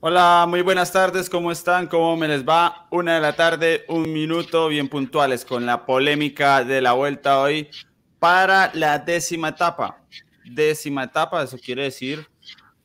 [0.00, 1.88] Hola, muy buenas tardes, ¿cómo están?
[1.88, 2.86] ¿Cómo me les va?
[2.92, 7.68] Una de la tarde, un minuto, bien puntuales con la polémica de la vuelta hoy
[8.20, 9.98] para la décima etapa.
[10.44, 12.24] Décima etapa, eso quiere decir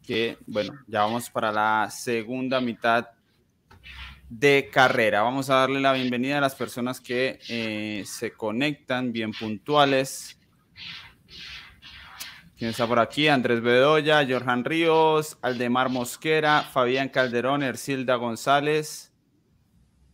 [0.02, 3.08] que, bueno, ya vamos para la segunda mitad
[4.28, 5.22] de carrera.
[5.22, 10.40] Vamos a darle la bienvenida a las personas que eh, se conectan bien puntuales.
[12.58, 13.28] ¿Quién está por aquí?
[13.28, 19.12] Andrés Bedoya, Johan Ríos, Aldemar Mosquera, Fabián Calderón, Ercilda González.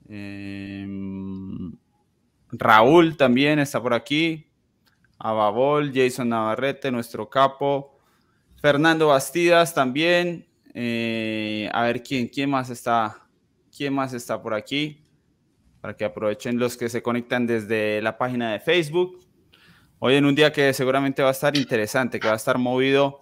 [0.07, 1.73] Em,
[2.51, 4.47] Raúl también está por aquí.
[5.19, 7.99] Ababol, Jason Navarrete, nuestro capo.
[8.61, 10.47] Fernando Bastidas también.
[10.73, 13.27] Eh, a ver quién, quién más está,
[13.75, 15.03] quién más está por aquí.
[15.81, 19.19] Para que aprovechen los que se conectan desde la página de Facebook.
[20.01, 23.19] Hoy en un día que seguramente va a estar interesante, que va a estar movido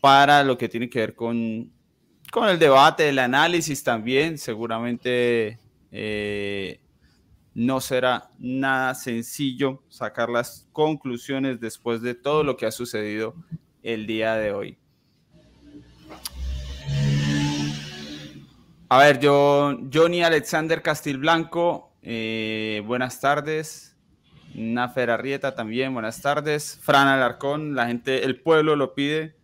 [0.00, 1.70] para lo que tiene que ver con,
[2.32, 4.36] con el debate, el análisis también.
[4.36, 5.60] Seguramente
[5.92, 6.80] eh,
[7.54, 13.36] no será nada sencillo sacar las conclusiones después de todo lo que ha sucedido
[13.84, 14.78] el día de hoy.
[18.88, 23.89] A ver, yo, Johnny Alexander Castilblanco, eh, buenas tardes.
[24.54, 26.78] Nafer Arrieta también, buenas tardes.
[26.82, 29.36] Fran Alarcón, la gente, el pueblo lo pide.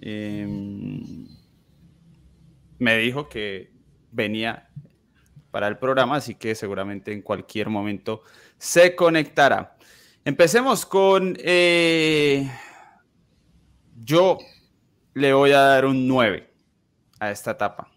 [0.00, 1.26] Em,
[2.78, 3.72] me dijo que
[4.10, 4.68] venía
[5.50, 8.22] para el programa, así que seguramente en cualquier momento
[8.58, 9.76] se conectará.
[10.24, 11.36] Empecemos con...
[11.40, 12.50] Eh,
[13.96, 14.38] yo
[15.14, 16.50] le voy a dar un 9
[17.20, 17.90] a esta etapa.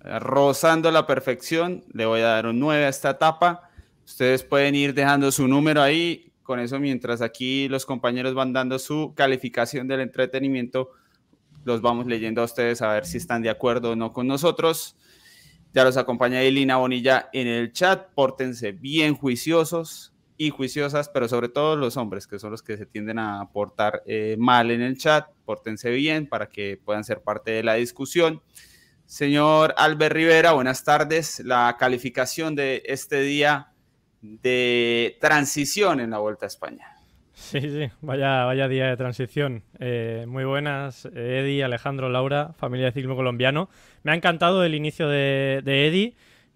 [0.00, 3.63] Rozando la perfección, le voy a dar un 9 a esta etapa.
[4.04, 6.32] Ustedes pueden ir dejando su número ahí.
[6.42, 10.90] Con eso, mientras aquí los compañeros van dando su calificación del entretenimiento,
[11.64, 14.96] los vamos leyendo a ustedes a ver si están de acuerdo o no con nosotros.
[15.72, 18.08] Ya los acompaña Elina Bonilla en el chat.
[18.14, 22.86] Pórtense bien juiciosos y juiciosas, pero sobre todo los hombres, que son los que se
[22.86, 25.26] tienden a portar eh, mal en el chat.
[25.46, 28.42] Pórtense bien para que puedan ser parte de la discusión.
[29.06, 31.40] Señor Albert Rivera, buenas tardes.
[31.40, 33.73] La calificación de este día
[34.24, 36.88] de transición en la Vuelta a España.
[37.34, 39.62] Sí, sí, vaya, vaya día de transición.
[39.78, 43.68] Eh, muy buenas, Eddie, Alejandro, Laura, familia de ciclismo colombiano.
[44.02, 46.14] Me ha encantado el inicio de, de Eddie,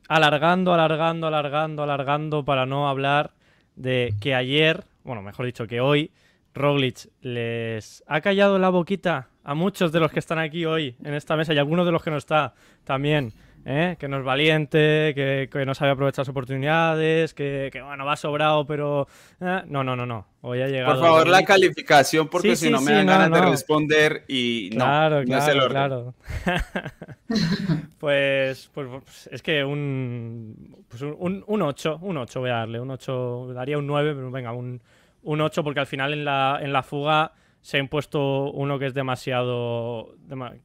[0.08, 3.32] alargando, alargando, alargando, alargando para no hablar
[3.76, 6.10] de que ayer, bueno, mejor dicho que hoy,
[6.54, 11.14] Roglic les ha callado la boquita a muchos de los que están aquí hoy en
[11.14, 12.54] esta mesa y algunos de los que no está
[12.84, 13.32] también.
[13.68, 13.96] ¿Eh?
[13.98, 19.06] que no es valiente, que, no sabe aprovechar las oportunidades, que, bueno, va sobrado, pero...
[19.40, 19.62] ¿eh?
[19.66, 20.26] No, no, no, no.
[20.40, 20.94] Hoy ha llegado...
[20.94, 25.68] Por favor, la calificación, porque si no me dan ganas de responder y claro, claro,
[25.68, 26.14] Claro.
[27.98, 32.90] pues, pues es que un, pues un, un 8, un 8 voy a darle, un
[32.90, 34.80] 8, daría un 9, pero venga, un,
[35.22, 38.86] un 8 porque al final en la, en la fuga se ha impuesto uno que
[38.86, 40.14] es demasiado,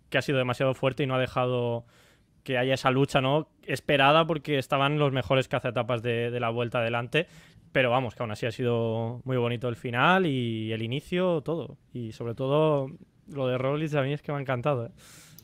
[0.09, 1.85] que ha sido demasiado fuerte y no ha dejado
[2.43, 6.79] que haya esa lucha no esperada porque estaban los mejores cazatapas de, de la vuelta
[6.79, 7.27] adelante.
[7.71, 11.77] Pero vamos, que aún así ha sido muy bonito el final y el inicio, todo.
[11.91, 12.87] Y sobre todo
[13.27, 14.85] lo de Rollins a mí es que me ha encantado.
[14.87, 14.91] ¿eh?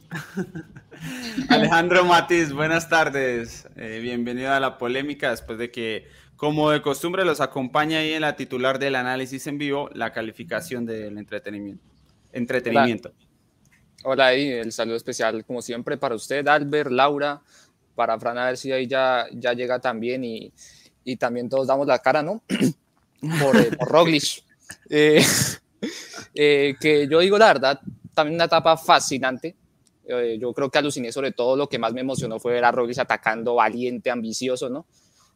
[1.50, 3.68] Alejandro Matiz, buenas tardes.
[3.76, 8.22] Eh, bienvenido a la polémica después de que, como de costumbre, los acompaña ahí en
[8.22, 11.84] la titular del análisis en vivo, la calificación del entretenimiento.
[12.32, 13.10] Entretenimiento.
[13.10, 13.29] Hola,
[14.04, 17.42] y el saludo especial, como siempre, para usted, Albert, Laura,
[17.96, 20.54] para Fran, a ver si ahí ya, ya llega también y,
[21.04, 22.42] y también todos damos la cara, ¿no?
[23.42, 24.44] por, eh, por Roglic.
[24.90, 25.22] Eh,
[26.34, 27.80] eh, que yo digo la verdad,
[28.14, 29.56] también una etapa fascinante.
[30.40, 33.00] yo creo que aluciné sobre todo, lo que más me emocionó fue ver a Roglic
[33.00, 34.86] atacando valiente, ambicioso, ¿no?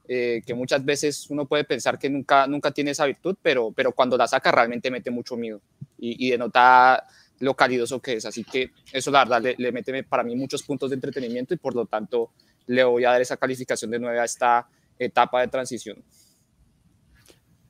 [0.06, 4.18] que muchas veces uno puede pensar que nunca, nunca tiene esa virtud, pero, pero cuando
[4.18, 5.62] la saca realmente mete mucho miedo
[5.98, 7.04] y, y denota
[7.40, 8.26] lo calidoso que es.
[8.26, 11.76] Así que eso, la verdad, le, mete para mí muchos puntos de entretenimiento y por
[11.76, 12.32] lo tanto
[12.68, 16.04] le voy a dar esa calificación de 9 a esta etapa de transición.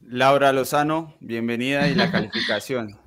[0.01, 2.99] Laura Lozano, bienvenida y la calificación.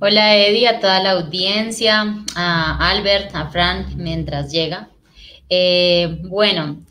[0.00, 4.90] Hola Eddie, a toda la audiencia, a Albert, a Frank, mientras llega.
[5.50, 6.84] Eh, bueno,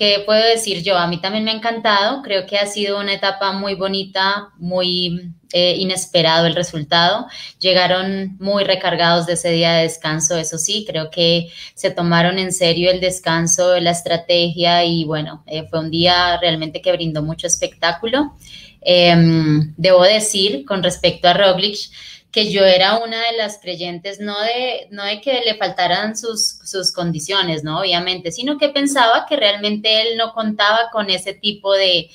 [0.00, 0.96] ¿qué puedo decir yo?
[0.96, 5.34] A mí también me ha encantado, creo que ha sido una etapa muy bonita, muy
[5.52, 7.26] eh, inesperado el resultado.
[7.58, 12.50] Llegaron muy recargados de ese día de descanso, eso sí, creo que se tomaron en
[12.50, 17.46] serio el descanso, la estrategia y bueno, eh, fue un día realmente que brindó mucho
[17.46, 18.32] espectáculo.
[18.80, 21.90] Em, debo decir, con respecto a Roglic,
[22.32, 26.60] que yo era una de las creyentes, no de, no de que le faltaran sus,
[26.64, 27.80] sus condiciones, ¿no?
[27.80, 32.08] Obviamente, sino que pensaba que realmente él no contaba con ese tipo de,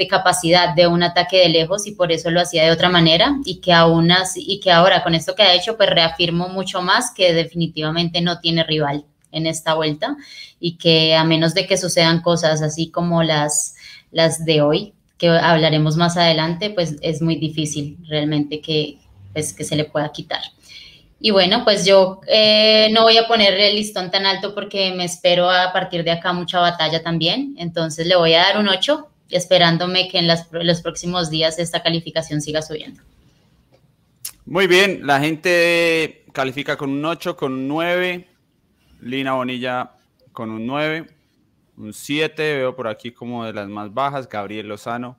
[0.00, 3.36] de capacidad de un ataque de lejos y por eso lo hacía de otra manera
[3.44, 6.80] y que aún así, y que ahora con esto que ha hecho pues reafirmo mucho
[6.80, 10.16] más que definitivamente no tiene rival en esta vuelta
[10.58, 13.74] y que a menos de que sucedan cosas así como las,
[14.10, 18.98] las de hoy, que hablaremos más adelante, pues es muy difícil realmente que,
[19.32, 20.40] pues, que se le pueda quitar.
[21.20, 25.04] Y bueno, pues yo eh, no voy a poner el listón tan alto porque me
[25.04, 27.54] espero a partir de acá mucha batalla también.
[27.58, 32.40] Entonces le voy a dar un 8, esperándome que en los próximos días esta calificación
[32.40, 33.02] siga subiendo.
[34.46, 38.26] Muy bien, la gente califica con un 8, con un 9.
[39.02, 39.92] Lina Bonilla
[40.32, 41.06] con un 9
[41.76, 45.18] un 7, veo por aquí como de las más bajas, Gabriel Lozano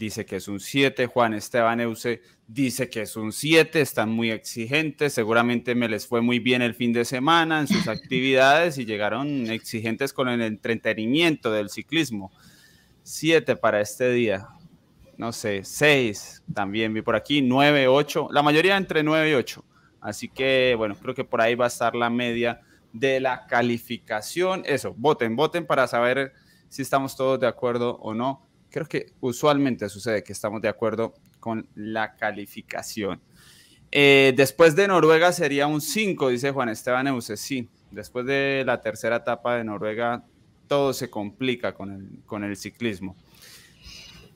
[0.00, 4.30] dice que es un 7, Juan Esteban Euse dice que es un 7, están muy
[4.30, 8.86] exigentes, seguramente me les fue muy bien el fin de semana en sus actividades y
[8.86, 12.32] llegaron exigentes con el entretenimiento del ciclismo.
[13.02, 14.48] 7 para este día,
[15.18, 19.64] no sé, 6 también vi por aquí, 9, 8, la mayoría entre 9 y 8,
[20.00, 22.62] así que bueno, creo que por ahí va a estar la media
[22.94, 24.62] de la calificación.
[24.64, 26.32] Eso, voten, voten para saber
[26.70, 28.49] si estamos todos de acuerdo o no.
[28.70, 33.20] Creo que usualmente sucede que estamos de acuerdo con la calificación.
[33.92, 37.36] Eh, después de Noruega sería un 5, dice Juan Esteban Euse.
[37.36, 40.24] Sí, después de la tercera etapa de Noruega,
[40.68, 43.16] todo se complica con el, con el ciclismo.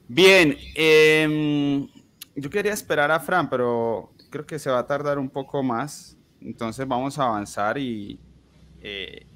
[0.08, 1.88] Bien, em,
[2.34, 6.16] yo quería esperar a Fran, pero creo que se va a tardar un poco más.
[6.40, 8.18] Entonces vamos a avanzar y,
[8.82, 9.26] eh,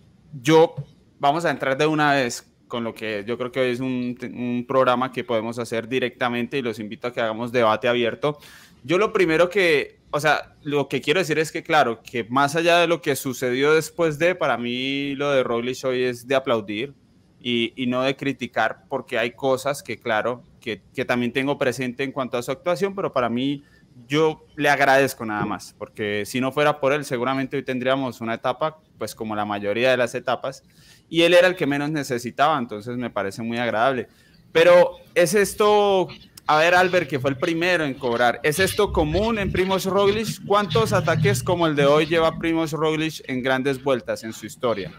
[0.43, 0.75] yo,
[1.19, 5.11] vamos a entrar de una vez con lo que yo creo que es un, programa
[5.11, 8.39] que podemos hacer directamente y los invito a que hagamos debate abierto.
[8.85, 12.55] Yo lo primero que, o sea, lo que quiero decir es que, claro, que más
[12.55, 16.35] allá de lo que sucedió después de, para mí lo de Roglic hoy es de
[16.37, 16.95] aplaudir
[17.41, 22.05] y, y no de criticar, porque hay cosas que, claro, que, que también tengo presente
[22.05, 23.65] en cuanto a su actuación, pero para mí
[24.07, 28.35] yo le agradezco nada más, porque si no fuera por él, seguramente hoy tendríamos una
[28.35, 30.63] etapa, pues como la mayoría de las etapas,
[31.09, 34.09] y él era el que menos necesitaba, entonces me parece muy agradable.
[34.53, 36.09] Pero es esto,
[36.47, 40.45] a ver Albert, que fue el primero en cobrar, ¿es esto común en Primos Roglic?
[40.47, 44.93] ¿Cuántos ataques como el de hoy lleva Primos Roglic en grandes vueltas en su historia?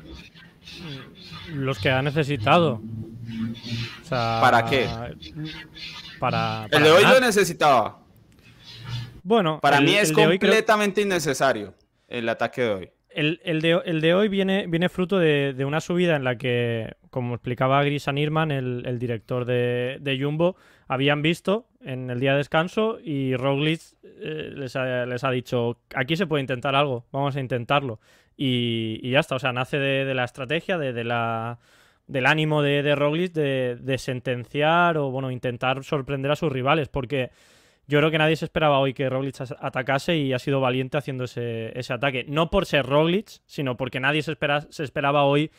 [1.54, 2.82] Los que ha necesitado.
[4.10, 4.88] ¿Para qué?
[6.20, 8.00] Para, el de hoy lo necesitaba.
[9.24, 11.74] Bueno, para mí es completamente innecesario
[12.08, 12.90] el ataque de hoy.
[13.12, 18.18] El, de, hoy viene, viene fruto de, una subida en la que, como explicaba Grisan
[18.18, 20.56] Irman, el, director de, Jumbo,
[20.88, 26.28] habían visto en el día de descanso y Roglic eh, les, ha, dicho, aquí se
[26.28, 28.00] puede intentar algo, vamos a intentarlo.
[28.38, 31.58] Y, ya está, o sea, nace de, la estrategia, de, la,
[32.08, 37.32] del ánimo de, de Roglic de, sentenciar o, bueno, intentar sorprender a sus rivales, porque
[37.90, 41.24] yo creo que nadie se esperaba hoy que Roglic atacase y ha sido valiente haciendo
[41.24, 42.24] ese, ataque.
[42.28, 44.38] No por ser Roglic, sino porque nadie se,
[44.70, 45.50] se esperaba hoy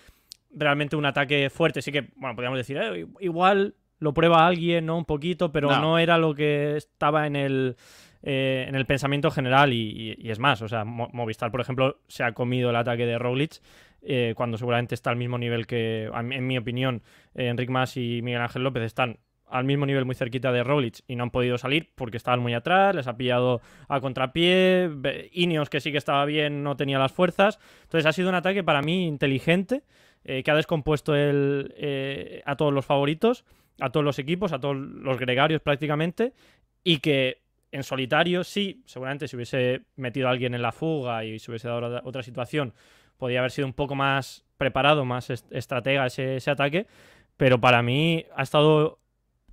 [0.54, 1.82] realmente un ataque fuerte.
[1.82, 4.96] Sí que, bueno, podríamos decir, eh, igual lo prueba alguien, ¿no?
[4.96, 7.76] Un poquito, pero no, era lo que estaba en el,
[8.22, 9.72] eh, en el pensamiento general.
[9.72, 13.60] Y, es más, o sea, Movistar, por ejemplo, se ha comido el ataque de Roglic.
[14.02, 17.02] Eh, cuando seguramente está al mismo nivel que, en mi opinión,
[17.34, 19.18] Enric Mas y Miguel Ángel López están
[19.50, 22.54] al mismo nivel muy cerquita de Roglic y no han podido salir porque estaban muy
[22.54, 24.90] atrás, les ha pillado a contrapié,
[25.32, 28.62] Ineos que sí que estaba bien no tenía las fuerzas, entonces ha sido un ataque
[28.62, 29.82] para mí inteligente
[30.24, 33.44] eh, que ha descompuesto el, eh, a todos los favoritos,
[33.80, 36.32] a todos los equipos, a todos los gregarios prácticamente
[36.84, 37.42] y que
[37.72, 41.68] en solitario sí, seguramente si hubiese metido a alguien en la fuga y se hubiese
[41.68, 42.74] dado otra situación,
[43.16, 46.86] podría haber sido un poco más preparado, más estratega ese, ese ataque,
[47.36, 48.99] pero para mí ha estado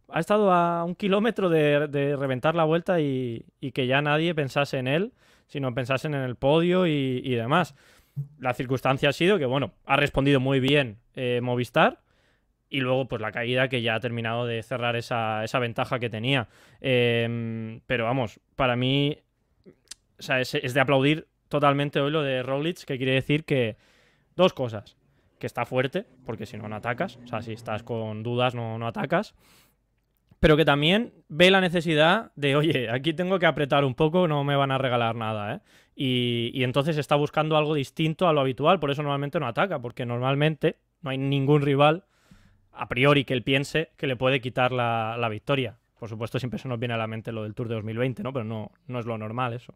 [0.10, 4.88] ha estado a un kilómetro de, reventar la vuelta y, que ya nadie pensase en
[4.88, 5.14] él,
[5.48, 7.76] sino pensase en el podio y, demás.
[8.40, 12.02] La circunstancia ha sido que, bueno, ha respondido muy bien eh, Movistar
[12.70, 16.48] y luego pues la caída que ya ha terminado de cerrar esa, ventaja que tenía.
[16.82, 19.20] Em, pero vamos, para mí
[20.20, 23.78] o sea, es, de aplaudir totalmente hoy lo de Roglic, que quiere decir que
[24.36, 24.96] dos cosas.
[25.40, 27.20] Que está fuerte, porque si no, no atacas.
[27.24, 29.36] O sea, si estás con dudas, no, no atacas
[30.40, 34.44] pero que también ve la necesidad de, oye, aquí tengo que apretar un poco, no
[34.44, 35.60] me van a regalar nada, ¿eh?
[36.00, 40.06] Y, entonces está buscando algo distinto a lo habitual, por eso normalmente no ataca, porque
[40.06, 42.06] normalmente no hay ningún rival
[42.72, 45.80] a priori que él piense que le puede quitar la, victoria.
[46.00, 48.32] Por supuesto, siempre se nos viene a la mente lo del Tour de 2020, ¿no?
[48.32, 49.74] Pero no, no es lo normal eso.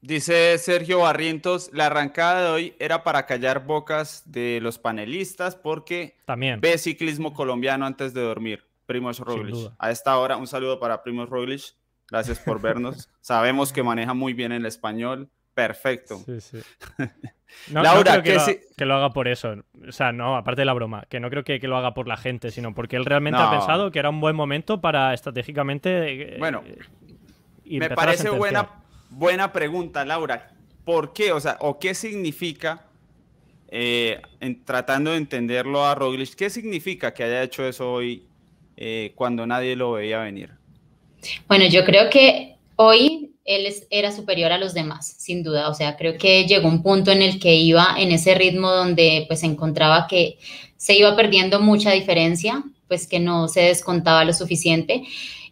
[0.00, 6.16] Dice Sergio Barrientos, la arrancada de hoy era para callar bocas de los panelistas porque
[6.24, 6.58] También.
[6.58, 8.69] ve ciclismo colombiano antes de dormir.
[8.90, 9.72] Primoz Roglic.
[9.78, 11.62] A esta hora, un saludo para Primoz Roglic.
[12.10, 13.08] Gracias por vernos.
[13.20, 15.30] Sabemos que maneja muy bien el español.
[15.54, 16.18] Perfecto.
[16.26, 16.58] Sí, sí.
[17.72, 18.40] No, Laura, creo
[18.76, 19.56] que, lo, haga por eso.
[19.88, 22.16] O sea, no, aparte de la broma, que no creo que, lo haga por la
[22.16, 26.36] gente, sino porque él realmente ha pensado que era un buen momento para estratégicamente.
[26.36, 26.62] Eh, bueno,
[27.64, 28.68] me parece buena,
[29.08, 30.52] buena pregunta, Laura.
[30.84, 31.32] ¿Por qué?
[31.32, 32.86] O sea, ¿o qué significa,
[33.66, 38.29] eh, en, tratando de entenderlo a Roglic, qué significa que haya hecho eso hoy
[38.76, 40.50] eh, cuando nadie lo veía venir?
[41.48, 45.68] Bueno, yo creo que hoy él era superior a los demás, sin duda.
[45.68, 49.24] O sea, creo que llegó un punto en el que iba en ese ritmo donde
[49.28, 50.38] pues encontraba que
[50.76, 55.02] se iba perdiendo mucha diferencia, pues que no se descontaba lo suficiente.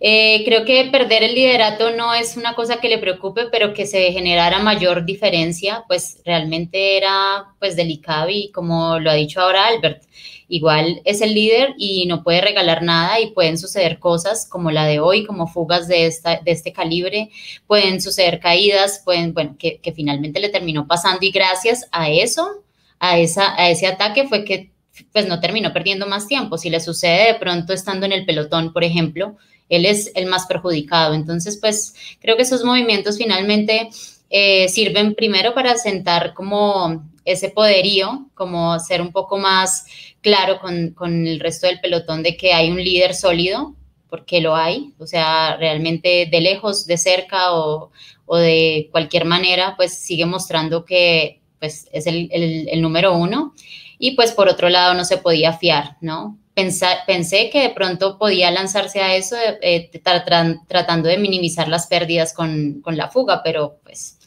[0.00, 3.84] Eh, creo que perder el liderato no es una cosa que le preocupe, pero que
[3.84, 9.66] se generara mayor diferencia, pues realmente era pues delicado y como lo ha dicho ahora
[9.66, 10.04] Albert,
[10.48, 14.86] igual es el líder y no puede regalar nada y pueden suceder cosas como la
[14.86, 17.30] de hoy, como fugas de, esta, de este calibre,
[17.66, 22.64] pueden suceder caídas, pueden, bueno, que, finalmente le terminó pasando y gracias a eso,
[22.98, 24.70] a, esa, a ese ataque fue que
[25.12, 26.58] pues no terminó perdiendo más tiempo.
[26.58, 29.36] Si le sucede de pronto estando en el pelotón, por ejemplo,
[29.68, 31.14] él es el más perjudicado.
[31.14, 33.90] Entonces, pues creo que esos movimientos finalmente
[34.30, 39.86] eh, sirven primero para sentar como ese poderío, como ser un poco más
[40.20, 43.74] claro con, con, el resto del pelotón de que hay un líder sólido,
[44.08, 47.90] porque lo hay, o sea, realmente de lejos, de cerca o,
[48.26, 53.54] o de cualquier manera, pues sigue mostrando que pues, es el, el, número uno.
[53.98, 56.38] Y pues por otro lado no se podía fiar, ¿no?
[57.06, 59.92] pensé que de pronto podía lanzarse a eso eh,
[60.66, 64.17] tratando de minimizar las pérdidas con, con, la fuga, pero pues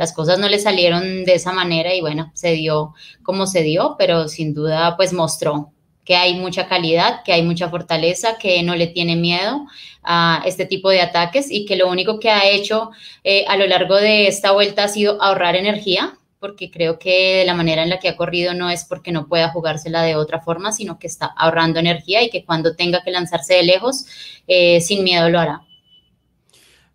[0.00, 3.96] las cosas no le salieron de esa manera y bueno, se dio como se dio,
[3.98, 5.74] pero sin duda pues mostró
[6.06, 9.66] que hay mucha calidad, que hay mucha fortaleza, que no le tiene miedo
[10.02, 12.92] a este tipo de ataques y que lo único que ha hecho
[13.24, 17.44] eh, a lo largo de esta vuelta ha sido ahorrar energía, porque creo que de
[17.44, 20.40] la manera en la que ha corrido no es porque no pueda jugársela de otra
[20.40, 24.06] forma, sino que está ahorrando energía y que cuando tenga que lanzarse de lejos,
[24.48, 25.60] eh, sin miedo lo hará.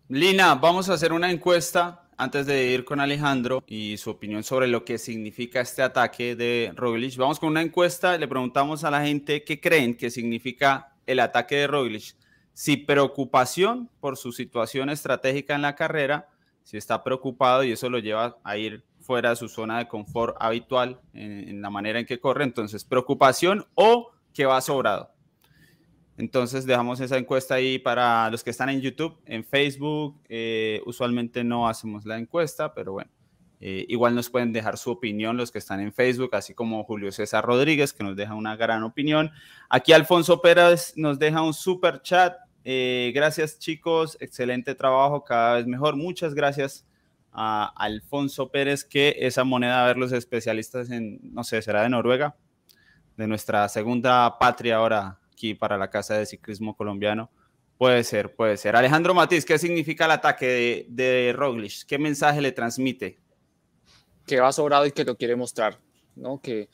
[0.08, 4.68] Lina, vamos a hacer una encuesta antes de ir con Alejandro y su opinión sobre
[4.68, 7.16] lo que significa este ataque de Roglic.
[7.16, 11.56] Vamos con una encuesta, le preguntamos a la gente qué creen que significa el ataque
[11.56, 12.16] de Roglic.
[12.52, 16.28] Si preocupación por su situación estratégica en la carrera,
[16.62, 20.36] si está preocupado y eso lo lleva a ir fuera de su zona de confort
[20.40, 22.44] habitual en, la manera en que corre.
[22.44, 25.12] Entonces, preocupación o que va sobrado.
[26.18, 30.18] Entonces, dejamos esa encuesta ahí para los que están en YouTube, en Facebook.
[30.28, 33.10] Eh, usualmente no hacemos la encuesta, pero bueno,
[33.60, 37.12] eh, igual nos pueden dejar su opinión los que están en Facebook, así como Julio
[37.12, 39.30] César Rodríguez, que nos deja una gran opinión.
[39.68, 42.36] Aquí Alfonso Pérez nos deja un super chat.
[42.64, 45.96] Eh, gracias chicos, excelente trabajo, cada vez mejor.
[45.96, 46.86] Muchas gracias
[47.30, 51.90] a Alfonso Pérez que esa moneda, a ver los especialistas en, no sé, será de
[51.90, 52.36] Noruega,
[53.18, 57.30] de nuestra segunda patria ahora aquí para la Casa de Ciclismo Colombiano.
[57.76, 58.74] Puede ser, puede ser.
[58.74, 61.84] Alejandro Matiz, ¿qué significa el ataque de, de Roglic?
[61.86, 63.18] ¿Qué mensaje le transmite?
[64.26, 65.78] Que va sobrado y que lo quiere mostrar,
[66.14, 66.40] ¿no?
[66.40, 66.70] Que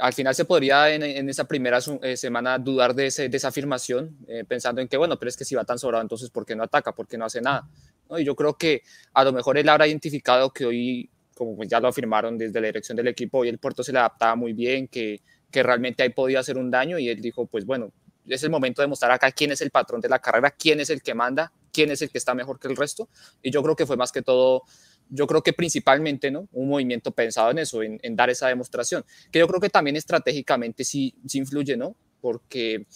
[0.00, 3.48] al final se podría en, en esa primera eh, semana dudar de, ese, de esa
[3.48, 6.46] afirmación, eh, pensando en que, bueno, pero es que si va tan sobrado, entonces ¿por
[6.46, 6.94] qué no ataca?
[6.94, 7.68] ¿Por qué no hace nada?
[8.16, 11.88] Y yo creo que a lo mejor él habrá identificado que hoy, como ya lo
[11.88, 15.20] afirmaron desde la dirección del equipo, hoy el puerto se le adaptaba muy bien, que,
[15.50, 17.92] que realmente ahí podía hacer un daño y él dijo, pues bueno,
[18.26, 20.90] es el momento de mostrar acá quién es el patrón de la carrera, quién es
[20.90, 23.08] el que manda, quién es el que está mejor que el resto.
[23.42, 24.62] Y yo creo que fue más que todo,
[25.08, 26.48] yo creo que principalmente, ¿no?
[26.52, 29.96] Un movimiento pensado en eso, en, en dar esa demostración, que yo creo que también
[29.96, 31.96] estratégicamente sí, sí influye, ¿no?
[32.20, 32.86] Porque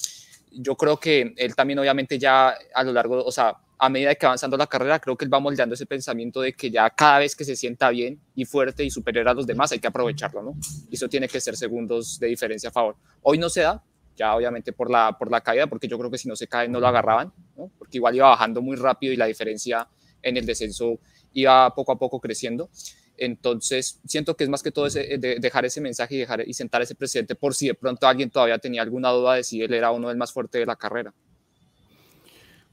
[0.50, 4.24] yo creo que él también obviamente ya a lo largo, o sea, a medida que
[4.24, 7.34] avanzando la carrera, creo que él va moldeando ese pensamiento de que ya cada vez
[7.34, 10.54] que se sienta bien y fuerte y superior a los demás hay que aprovecharlo, ¿no?
[10.88, 12.94] Y eso tiene que ser segundos de diferencia a favor.
[13.22, 13.82] Hoy no se da,
[14.16, 16.68] ya obviamente por la, por la caída, porque yo creo que si no se cae
[16.68, 17.72] no lo agarraban, ¿no?
[17.76, 19.88] Porque igual iba bajando muy rápido y la diferencia
[20.22, 21.00] en el descenso
[21.32, 22.70] iba poco a poco creciendo.
[23.16, 26.82] Entonces, siento que es más que todo de dejar ese mensaje y, dejar, y sentar
[26.82, 29.90] ese presidente por si de pronto alguien todavía tenía alguna duda de si él era
[29.90, 31.12] uno del más fuerte de la carrera.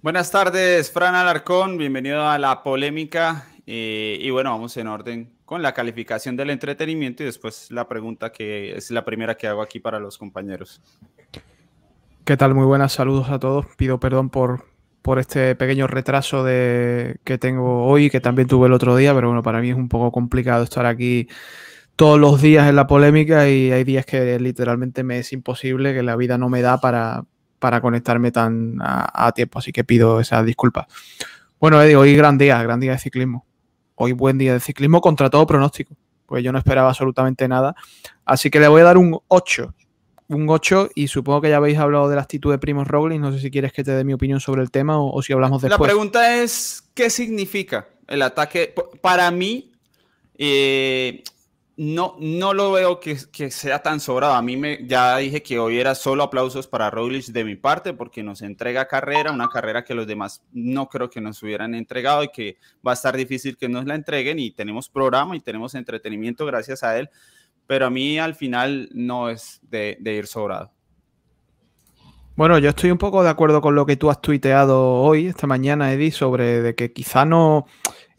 [0.01, 3.47] Buenas tardes, Fran Alarcón, bienvenido a la polémica.
[3.67, 8.31] Eh, y bueno, vamos en orden con la calificación del entretenimiento y después la pregunta
[8.31, 10.81] que es la primera que hago aquí para los compañeros.
[12.23, 12.55] ¿Qué tal?
[12.55, 13.65] Muy buenas, saludos a todos.
[13.75, 14.63] Pido perdón por
[15.01, 19.27] por este pequeño retraso de, que tengo hoy, que también tuve el otro día, pero
[19.27, 21.27] bueno, para mí es un poco complicado estar aquí
[21.97, 26.03] todos los días en la polémica y hay días que literalmente me es imposible, que
[26.03, 27.25] la vida no me da para,
[27.59, 30.87] para conectarme tan a, tiempo, así que pido esa disculpa.
[31.59, 33.45] Bueno, Eddie, hoy gran día, gran día de ciclismo.
[33.95, 37.75] Hoy buen día de ciclismo contra todo pronóstico, pues yo no esperaba absolutamente nada.
[38.25, 39.73] Así que le voy a dar un 8
[40.29, 43.19] un 8 y supongo que ya habéis hablado de la actitud de Primos Roglic.
[43.19, 45.61] No sé si quieres que te dé mi opinión sobre el tema o, si hablamos
[45.61, 45.79] después.
[45.79, 48.73] La pregunta es, ¿qué significa el ataque?
[49.01, 49.71] Para mí,
[50.37, 51.23] eh,
[51.79, 53.17] no, no lo veo que,
[53.49, 54.33] sea tan sobrado.
[54.33, 57.93] A mí me, ya dije que hoy era solo aplausos para Roglic de mi parte
[57.93, 62.23] porque nos entrega carrera, una carrera que los demás no creo que nos hubieran entregado
[62.23, 65.73] y que va a estar difícil que nos la entreguen y tenemos programa y tenemos
[65.75, 67.09] entretenimiento gracias a él
[67.69, 70.71] pero a mí al final no es de, ir sobrado.
[72.35, 75.45] Bueno, yo estoy un poco de acuerdo con lo que tú has tuiteado hoy, esta
[75.45, 77.67] mañana, Eddie, sobre de que quizá no.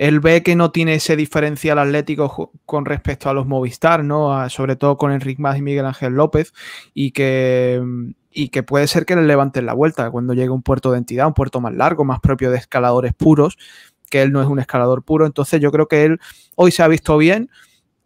[0.00, 4.49] Él ve que no tiene ese diferencial atlético con respecto a los Movistar, ¿no?
[4.49, 6.54] sobre todo con Enrique Más y Miguel Ángel López,
[6.95, 7.83] y que,
[8.30, 11.26] y que puede ser que le levanten la vuelta cuando llegue un puerto de entidad,
[11.26, 13.59] un puerto más largo, más propio de escaladores puros,
[14.09, 15.26] que él no es un escalador puro.
[15.26, 16.19] Entonces, yo creo que él
[16.57, 17.50] hoy se ha visto bien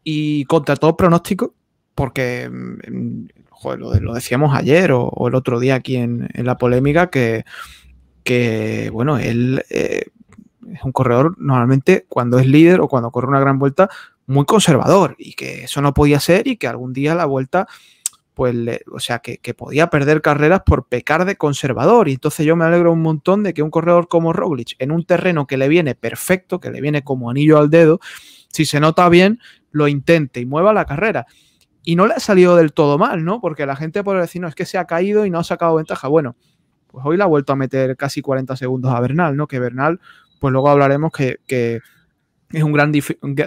[0.03, 1.55] y contra todo pronóstico,
[1.95, 3.27] porque mm,
[3.79, 7.45] lo, decíamos ayer o, el otro día aquí en, la polémica, que,
[8.25, 10.07] que bueno, él eh,
[10.75, 13.89] es un corredor normalmente cuando es líder o cuando corre una gran vuelta
[14.27, 17.67] muy conservador y que eso no podía ser y que algún día la vuelta
[18.35, 18.57] pues,
[18.93, 22.09] o sea, que, podía perder carreras por pecar de conservador.
[22.09, 25.05] Y entonces yo me alegro un montón de que un corredor como Roglic, en un
[25.05, 28.01] terreno que le viene perfecto, que le viene como anillo al dedo,
[28.49, 29.39] si se nota bien,
[29.71, 31.27] lo intente y mueva la carrera.
[31.85, 33.41] Y no le ha salido del todo mal, ¿no?
[33.41, 35.77] Porque la gente puede decir, no, es que se ha caído y no ha sacado
[35.77, 36.09] ventaja.
[36.09, 36.35] Bueno,
[36.89, 39.47] pues hoy le ha vuelto a meter casi 40 segundos a Bernal, ¿no?
[39.47, 40.01] Que Bernal,
[40.45, 41.81] pues luego hablaremos que,
[42.53, 42.93] es un gran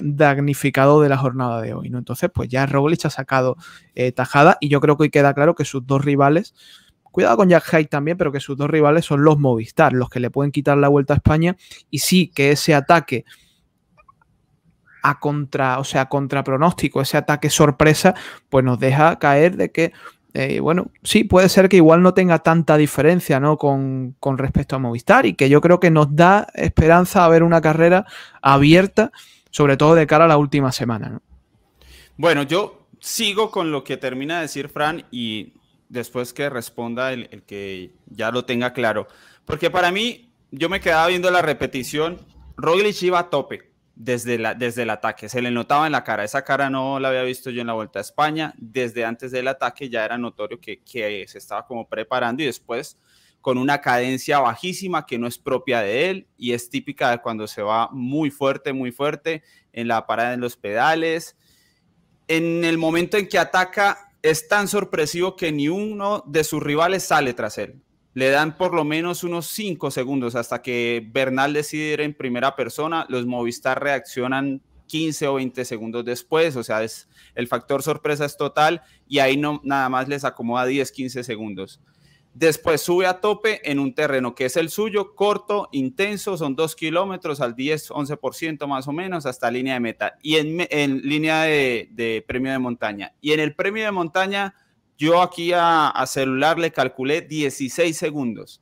[0.01, 1.99] damnificado de la jornada de hoy, ¿no?
[1.99, 3.55] Entonces, pues ya Roglic ha sacado
[3.93, 6.55] eh, tajada y yo creo que hoy queda claro que sus dos rivales,
[7.03, 10.19] cuidado con Jack Hyde también, pero que sus dos rivales son los Movistar, los que
[10.19, 11.55] le pueden quitar la vuelta a España
[11.91, 13.25] y sí que ese ataque
[15.03, 18.15] a contra, o sea, contra pronóstico, ese ataque sorpresa,
[18.49, 19.93] pues nos deja caer de que,
[20.39, 23.57] eh, bueno, sí, puede ser que igual no tenga tanta diferencia, ¿no?
[23.57, 27.59] Con, respecto a Movistar y que yo creo que nos da esperanza a ver una
[27.59, 28.05] carrera
[28.39, 29.11] abierta,
[29.49, 31.19] sobre todo de cara a la última semana,
[32.17, 35.53] Bueno, yo sigo con lo que termina de decir Fran y
[35.89, 39.07] después que responda el, el que ya lo tenga claro.
[39.43, 42.19] Porque para mí, yo me quedaba viendo la repetición,
[42.57, 43.66] Roglic iba a tope
[43.99, 45.27] desde, la, desde el ataque.
[45.27, 46.23] Se le notaba en la cara.
[46.23, 48.53] Esa cara no la había visto yo en la Vuelta a España.
[48.57, 52.97] Desde antes del ataque ya era notorio que, que se estaba como preparando y después
[53.41, 57.47] con una cadencia bajísima que no es propia de él y es típica de cuando
[57.47, 59.41] se va muy fuerte, muy fuerte
[59.73, 61.35] en la parada en los pedales.
[62.27, 67.03] En el momento en que ataca es tan sorpresivo que ni uno de sus rivales
[67.03, 67.81] sale tras él
[68.17, 72.55] le dan por lo menos unos 5 segundos hasta que Bernal decide ir en primera
[72.55, 78.25] persona, los Movistar reaccionan 15 o 20 segundos después, o sea, es, el factor sorpresa
[78.25, 81.79] es total y ahí no, nada más les acomoda 10, 15 segundos.
[82.33, 86.75] Después sube a tope en un terreno que es el suyo, corto, intenso, son 2
[86.75, 92.25] kilómetros al 10, 11% más o menos hasta línea de meta y en, línea de
[92.27, 93.13] premio de montaña.
[93.21, 94.55] Y en el premio de montaña
[94.97, 98.61] yo aquí a, celular le calculé 16 segundos.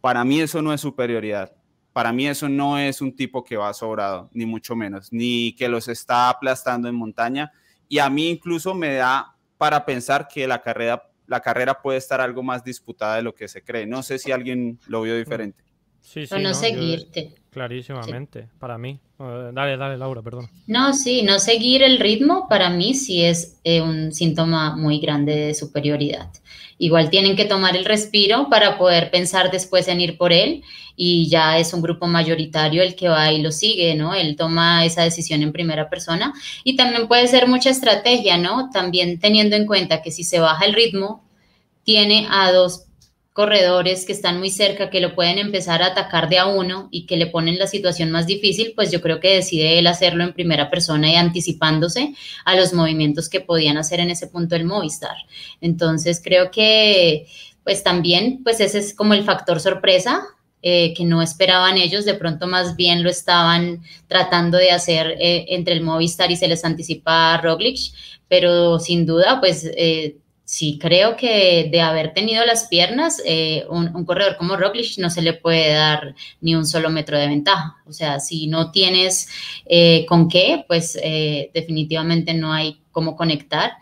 [0.00, 1.54] Para mí eso no es superioridad.
[1.92, 5.68] Para mí eso no es un tipo que va sobrado, ni mucho menos, ni que
[5.68, 7.52] los está aplastando en montaña.
[7.88, 12.20] Y a mí incluso me da para pensar que la carrera, la carrera puede estar
[12.20, 13.86] algo más disputada de lo que se cree.
[13.86, 15.64] No sé si alguien lo vio diferente.
[16.00, 17.34] Sí, sí, no, seguirte.
[17.54, 18.98] Clarísimamente, para mí.
[19.20, 20.50] Eh, dale, dale, Laura, perdón.
[20.66, 25.36] No, sí, no seguir el ritmo para mí sí es eh, un síntoma muy grande
[25.36, 26.30] de superioridad.
[26.78, 30.64] Igual tienen que tomar el respiro para poder pensar después en ir por él
[30.96, 34.14] y ya es un grupo mayoritario el que va y lo sigue, ¿no?
[34.14, 38.68] Él toma esa decisión en primera persona y también puede ser mucha estrategia, ¿no?
[38.72, 41.22] También teniendo en cuenta que si se baja el ritmo,
[41.84, 42.86] tiene a dos
[43.34, 47.04] corredores que están muy cerca, que lo pueden empezar a atacar de a uno y
[47.04, 50.32] que le ponen la situación más difícil, pues yo creo que decide él hacerlo en
[50.32, 55.16] primera persona y anticipándose a los movimientos que podían hacer en ese punto el Movistar.
[55.60, 57.26] Entonces creo que
[57.64, 60.22] pues también pues ese es como el factor sorpresa.
[60.66, 65.44] Eh, que no esperaban ellos, de pronto más bien lo estaban tratando de hacer eh,
[65.50, 67.92] entre el Movistar y se les anticipa Roglic,
[68.28, 74.04] pero sin duda, pues eh, sí, creo que de haber tenido las piernas, eh, un,
[74.04, 77.76] corredor como Roglic no se le puede dar ni un solo metro de ventaja.
[77.86, 79.28] O sea, si no tienes
[79.66, 83.72] eh, con qué, pues eh, definitivamente no hay cómo conectar.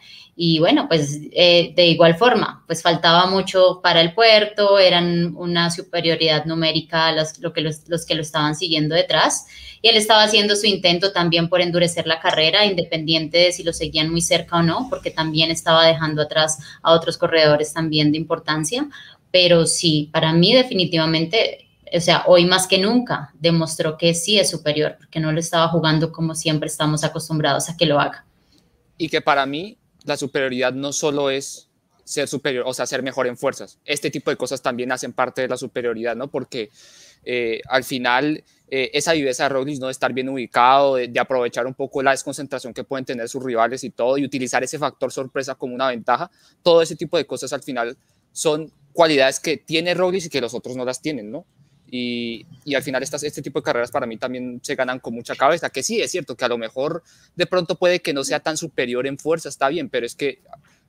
[0.45, 6.47] Y bueno, pues de igual forma, pues faltaba mucho para el puerto, eran una superioridad
[6.47, 9.47] numérica los, lo que los, los que lo estaban siguiendo detrás
[9.83, 13.73] y él estaba haciendo su intento también por endurecer la carrera, independiente de si lo
[13.73, 18.19] seguían muy cerca o no, porque también estaba dejando atrás a otros corredores también de
[18.19, 18.89] importancia.
[19.31, 24.51] Pero sí, para mí definitivamente, o sea, hoy más que nunca demostró que sí es
[24.51, 28.25] superior, porque no lo estaba jugando como siempre estamos acostumbrados a que lo haga.
[28.99, 31.69] Y que para mí la superioridad no solo es
[32.05, 33.79] ser superior, o sea, ser mejor en fuerzas.
[33.85, 36.29] Este tipo de cosas también hacen parte de la superioridad, ¿no?
[36.29, 36.71] Porque
[37.25, 39.87] eh, al final eh, esa viveza de Roglic, ¿no?
[39.87, 43.85] de estar bien ubicado, de, aprovechar un poco la desconcentración que pueden tener sus rivales
[43.85, 46.31] y todo, y utilizar ese factor sorpresa como una ventaja,
[46.63, 47.97] todo ese tipo de cosas al final
[48.33, 51.45] son cualidades que tiene Roglic y que los otros no las tienen, ¿no?
[51.95, 55.13] Y, y, al final estas, este tipo de carreras para mí también se ganan con
[55.13, 57.03] mucha cabeza, que sí, es cierto que a lo mejor
[57.37, 60.39] de pronto puede que no sea tan superior en fuerza, está bien, pero es que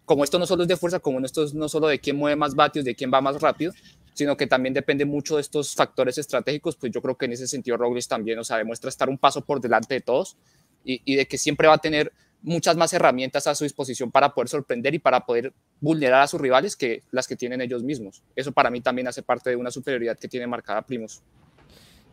[0.06, 2.38] como esto no solo es de fuerza, como esto es no solo de quién mueve
[2.38, 3.74] más vatios, de quién va más rápido,
[4.14, 7.48] sino que también depende mucho de estos factores estratégicos, pues yo creo que en ese
[7.48, 10.38] sentido Roglic también, o sea, demuestra estar un paso por delante de todos
[10.86, 12.12] y, de que siempre va a tener
[12.44, 16.40] muchas más herramientas a su disposición para poder sorprender y para poder vulnerar a sus
[16.40, 18.22] rivales que las que tienen ellos mismos.
[18.36, 21.24] Eso para mí también hace parte de una superioridad que tiene marcada Primos.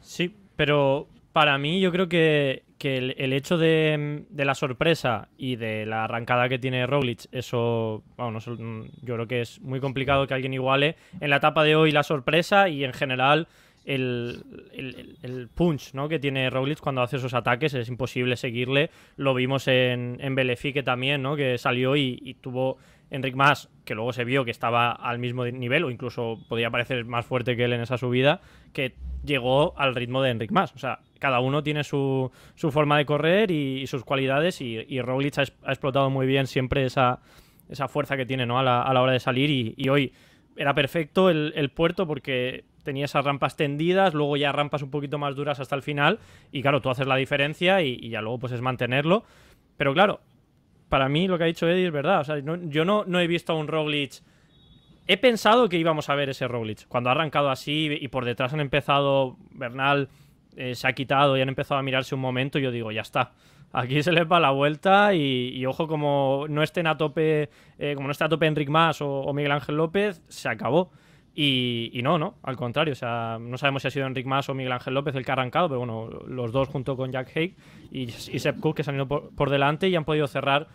[0.00, 6.04] Sí, pero para mí yo creo que, el, hecho de, la sorpresa y de la
[6.04, 8.38] arrancada que tiene Roglic, eso, bueno,
[9.02, 12.02] yo creo que es muy complicado que alguien iguale en la etapa de hoy la
[12.02, 13.48] sorpresa y en general
[13.84, 16.08] el, punch ¿no?
[16.08, 18.90] que tiene Roglic cuando hace esos ataques, es imposible seguirle.
[19.16, 21.36] Lo vimos en, en Belefique también, ¿no?
[21.36, 22.78] que salió y, tuvo
[23.10, 27.04] Enric Mas, que luego se vio que estaba al mismo nivel o incluso podía parecer
[27.04, 28.40] más fuerte que él en esa subida,
[28.72, 30.74] que llegó al ritmo de Enric Mas.
[30.74, 35.00] O sea, cada uno tiene su, su forma de correr y, sus cualidades y, y
[35.00, 37.20] Roglic ha, explotado muy bien siempre esa,
[37.68, 38.58] esa fuerza que tiene ¿no?
[38.58, 40.12] a, la, a la hora de salir y, hoy
[40.56, 45.18] era perfecto el, el, puerto porque tenía esas rampas tendidas, luego ya rampas un poquito
[45.18, 46.18] más duras hasta el final
[46.52, 49.24] y claro, tú haces la diferencia y, ya luego pues es mantenerlo.
[49.76, 50.20] Pero claro,
[50.88, 52.20] para mí lo que ha dicho Eddie es verdad.
[52.20, 54.22] O sea, yo no, no he visto a un Roglic
[55.10, 56.86] he pensado que íbamos a ver ese Roglic.
[56.86, 60.08] Cuando ha arrancado así y por detrás han empezado Bernal,
[60.56, 63.32] eh, se ha quitado y han empezado a mirarse un momento, yo digo, ya está.
[63.72, 68.06] Aquí se les va la vuelta y, ojo, como no estén a tope, eh, como
[68.06, 70.92] no esté a tope Enric Mas o, Miguel Ángel López, se acabó.
[71.34, 74.54] Y, no, no, al contrario, o sea, no sabemos si ha sido Enric Mas o
[74.54, 77.54] Miguel Ángel López el que ha arrancado, pero bueno, los dos junto con Jack Haig
[77.90, 80.68] y, y Sepp Cook que se han ido por delante y han podido cerrar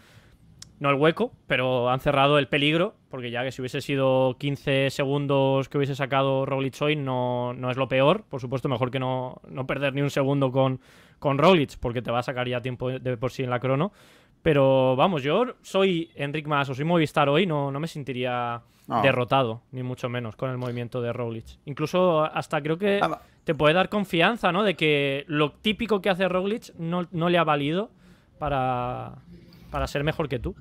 [0.79, 4.89] no el hueco, pero han cerrado el peligro, porque ya que si hubiese sido 15
[4.89, 8.23] segundos que hubiese sacado Roglic hoy, no, no es lo peor.
[8.29, 10.81] Por supuesto, mejor que no, no perder ni un segundo con,
[11.19, 13.93] con Roglic, porque te va a sacar ya tiempo de por sí en la crono.
[14.45, 18.61] Pero vamos, yo soy Enric Mas o soy Movistar hoy, no, no me sentiría
[19.01, 21.47] derrotado, ni mucho menos, con el movimiento de Roglic.
[21.65, 24.61] Incluso hasta creo que ah, te puede dar confianza, ¿no?
[24.61, 27.89] De que lo típico que hace Roglic no, no le ha valido
[28.37, 29.15] para,
[29.71, 30.55] para ser mejor que tú.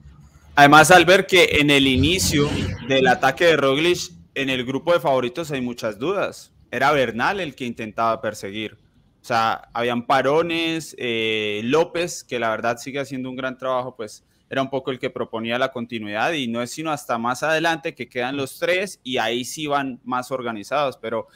[0.55, 2.49] Además, al ver que en el inicio
[2.89, 3.99] del ataque de Roglic,
[4.35, 6.55] en el grupo de favoritos hay muchas dudas.
[6.71, 8.79] Era Bernal el que intentaba perseguir.
[9.25, 14.23] O sea, habían parones, eh, López, que la verdad sigue haciendo un gran trabajo, pues
[14.51, 17.95] era un poco el que proponía la continuidad y no es sino hasta más adelante
[17.95, 20.99] que quedan los tres y ahí sí van más organizados.
[20.99, 21.29] Pero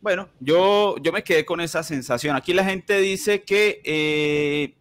[0.00, 2.36] bueno, yo, yo me quedé con esa sensación.
[2.36, 4.76] Aquí la gente dice que eh,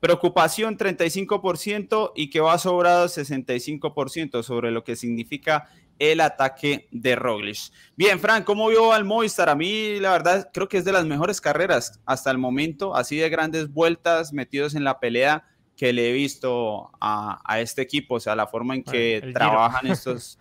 [0.00, 5.68] Preocupación 35% y que va sobrado 65% sobre lo que significa
[6.00, 7.58] el ataque de Roglic.
[7.94, 9.50] Bien, Frank, ¿cómo vio al Movistar?
[9.50, 13.18] A mí, la verdad, creo que es de las mejores carreras hasta el momento, así
[13.18, 15.44] de grandes vueltas, metidos en la pelea
[15.76, 20.38] que le he visto a, este equipo, o sea, la forma en que trabajan estos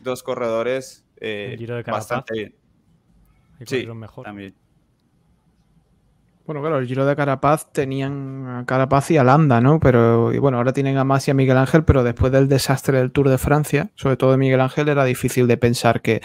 [0.00, 2.54] dos corredores eh, bastante bien.
[3.64, 4.24] Sí, mejor.
[4.24, 4.54] también.
[6.44, 9.78] Bueno, claro, el Giro de Carapaz tenían a Carapaz y a Landa, ¿no?
[9.78, 12.98] Pero y bueno, ahora tienen a Mas y a Miguel Ángel, pero después del desastre
[12.98, 16.20] del Tour de Francia, sobre todo de Miguel Ángel, era difícil de pensar que,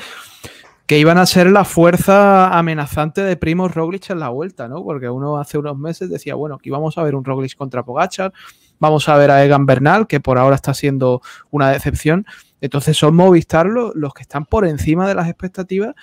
[0.87, 4.83] que iban a ser la fuerza amenazante de Primo Roglic en la vuelta, ¿no?
[4.83, 8.33] Porque uno hace unos meses decía, bueno, aquí vamos a ver un Roglic contra Pogachar,
[8.79, 12.25] vamos a ver a Egan Bernal, que por ahora está siendo una decepción.
[12.59, 15.93] Entonces son Movistar los, los que están por encima de las expectativas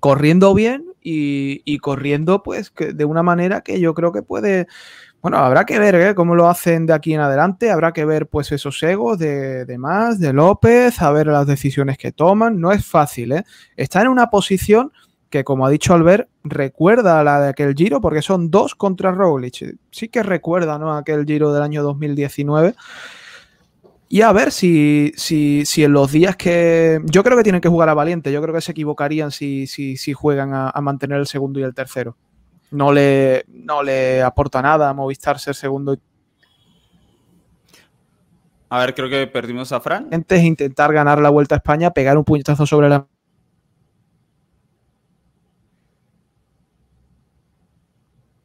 [0.00, 4.66] corriendo bien y, corriendo pues de una manera que yo creo que puede,
[5.22, 6.14] Bueno, habrá que ver ¿eh?
[6.14, 9.78] cómo lo hacen de aquí en adelante, habrá que ver pues esos egos de, de
[9.78, 12.60] más, de López, a ver las decisiones que toman.
[12.60, 13.44] No es fácil, ¿eh?
[13.76, 14.92] Está en una posición
[15.30, 19.12] que, como ha dicho Albert, recuerda a la de aquel giro, porque son dos contra
[19.12, 19.76] Roglic.
[19.90, 20.94] Sí que recuerda ¿no?
[20.96, 22.74] aquel giro del año 2019.
[24.10, 27.00] Y a ver si, si, si, en los días que.
[27.04, 28.32] Yo creo que tienen que jugar a Valiente.
[28.32, 31.62] Yo creo que se equivocarían si, si, si juegan a, a, mantener el segundo y
[31.62, 32.16] el tercero.
[32.70, 35.98] No le, no le aporta nada a Movistar ser segundo.
[38.70, 40.08] A ver, creo que perdimos a Fran.
[40.10, 43.06] Antes intentar ganar la Vuelta a España, pegar un puñetazo sobre la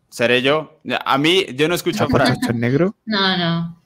[0.09, 0.79] ¿Seré yo?
[1.05, 2.33] A mí, yo no escucho a Fran.
[2.33, 2.95] ¿Esto es negro?
[3.05, 3.82] No, no.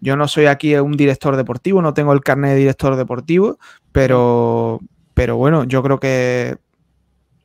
[0.00, 3.58] Yo no soy aquí un director deportivo, no tengo el carnet de director deportivo,
[3.92, 4.80] pero,
[5.14, 6.56] pero bueno, yo creo que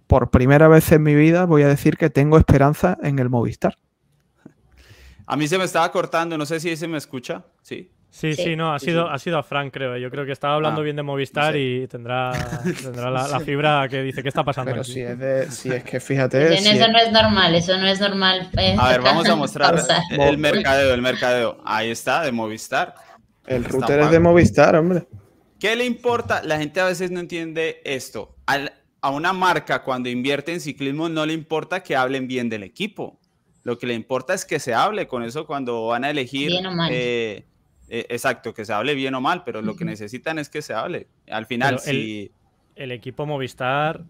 [0.07, 3.77] por primera vez en mi vida voy a decir que tengo esperanza en el Movistar.
[5.27, 7.43] A mí se me estaba cortando, no sé si se me escucha.
[7.61, 7.91] Sí.
[8.15, 9.97] Sí, sí, sí, no, ha sido, ha sido a Frank, creo.
[9.97, 11.59] Yo creo que estaba hablando ah, bien de Movistar no sé.
[11.59, 12.31] y tendrá,
[12.81, 14.71] tendrá la, la, fibra que dice, ¿qué está pasando?
[14.71, 16.57] Pero si es, de, si es, que fíjate.
[16.57, 16.91] Si eso es...
[16.93, 18.49] no es normal, eso no es normal.
[18.57, 19.77] Eh, a ver, vamos a mostrar
[20.11, 21.57] el mercadeo, el mercadeo.
[21.65, 22.95] Ahí está, de Movistar.
[23.45, 25.05] El router es de Movistar, hombre.
[25.59, 26.41] ¿Qué le importa?
[26.41, 28.37] La gente a veces no entiende esto.
[28.45, 32.63] Al, a una marca cuando invierte en ciclismo no le importa que hablen bien del
[32.63, 33.19] equipo.
[33.63, 36.47] Lo que le importa es que se hable con eso cuando van a elegir.
[36.47, 36.93] Bien o mal.
[37.87, 40.61] Eh, eh, exacto, que se hable bien o mal, pero lo que necesitan es que
[40.61, 41.07] se hable.
[41.29, 42.31] Al final, pero si...
[42.75, 44.03] El, el, equipo Movistar,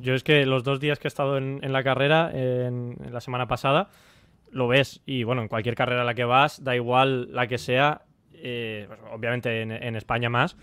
[0.00, 3.12] yo es que los dos días que he estado en, en la carrera, en, en,
[3.12, 3.88] la semana pasada,
[4.50, 5.00] lo ves.
[5.06, 8.84] Y bueno, en cualquier carrera a la que vas, da igual la que sea, eh,
[8.88, 10.56] pues, obviamente en, en España más,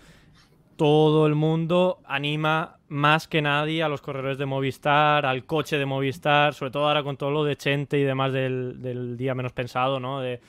[0.76, 5.86] todo el mundo anima más que nadie a los corredores de Movistar, al coche de
[5.86, 9.52] Movistar, sobre todo ahora con todo lo de Chente y demás del, del día menos
[9.52, 10.20] pensado, ¿no?
[10.20, 10.40] De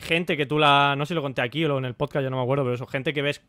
[0.00, 0.94] gente que tú la.
[0.96, 2.74] No sé si lo conté aquí o en el podcast, yo no me acuerdo, pero
[2.74, 3.42] eso, gente que ves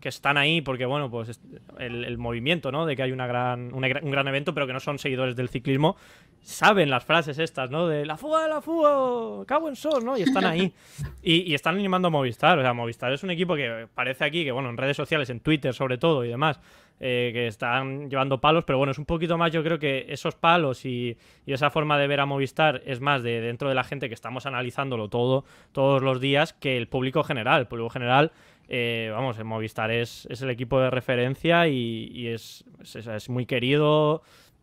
[0.00, 1.40] que están ahí porque, bueno, pues
[1.78, 2.86] el, el movimiento, ¿no?
[2.86, 5.48] De que hay una gran, una, un gran evento, pero que no son seguidores del
[5.48, 5.96] ciclismo,
[6.42, 7.88] saben las frases estas, ¿no?
[7.88, 10.16] De la fuga de la fuga, cago en sol, ¿no?
[10.16, 10.72] Y están ahí.
[11.22, 12.56] Y, y, están animando a Movistar.
[12.56, 15.40] O sea, Movistar es un equipo que parece aquí que, bueno, en redes sociales, en
[15.40, 16.60] Twitter sobre todo y demás,
[17.00, 20.34] eh, que están llevando palos, pero bueno, es un poquito más, yo creo que esos
[20.34, 23.84] palos y, y, esa forma de ver a Movistar es más de dentro de la
[23.84, 27.60] gente que estamos analizándolo todo, todos los días, que el público general.
[27.60, 28.32] El público general
[28.68, 33.28] eh, vamos, el Movistar es, es, el equipo de referencia y, y es, es, es,
[33.28, 34.22] muy querido.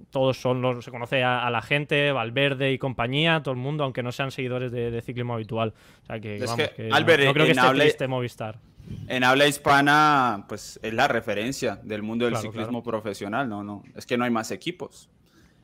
[0.10, 3.86] Todos son los, se conoce a, a, la gente, Valverde y compañía, todo el mundo,
[3.86, 5.74] aunque no sean seguidores de, de ciclismo habitual.
[6.04, 8.60] O sea que, vamos, que, que Albert, no, no, creo que esté triste Movistar.
[9.08, 13.02] En habla hispana, pues es la referencia del mundo del claro, ciclismo claro.
[13.02, 15.10] profesional, no, no, es que no hay más equipos.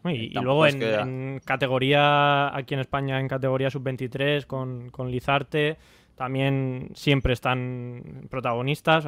[0.05, 5.77] Y, y luego en, en, categoría, aquí en España, en categoría sub-23, con, con Lizarte,
[6.19, 9.05] también siempre están protagonistas.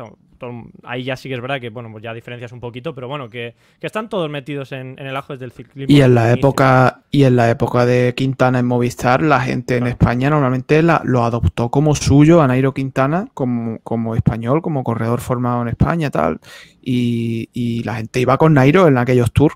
[0.84, 3.30] Ahí ya sí que es verdad que, bueno, pues ya diferencias un poquito, pero bueno,
[3.30, 5.94] que, que están todos metidos en, en, el ajo desde el ciclismo.
[5.94, 9.88] Y en la época, y en la época de Quintana en Movistar, la gente claro.
[9.88, 14.86] en España normalmente la, lo adoptó como suyo a Nairo Quintana, como, como español, como
[14.86, 16.40] corredor formado en España, tal.
[16.82, 19.56] Y, y la gente iba con Nairo en aquellos tours.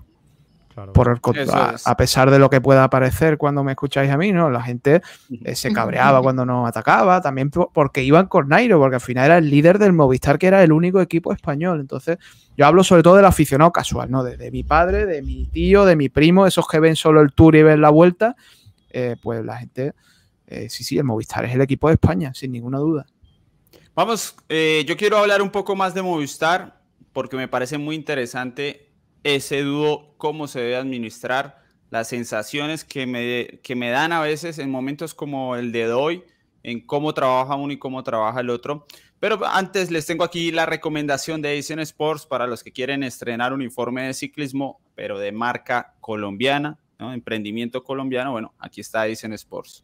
[0.75, 0.91] Claro.
[0.91, 4.33] Por el, a, a, pesar de lo que pueda parecer cuando me escucháis a mí,
[4.33, 4.49] ¿no?
[4.49, 5.01] La gente
[5.45, 9.37] eh, se cabreaba cuando nos atacaba, también porque iban con Nairo, porque al final era
[9.37, 11.79] el líder del Movistar, que era el único equipo español.
[11.79, 12.17] Entonces,
[12.57, 14.21] yo hablo sobre todo del aficionado casual, ¿no?
[14.21, 17.31] De, de mi padre, de mi tío, de mi primo, esos que ven solo el
[17.31, 18.35] tour y ven la vuelta.
[18.89, 19.93] Eh, pues la gente,
[20.47, 23.05] eh, sí, sí, el Movistar es el equipo de España, sin ninguna duda.
[23.93, 26.81] Vamos, eh, yo quiero hablar un poco más de Movistar,
[27.13, 28.84] porque me parece muy interesante
[29.25, 34.59] ese dúo, cómo se debe administrar, las sensaciones que me, que me dan a veces
[34.59, 36.23] en momentos como el de hoy,
[36.61, 38.85] en cómo trabaja uno y cómo trabaja el otro.
[39.19, 43.51] Pero antes les tengo aquí la recomendación de Asian Sports para los que quieren estrenar
[43.51, 47.11] un informe de ciclismo, pero de marca colombiana, ¿no?
[47.11, 48.31] emprendimiento colombiano.
[48.31, 49.83] Bueno, aquí está Asian Sports.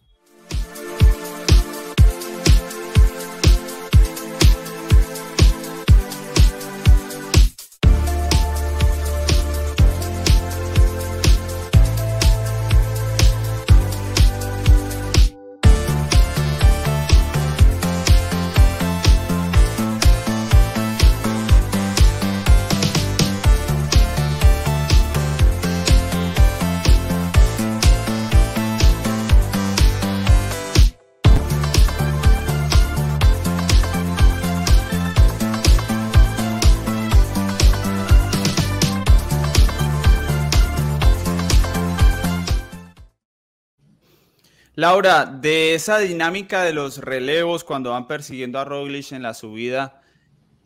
[44.81, 50.01] Laura, de esa dinámica de los relevos cuando van persiguiendo a Roglic en la subida,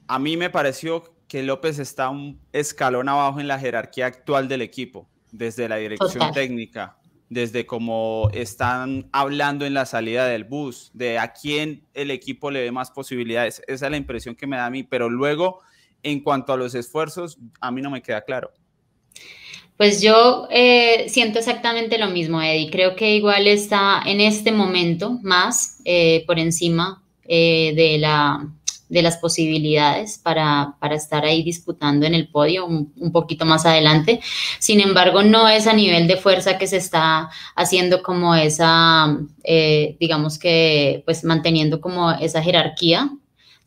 [0.08, 4.62] a mí me pareció que López está un escalón abajo en la jerarquía actual del
[4.62, 6.97] equipo, desde la dirección técnica,
[7.28, 12.62] desde cómo están hablando en la salida del bus, de a quién el equipo le
[12.62, 13.63] ve más posibilidades.
[13.67, 15.60] Esa es la impresión que me da a mí, pero luego,
[16.04, 18.54] en cuanto a los esfuerzos, a mí no me queda claro.
[19.78, 22.72] Pues yo eh, siento exactamente lo mismo, Eddie.
[22.72, 28.48] Creo que igual está en este momento más eh, por encima eh, de, la,
[28.88, 34.22] de las posibilidades para, para, estar ahí disputando en el podio un, poquito más adelante.
[34.60, 39.18] Sin embargo, no es a nivel de fuerza que se está haciendo como esa,
[40.00, 43.12] digamos que, pues manteniendo como esa jerarquía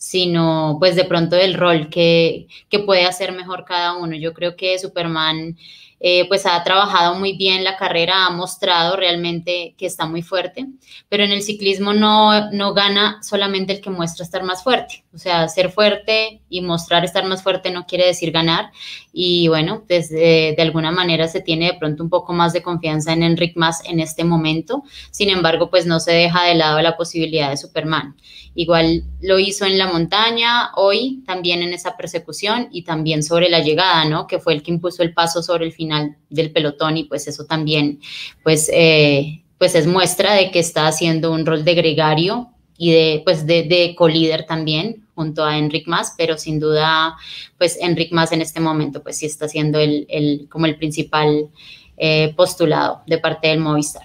[0.00, 4.14] sino pues de pronto el rol que, que puede hacer mejor cada uno.
[4.14, 5.56] Yo creo que Superman
[6.00, 10.66] eh, pues ha trabajado muy bien la carrera, ha mostrado realmente que está muy fuerte,
[11.08, 15.18] pero en el ciclismo no, no gana solamente el que muestra estar más fuerte, o
[15.18, 18.70] sea, ser fuerte y mostrar estar más fuerte no quiere decir ganar
[19.12, 23.12] y bueno, desde de alguna manera se tiene de pronto un poco más de confianza
[23.12, 26.96] en Enric Mas en este momento, sin embargo, pues no se deja de lado la
[26.96, 28.14] posibilidad de Superman.
[28.54, 33.60] Igual lo hizo en la montaña, hoy también en esa persecución y también sobre la
[33.60, 34.26] llegada, ¿no?
[34.26, 35.87] Que fue el que impuso el paso sobre el final
[36.30, 38.00] del pelotón y pues eso también,
[38.42, 43.22] pues, eh, pues es muestra de que está haciendo un rol de gregario y de,
[43.24, 47.16] pues, de, de colíder también junto a Enric Mas, pero sin duda,
[47.58, 51.48] pues Enric Mas en este momento, pues sí está siendo el, el como el principal
[51.96, 54.04] eh, postulado de parte del Movistar.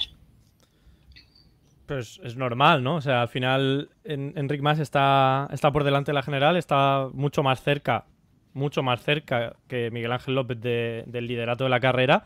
[1.85, 2.95] Pues es normal, ¿no?
[2.95, 7.43] O sea, al final Enric Mas está, está por delante de la general, está mucho
[7.43, 8.05] más cerca,
[8.53, 12.25] mucho más cerca que Miguel Ángel López del liderato de la carrera.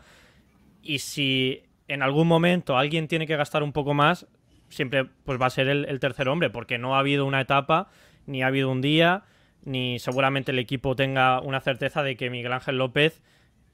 [0.82, 4.26] Y si en algún momento alguien tiene que gastar un poco más,
[4.68, 7.88] siempre pues va a ser el, tercer hombre, porque no ha habido una etapa,
[8.26, 9.24] ni ha habido un día,
[9.64, 13.22] ni seguramente el equipo tenga una certeza de que Miguel Ángel López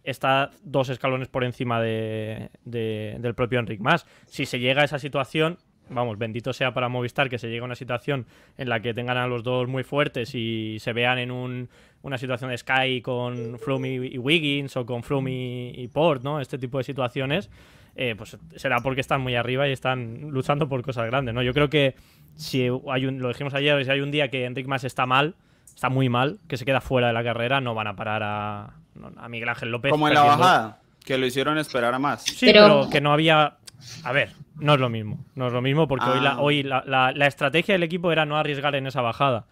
[0.05, 4.07] está dos escalones por encima de, del propio Enric Mas.
[4.27, 7.64] Si se llega a esa situación, vamos, bendito sea para Movistar que se llegue a
[7.64, 8.27] una situación
[8.59, 11.68] en la que tengan a los dos muy fuertes y se vean en un,
[12.03, 16.40] una situación de Sky con Froome y, Wiggins o con Froome y, Port, ¿no?
[16.40, 17.51] Este tipo de situaciones,
[17.97, 21.42] eh, pues será porque están muy arriba y están luchando por cosas grandes, ¿no?
[21.42, 21.94] Yo creo que
[22.37, 25.35] si hay un, lo dijimos ayer, si hay un día que Enric Mas está mal,
[25.66, 28.75] está muy mal, que se queda fuera de la carrera, no van a parar a,
[29.16, 29.90] a Miguel Ángel López.
[29.90, 32.23] Como en la bajada, que lo hicieron esperar a más.
[32.23, 33.59] Sí, pero que no había
[34.03, 35.25] a ver, no es lo mismo.
[35.35, 36.40] No es lo mismo porque hoy, la, ah.
[36.40, 39.47] hoy la, estrategia del equipo era no arriesgar en esa bajada.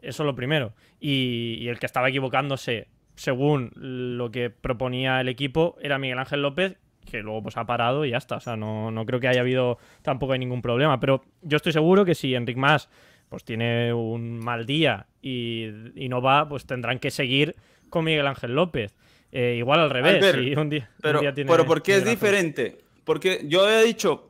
[0.00, 0.72] Eso es lo primero.
[0.98, 6.78] Y, el que estaba equivocándose según lo que proponía el equipo era Miguel Ángel López,
[7.10, 8.36] que luego pues ha parado y ya está.
[8.36, 10.98] O sea, no, no creo que haya habido tampoco hay ningún problema.
[11.00, 12.88] Pero yo estoy seguro que si Enric Mas
[13.28, 15.68] pues tiene un mal día y,
[16.08, 17.54] no va, pues tendrán que seguir
[17.88, 18.94] con Miguel Ángel López.
[19.30, 20.18] Eh, igual al revés.
[21.00, 22.78] pero, pero ¿por qué es diferente?
[23.04, 24.29] Porque yo he dicho,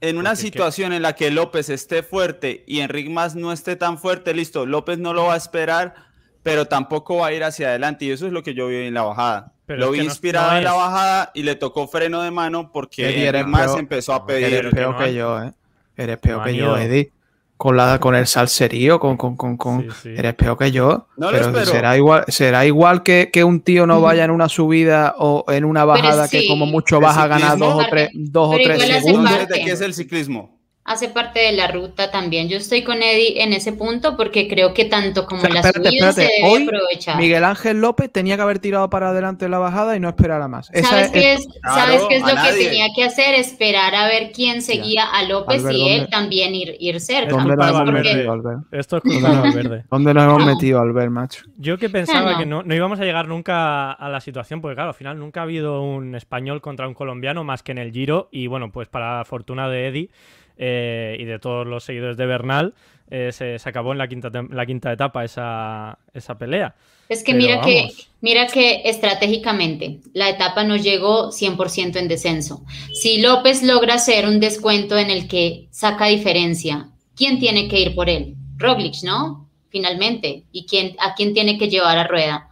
[0.00, 3.98] en una situación en la que López esté fuerte y Enrique más no esté tan
[3.98, 5.94] fuerte, listo, López no lo va a esperar,
[6.42, 8.04] pero tampoco va a ir hacia adelante.
[8.04, 9.52] Y eso es lo que yo vi en la bajada.
[9.66, 13.76] lo vi inspirado en la bajada y le tocó freno de mano porque Enrique más
[13.76, 14.52] empezó a pedir.
[14.52, 15.52] Eres peor que, yo, ¿eh?
[15.96, 17.15] Eres peor que yo, Eddie
[17.56, 19.88] con la con el salserío, con, con, con, con...
[20.04, 21.08] eres peor que yo.
[21.18, 25.44] pero será igual, será igual que, que, un tío no vaya en una subida o
[25.48, 28.82] en una bajada que como mucho vas a ganar dos o tres, dos o tres
[28.82, 29.48] segundos.
[29.48, 30.55] ¿De qué es el ciclismo?
[30.86, 32.48] Hace parte de la ruta también.
[32.48, 36.22] Yo estoy con Eddie en ese punto porque creo que tanto como la subida se
[36.22, 37.18] debe Hoy, aprovechar.
[37.18, 40.48] Miguel Ángel López tenía que haber tirado para adelante la bajada y no esperar a
[40.48, 40.70] más.
[40.72, 43.34] ¿Sabes, qué es, ¿sabes qué es lo que tenía que hacer?
[43.34, 47.34] Esperar a ver quién seguía a López y él también ir, ir cerca.
[47.34, 48.58] ¿Dónde nos hemos metido, Albert?
[48.70, 49.84] Esto es Verde.
[49.90, 51.44] ¿Dónde nos hemos metido, Albert, macho?
[51.58, 54.90] Yo que pensaba que no, no íbamos a llegar nunca a la situación, porque claro,
[54.90, 58.28] al final nunca ha habido un español contra un colombiano más que en el Giro
[58.30, 60.10] y bueno, pues para fortuna de Eddie
[60.56, 62.74] eh, y de todos los seguidores de Bernal,
[63.10, 66.74] eh, se, acabó en la quinta, la quinta etapa esa, esa pelea.
[67.08, 67.88] Es que mira, que
[68.20, 72.64] mira que estratégicamente la etapa no llegó 100% en descenso.
[72.92, 77.94] Si López logra hacer un descuento en el que saca diferencia, ¿quién tiene que ir
[77.94, 78.34] por él?
[78.56, 79.48] Roglic, ¿no?
[79.68, 80.44] Finalmente.
[80.50, 82.48] ¿Y quién, a quién tiene que llevar a rueda?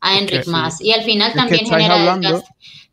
[0.00, 0.82] A Enric más.
[0.82, 2.18] Y al final también genera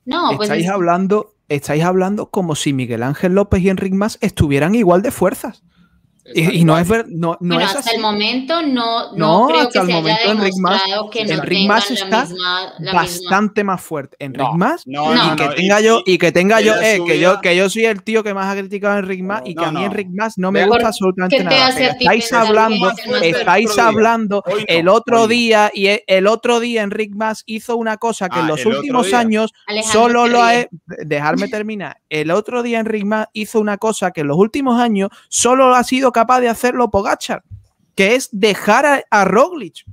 [0.05, 4.75] No, pues estáis hablando estáis hablando como si Miguel Ángel López y Enric Mas estuvieran
[4.75, 5.63] igual de fuerzas.
[6.33, 7.95] Y, y no es ver, no, no bueno, es hasta así.
[7.97, 10.27] el momento no, no, No, creo hasta que el se haya momento
[10.59, 14.17] Mass- demostrado que en no tengan Mass la está misma, la misma- bastante más fuerte.
[14.19, 15.23] En No, Rick Mass no, No.
[15.23, 17.19] y no, que no, tenga y- yo y que tenga y yo la eh, que
[17.19, 19.61] yo que yo soy el tío que más ha criticado en Rick Mass y que
[19.61, 19.85] No, a mí no.
[19.85, 21.71] en Rick Mass no me gusta ¿Por absolutamente nada.
[21.75, 26.81] pero a estáis hablando estáis hablando no, el otro día y e- el otro día
[26.81, 29.53] en Rick Mass hizo una cosa que Ah, en los el otro últimos años
[29.83, 30.65] solo lo ha
[31.05, 31.97] dejarme terminar.
[32.09, 35.75] El otro día en Rick Mass hizo una cosa que en los últimos años solo
[35.75, 37.43] ha sido capaz de hacerlo Pogachar,
[37.93, 39.85] que es dejar a, a Roglic.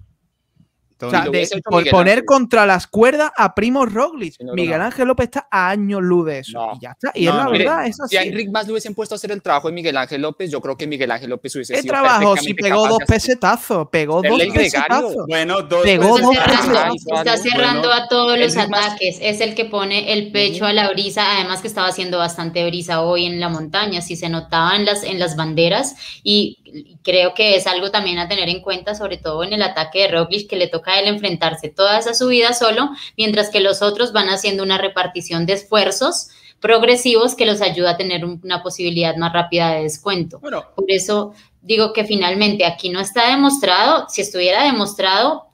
[1.06, 2.24] O sea, de- por Miguel poner Ángel.
[2.26, 4.34] contra las cuerdas a Primo Roglic.
[4.38, 4.84] Sí, no, Miguel no.
[4.84, 6.52] Ángel López está a años luz de eso.
[6.58, 6.72] No.
[6.76, 7.10] Y ya está.
[7.14, 8.28] Y No, es la no, Mire, verdad, es Si a así.
[8.28, 10.76] Enric más le hubiesen puesto a hacer el trabajo de Miguel Ángel López, yo creo
[10.76, 12.36] que Miguel Ángel López hubiese ¿Qué sido trabajo?
[12.36, 15.26] Si pegó capaz dos pesetazos, pegó dos pesetazos.
[15.28, 16.64] Bueno, dos Pegó dos Está pesos.
[16.66, 19.18] cerrando, hizo está cerrando Bueno, a todos los ataques.
[19.20, 21.36] Es el que pone el pecho a la brisa.
[21.36, 24.00] Además que estaba haciendo bastante brisa hoy en la montaña.
[24.02, 25.96] Si se notaba en las, en las banderas.
[26.22, 26.58] Y
[27.02, 30.08] creo que es algo también a tener en cuenta, sobre todo en el ataque de
[30.08, 34.12] Roglic, que le toca a él enfrentarse toda esa subida solo, mientras que los otros
[34.12, 36.28] van haciendo una repartición de esfuerzos
[36.60, 40.38] progresivos que los ayuda a tener un- una posibilidad más rápida de descuento.
[40.38, 44.06] Bueno, Por eso digo que finalmente aquí no está demostrado.
[44.08, 45.46] Si estuviera demostrado,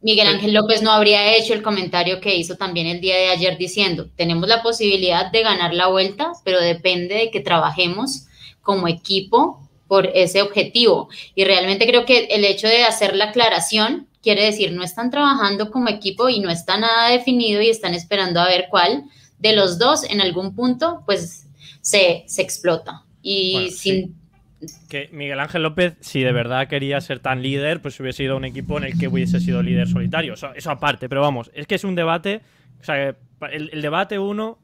[0.00, 3.56] Miguel Ángel López no habría hecho el comentario que hizo también el día de ayer
[3.58, 8.26] diciendo, tenemos la posibilidad de ganar la vuelta, pero depende de que trabajemos
[8.62, 11.08] como equipo por ese objetivo.
[11.34, 15.70] Y realmente creo que el hecho de hacer la aclaración quiere decir, no están trabajando
[15.70, 19.04] como equipo y no está nada definido y están esperando a ver cuál
[19.38, 21.48] de los dos en algún punto pues
[21.80, 23.04] se, se explota.
[23.22, 24.16] Y Bueno, sin,
[24.88, 28.36] Que Miguel Ángel López, si de verdad quería ser tan líder, pues hubiese ido a
[28.36, 30.34] un equipo en el que hubiese sido líder solitario.
[30.34, 32.42] Eso, eso aparte, pero vamos, es que es un debate.
[32.80, 33.16] O sea,
[33.50, 34.58] el, el debate uno,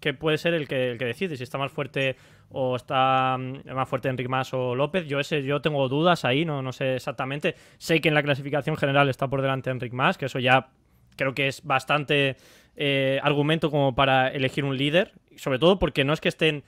[0.00, 2.16] que puede ser el que, el que decide si está más fuerte
[2.50, 5.06] o está mm, más fuerte Enrique Mas o López.
[5.06, 7.54] Yo ese, yo tengo dudas ahí, no, no sé exactamente.
[7.78, 10.68] Sé que en la clasificación general está por delante Enrique Mas, que eso ya
[11.16, 12.36] creo que es bastante
[12.76, 15.12] eh, argumento como para elegir un líder.
[15.36, 16.64] Sobre todo porque no es que estén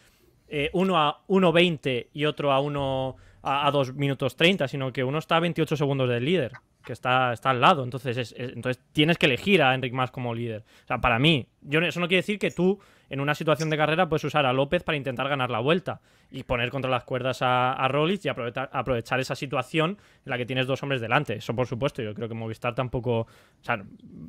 [0.49, 5.03] eh, uno a 1.20 y otro a 1 a, a 2 minutos 30, sino que
[5.03, 6.53] uno está a 28 segundos del líder,
[6.85, 7.83] que está, está al lado.
[7.83, 10.63] Entonces, es- es- entonces tienes que elegir a Enric Mas como líder.
[10.85, 12.79] O sea, para mí, yo, eso no quiere decir que tú
[13.13, 16.01] en una situación de carrera puedes usar a López para intentar ganar la vuelta
[16.31, 20.47] y poner contra las cuerdas a, a Roglic y aprovechar, esa situación en la que
[20.47, 21.35] tienes dos hombres delante.
[21.35, 23.27] Eso por supuesto, yo creo que Movistar tampoco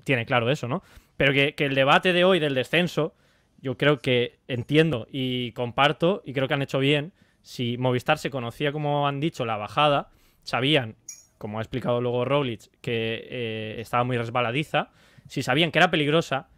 [0.04, 0.84] tiene claro eso, ¿no?
[1.16, 3.16] Pero que, que el debate de hoy del descenso,
[3.62, 7.14] yo creo que entiendo y comparto y creo que han hecho bien.
[7.42, 10.10] Si Movistar se conocía, como han dicho, la bajada,
[10.44, 10.98] sabían,
[11.38, 14.90] como ha explicado luego Roglic, que eh, estaba muy resbaladiza,
[15.30, 16.50] si sabían que era peligrosa,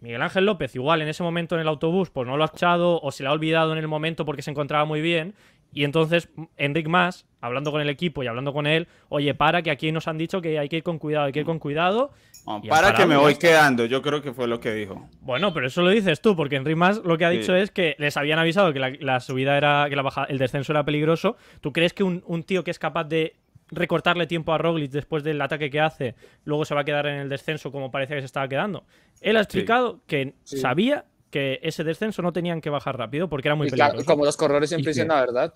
[0.00, 3.00] Miguel Ángel López igual en ese momento en el autobús pues no lo ha escuchado
[3.00, 5.34] o se le ha olvidado en el momento porque se encontraba muy bien
[5.72, 9.70] y entonces Enric Mas, hablando con el equipo y hablando con él, oye, para que
[9.70, 12.10] aquí nos han dicho que hay que ir con cuidado, hay que ir con cuidado.
[12.46, 15.06] no, para que me voy quedando, yo creo que fue lo que dijo.
[15.20, 17.36] Bueno, pero eso lo dices tú, porque Enric Mas lo que ha Sí.
[17.38, 20.38] dicho es que les habían avisado que la, la subida era, que la baja, el
[20.38, 21.36] descenso era peligroso.
[21.60, 23.34] ¿Tú crees que un, un tío que es capaz de
[23.70, 26.14] recortarle tiempo a Roglic después del ataque que hace,
[26.44, 28.84] luego se va a quedar en el descenso como parecía que se estaba quedando?
[29.20, 30.58] Él ha explicado que Sí.
[30.58, 34.12] sabía que ese descenso no tenían que bajar rápido porque era muy Y claro, peligroso.
[34.14, 35.52] como los corredores siempre dicen la verdad.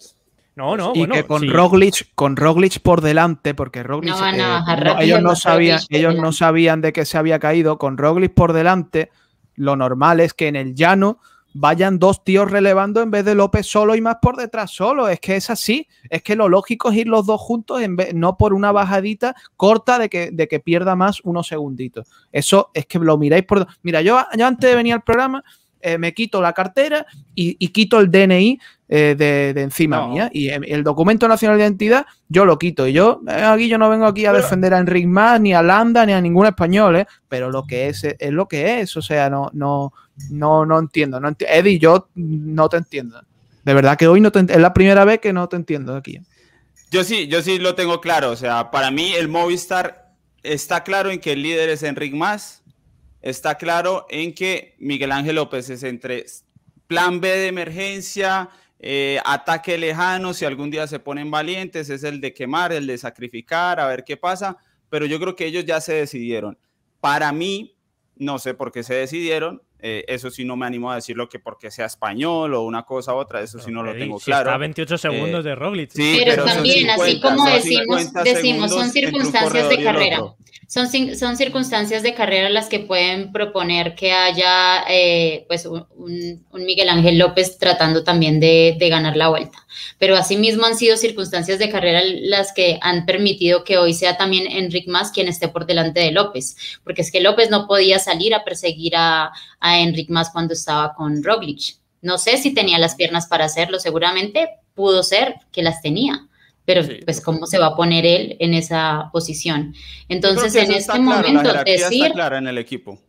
[0.55, 1.49] No, no, y bueno, que con sí.
[1.49, 6.15] Roglic, con Roglic por delante, porque Roglic, No eh, no- rápido ellos no sabían, ellos
[6.17, 7.79] no sabían de que se había caído.
[7.79, 9.11] Con Roglic por delante,
[9.55, 11.19] lo normal es que en el llano
[11.55, 15.09] vayan dos tíos relevando en vez de López solo y más por detrás solo.
[15.09, 15.87] Es que es así.
[16.11, 19.35] Es que lo lógico es ir los dos juntos, en vez, no por una bajadita
[19.57, 22.09] corta de que, de que pierda más unos segunditos.
[22.31, 23.67] Eso es que lo miráis por.
[23.83, 25.43] Mira, yo, yo antes de venir al programa.
[25.85, 28.57] eh, me quito la cartera y, y quito el DNI
[28.89, 30.09] eh, de, de encima No.
[30.11, 30.31] mía.
[30.33, 32.87] Y el documento nacional de identidad yo lo quito.
[32.87, 35.53] Y yo eh, aquí yo no vengo aquí a Pero- defender a Enric Mas, ni
[35.53, 37.07] a Landa, ni a ningún español, ¿eh?
[37.29, 38.97] pero lo que es es lo que es.
[38.97, 39.93] O sea, no, no,
[40.31, 41.21] no, no entiendo.
[41.21, 43.23] No enti- Eddie, yo no te entiendo.
[43.65, 46.21] De verdad que hoy no te es la primera vez que no te entiendo aquí.
[46.91, 48.31] Yo sí, yo sí lo tengo claro.
[48.31, 52.63] O sea, para mí el Movistar está claro en que el líder es Enric Mas.
[53.21, 56.27] Está claro en que Miguel Ángel López es entre
[56.89, 58.51] plan B de emergencia,
[58.81, 62.99] eh, ataque lejano, si algún día se ponen valientes, es el de quemar, el de
[62.99, 64.57] sacrificar, a ver qué pasa.
[64.91, 66.59] Pero yo creo que ellos ya se decidieron.
[67.01, 67.77] Para mí,
[68.17, 69.63] no sé por qué se decidieron.
[69.85, 73.15] Eh, eso sí no me animo a decirlo que porque sea español o una cosa
[73.15, 74.51] u otra, eso sí no lo tengo si claro.
[74.51, 75.91] Está a 28 segundos de Roglic.
[75.91, 80.23] sí, Pero, son también, así 50, como decimos, 50 decimos, son un circunstancias de carrera.
[80.69, 86.89] son, son circunstancias de carrera las que pueden proponer que haya eh, pues un, Miguel
[86.89, 89.67] Ángel López tratando también de, ganar la vuelta.
[89.99, 94.51] Pero asimismo han sido circunstancias de carrera las que han permitido que hoy sea también
[94.51, 98.35] Enric Mas quien esté por delante de López, porque es que López no podía salir
[98.35, 101.77] a perseguir a, a Enric Mas cuando estaba con Roglic.
[102.01, 106.27] No sé si tenía las piernas para hacerlo, seguramente pudo ser que las tenía
[106.65, 109.75] pero pues cómo se va a poner él en esa posición.
[110.09, 112.05] Entonces, en este momento, decir...
[112.05, 113.01] Está clara en el equipo.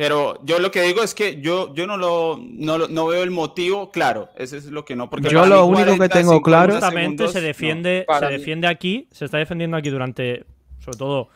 [0.00, 3.90] Pero yo lo que digo es que yo, yo no, lo, no, veo el motivo
[3.90, 4.30] claro.
[4.34, 5.10] Ese es lo que no.
[5.10, 6.72] Porque yo lo único que tengo claro.
[6.72, 10.46] Justamente se defiende, se defiende aquí, se está defendiendo aquí durante,
[10.78, 11.28] sobre todo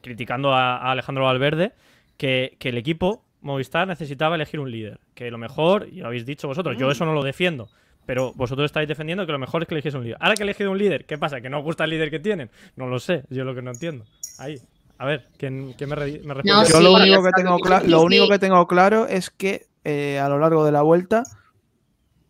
[0.00, 1.72] criticando a, Alejandro Valverde,
[2.16, 4.98] que, que, el equipo Movistar necesitaba elegir un líder.
[5.14, 7.68] Que lo mejor, y lo habéis dicho vosotros, yo eso no lo defiendo.
[8.06, 10.16] Pero vosotros estáis defendiendo que lo mejor es que elegís un líder.
[10.20, 11.42] Ahora que he elegido un líder, ¿qué pasa?
[11.42, 12.48] ¿Que no os gusta el líder que tienen?
[12.76, 14.06] No lo sé, yo lo que no entiendo.
[14.38, 14.58] Ahí.
[14.98, 16.42] A ver, ¿quién, me, responde?
[16.44, 20.38] yo lo, único que tengo lo único que tengo claro es que eh, a lo
[20.38, 21.22] largo de la vuelta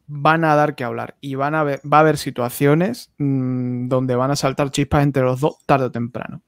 [0.09, 4.31] van a dar que hablar y van a va a haber situaciones mm, donde van
[4.31, 6.43] a saltar chispas entre los dos tarde o temprano.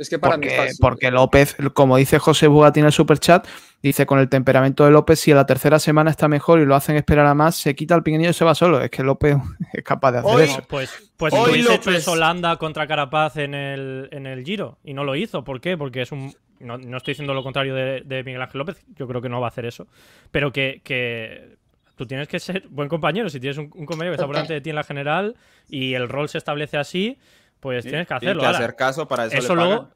[0.00, 3.46] Es que para porque, mí es Porque López, como dice José Bugatín en el superchat,
[3.82, 6.74] dice con el temperamento de López, si a la tercera semana está mejor y lo
[6.74, 8.80] hacen esperar a más, se quita el piqueño y se va solo.
[8.80, 9.36] Es que López
[9.74, 10.62] es capaz de hacer eso.
[10.66, 15.04] Pues, pues si hubiese hecho Holanda contra Carapaz en el, en el Giro y no
[15.04, 15.44] lo hizo.
[15.44, 15.76] ¿Por qué?
[15.76, 16.34] Porque es un.
[16.60, 19.50] No, estoy diciendo lo contrario de, Miguel Ángel López, yo creo que no va a
[19.50, 19.86] hacer eso.
[20.30, 21.58] Pero que,
[21.96, 23.28] tú tienes que ser buen compañero.
[23.28, 25.36] Si tienes un, compañero que está por delante de ti en la general
[25.68, 27.18] y el rol se establece así,
[27.60, 28.40] pues tienes que hacerlo.
[28.40, 29.36] Tienes que hacer caso para eso.
[29.36, 29.90] Eso luego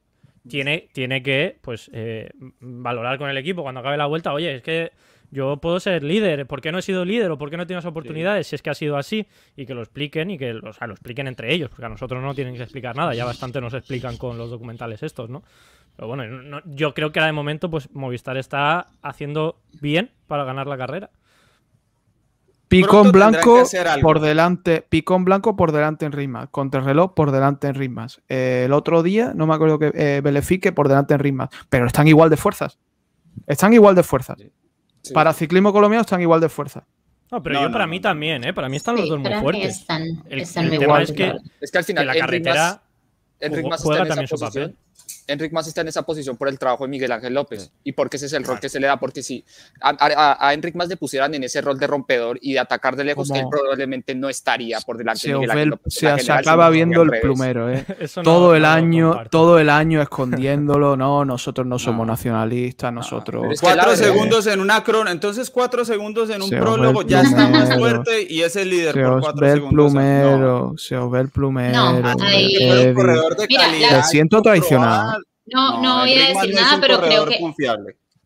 [0.49, 4.33] tiene, tiene que pues eh, valorar con el equipo cuando acabe la vuelta.
[4.33, 4.93] Oye, es que
[5.31, 7.85] yo puedo ser líder, ¿por qué no he sido líder o por qué no tienes
[7.85, 8.47] oportunidades?
[8.47, 11.53] Si es que ha sido así y que lo expliquen y que lo expliquen entre
[11.53, 14.51] ellos, porque a nosotros no tienen que explicar nada, ya bastante nos explican con los
[14.51, 15.43] documentales estos, ¿no?
[15.97, 20.67] Pero bueno, yo creo que ahora de momento pues Movistar está haciendo bien para ganar
[20.67, 21.11] la carrera.
[22.69, 23.63] Picón blanco
[24.01, 28.21] por delante, picón blanco por delante en ritmas, reloj por delante en ritmas.
[28.29, 32.09] el otro día, no me acuerdo que eh, Belefique por delante en ritmas, pero están
[32.09, 32.79] igual de fuerzas.
[33.47, 34.39] Están igual de fuerzas.
[35.13, 36.85] Para ciclismo colombiano están igual de fuerzas.
[37.31, 38.55] No, pero yo para mí también, ¿eh?
[38.55, 39.81] Para mí están los dos muy fuertes.
[39.81, 42.83] Están, el, tema es que, es que al final la carretera
[43.79, 44.77] juega también su papel.
[45.27, 48.17] Enric Más está en esa posición por el trabajo de Miguel Ángel López y porque
[48.17, 49.45] ese es el rol que se le da, porque si
[49.81, 53.05] a, a, Enric Más le pusieran en ese rol de rompedor y de atacar de
[53.05, 55.95] lejos, él probablemente no estaría por delante de Miguel Ángel López.
[55.95, 57.85] Se, acaba viendo el plumero, ¿eh?
[58.25, 63.61] todo el año, todo el año escondiéndolo, no, nosotros no somos nacionalistas, nosotros...
[63.61, 68.27] cuatro segundos en una crono, entonces cuatro segundos en un prólogo, ya está más fuerte
[68.29, 69.93] y es el líder se por cuatro segundos.
[69.93, 72.01] Plumero, Se os ve el plumero.
[72.01, 74.05] No, ahí, corredor de calidad.
[74.05, 75.14] siento traicionado.
[75.47, 77.39] No, no, voy a decir nada, pero creo que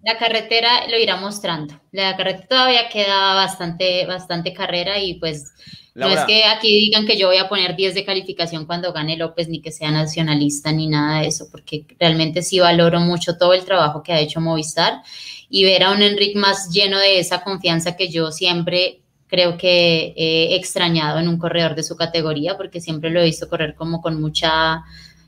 [0.04, 1.80] la carretera lo irá mostrando.
[1.90, 5.52] La carretera todavía queda bastante, bastante carrera y pues
[5.94, 9.16] no es que aquí digan que yo voy a poner 10 de calificación cuando gane
[9.16, 13.52] López, ni que sea nacionalista, ni nada de eso, porque realmente sí valoro mucho todo
[13.52, 15.02] el trabajo que ha hecho Movistar
[15.48, 20.14] y ver a un Enrique más lleno de esa confianza que yo siempre creo que
[20.16, 24.00] he extrañado en un corredor de su categoría, porque siempre lo he visto correr como
[24.00, 24.84] con mucha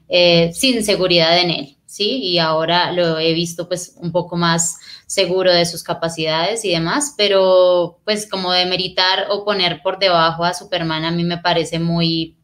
[0.09, 2.19] eh, sin seguridad en él, ¿sí?
[2.23, 7.15] Y ahora lo he visto pues un poco más seguro de sus capacidades y demás,
[7.17, 11.81] pero pues como de meritar o poner por debajo a Superman a mí me parece
[11.81, 12.37] muy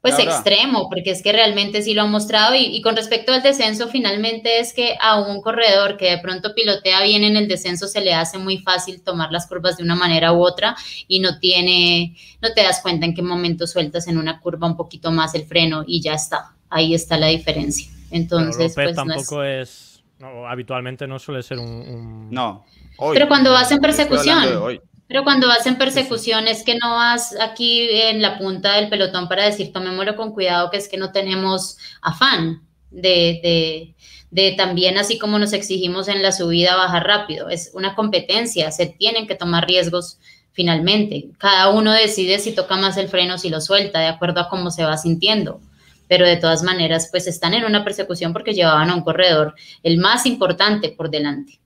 [0.00, 3.42] pues extremo, porque es que realmente sí lo ha mostrado y, y, con respecto al
[3.42, 7.88] descenso, finalmente es que a un corredor que de pronto pilotea bien en el descenso
[7.88, 10.76] se le hace muy fácil tomar las curvas de una manera u otra
[11.08, 14.76] y no tiene, no te das cuenta en qué momento sueltas en una curva un
[14.76, 17.97] poquito más el freno y ya está ahí está la diferencia.
[18.10, 20.02] Entonces, pues tampoco es...
[20.48, 22.30] habitualmente no suele ser un...
[22.30, 22.64] No.
[23.12, 27.88] pero cuando vas en persecución, pero cuando vas en persecución es que no vas aquí
[27.90, 31.78] en la punta del pelotón para decir tomémoslo con cuidado, que es que no tenemos
[32.02, 33.94] afán de, de,
[34.30, 37.48] de también así como nos exigimos en la subida bajar rápido.
[37.48, 40.18] Es una competencia, se tienen que tomar riesgos
[40.52, 41.28] finalmente.
[41.38, 44.70] Cada uno decide si toca más el freno, si lo suelta, de acuerdo a cómo
[44.70, 45.60] se va sintiendo
[46.08, 49.98] pero de todas maneras pues están en una persecución porque llevaban a un corredor el
[49.98, 51.60] más importante por delante.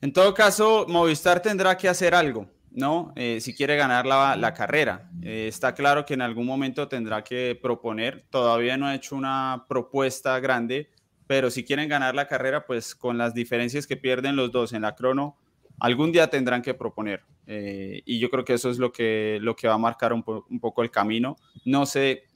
[0.00, 3.12] En todo caso, Movistar tendrá que hacer algo, ¿no?
[3.16, 5.10] Eh, si quiere ganar la, carrera.
[5.22, 9.66] Eh, está claro que en algún momento tendrá que proponer, todavía no ha hecho una
[9.68, 10.88] propuesta grande,
[11.26, 14.82] pero si quieren ganar la carrera, pues con las diferencias que pierden los dos en
[14.82, 15.36] la crono,
[15.80, 17.24] algún día tendrán que proponer.
[17.48, 20.22] Eh, y yo creo que eso es lo que, lo que va a marcar un,
[20.26, 21.36] un poco el camino.
[21.64, 22.27] No sé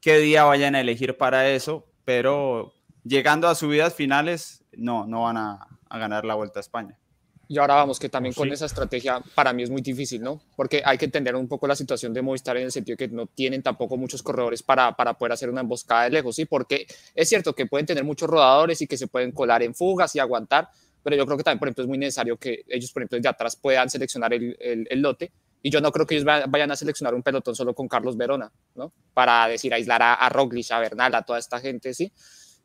[0.00, 2.72] qué día vayan a elegir para eso, pero
[3.04, 6.98] llegando a subidas finales, no, no van a, ganar la Vuelta a España.
[7.50, 10.38] Y ahora vamos, que también con esa estrategia para mí es muy difícil, ¿no?
[10.54, 13.14] Porque hay que entender un poco la situación de Movistar en el sentido de que
[13.14, 16.44] no tienen tampoco muchos corredores para, para poder hacer una emboscada de lejos, ¿sí?
[16.44, 20.14] Porque es cierto que pueden tener muchos rodadores y que se pueden colar en fugas
[20.14, 20.68] y aguantar,
[21.02, 23.30] pero yo creo que también, por ejemplo, es muy necesario que ellos, por ejemplo, desde
[23.30, 25.32] atrás puedan seleccionar el, el, lote.
[25.62, 28.50] Y yo no creo que ellos vayan a seleccionar un pelotón solo con Carlos Verona,
[28.74, 28.92] ¿no?
[29.12, 32.12] Para decir, aislar a, a Roglic, a Bernal, a toda esta gente, ¿sí?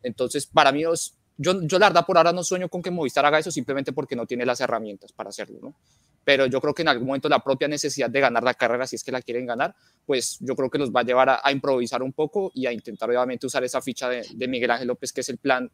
[0.04, 3.26] Entonces, para mí, es, yo, yo la verdad por ahora no sueño con que Movistar
[3.26, 5.76] haga eso simplemente porque no tiene las herramientas para hacerlo, ¿no?
[6.24, 8.96] Pero yo creo que en algún momento la propia necesidad de ganar la carrera, si
[8.96, 9.76] es que la quieren ganar,
[10.06, 13.10] pues yo creo que los va a llevar a, improvisar un poco y a intentar
[13.10, 15.70] obviamente usar esa ficha de, de Miguel Ángel López, que es el plan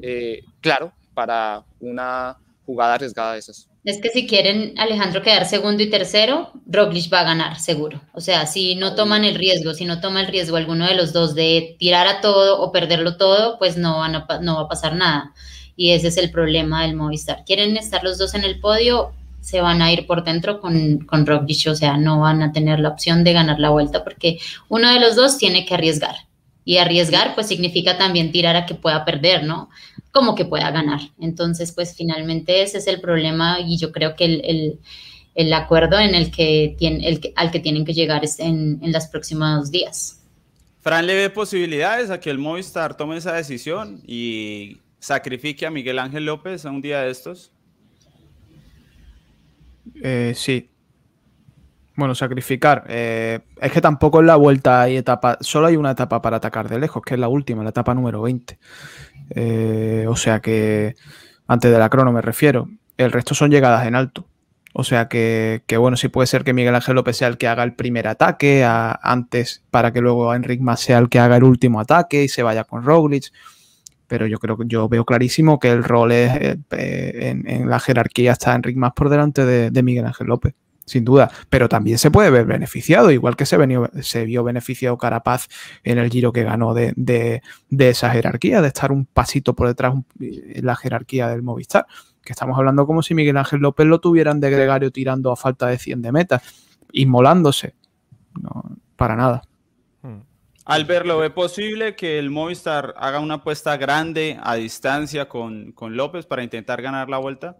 [0.00, 3.69] eh, claro para una jugada arriesgada de esas.
[3.82, 8.02] Es que si quieren Alejandro quedar segundo y tercero, Roglic va a ganar seguro.
[8.12, 11.14] O sea, si no toman el riesgo, si no toma el riesgo alguno de los
[11.14, 14.68] dos de tirar a todo o perderlo todo, pues no, van a, no va a
[14.68, 15.32] pasar nada.
[15.76, 17.42] Y ese es el problema del Movistar.
[17.46, 21.24] Quieren estar los dos en el podio, se van a ir por dentro con, con
[21.24, 24.92] Roglic, o sea, no van a tener la opción de ganar la vuelta porque uno
[24.92, 26.16] de los dos tiene que arriesgar.
[26.64, 29.70] Y arriesgar, pues significa también tirar a que pueda perder, ¿no?
[30.12, 31.00] Como que pueda ganar.
[31.20, 34.78] Entonces, pues finalmente ese es el problema y yo creo que el,
[35.34, 38.92] el, acuerdo en el que tiene, el al que tienen que llegar es en, en
[38.92, 40.20] los próximos días.
[40.80, 45.98] Fran le ve posibilidades a que el Movistar tome esa decisión y sacrifique a Miguel
[45.98, 47.52] Ángel López a un día de estos.
[50.02, 50.69] Eh, sí,
[52.00, 52.84] bueno, sacrificar.
[52.88, 55.38] Eh, es que tampoco en la vuelta hay etapa.
[55.40, 58.22] Solo hay una etapa para atacar de lejos, que es la última, la etapa número
[58.22, 58.58] 20.
[59.30, 60.96] Eh, o sea que.
[61.46, 62.68] Antes de la crono me refiero.
[62.96, 64.26] El resto son llegadas en alto.
[64.72, 67.64] O sea que, bueno, sí puede ser que Miguel Ángel López sea el que haga
[67.64, 71.80] el primer ataque antes para que luego Enric Mas sea el que haga el último
[71.80, 73.32] ataque y se vaya con Roglic.
[74.06, 76.32] Pero yo creo que yo veo clarísimo que el rol es
[76.70, 80.54] eh, en, la jerarquía está Enric Mas por delante de Miguel Ángel López
[80.90, 83.56] sin duda, pero también se puede ver beneficiado, igual que se,
[84.24, 85.46] vio beneficiado Carapaz
[85.84, 87.42] en el giro que ganó de,
[87.78, 91.86] esa jerarquía, de estar un pasito por detrás en la jerarquía del Movistar,
[92.24, 95.68] que estamos hablando como si Miguel Ángel López lo tuvieran de gregario tirando a falta
[95.68, 96.42] de 100 de meta,
[96.90, 97.76] inmolándose,
[98.42, 99.42] no, para nada.
[100.02, 100.22] Hmm.
[100.64, 106.26] Albert, ¿lo ve posible que el Movistar haga una apuesta grande a distancia con López
[106.26, 107.58] para intentar ganar la vuelta?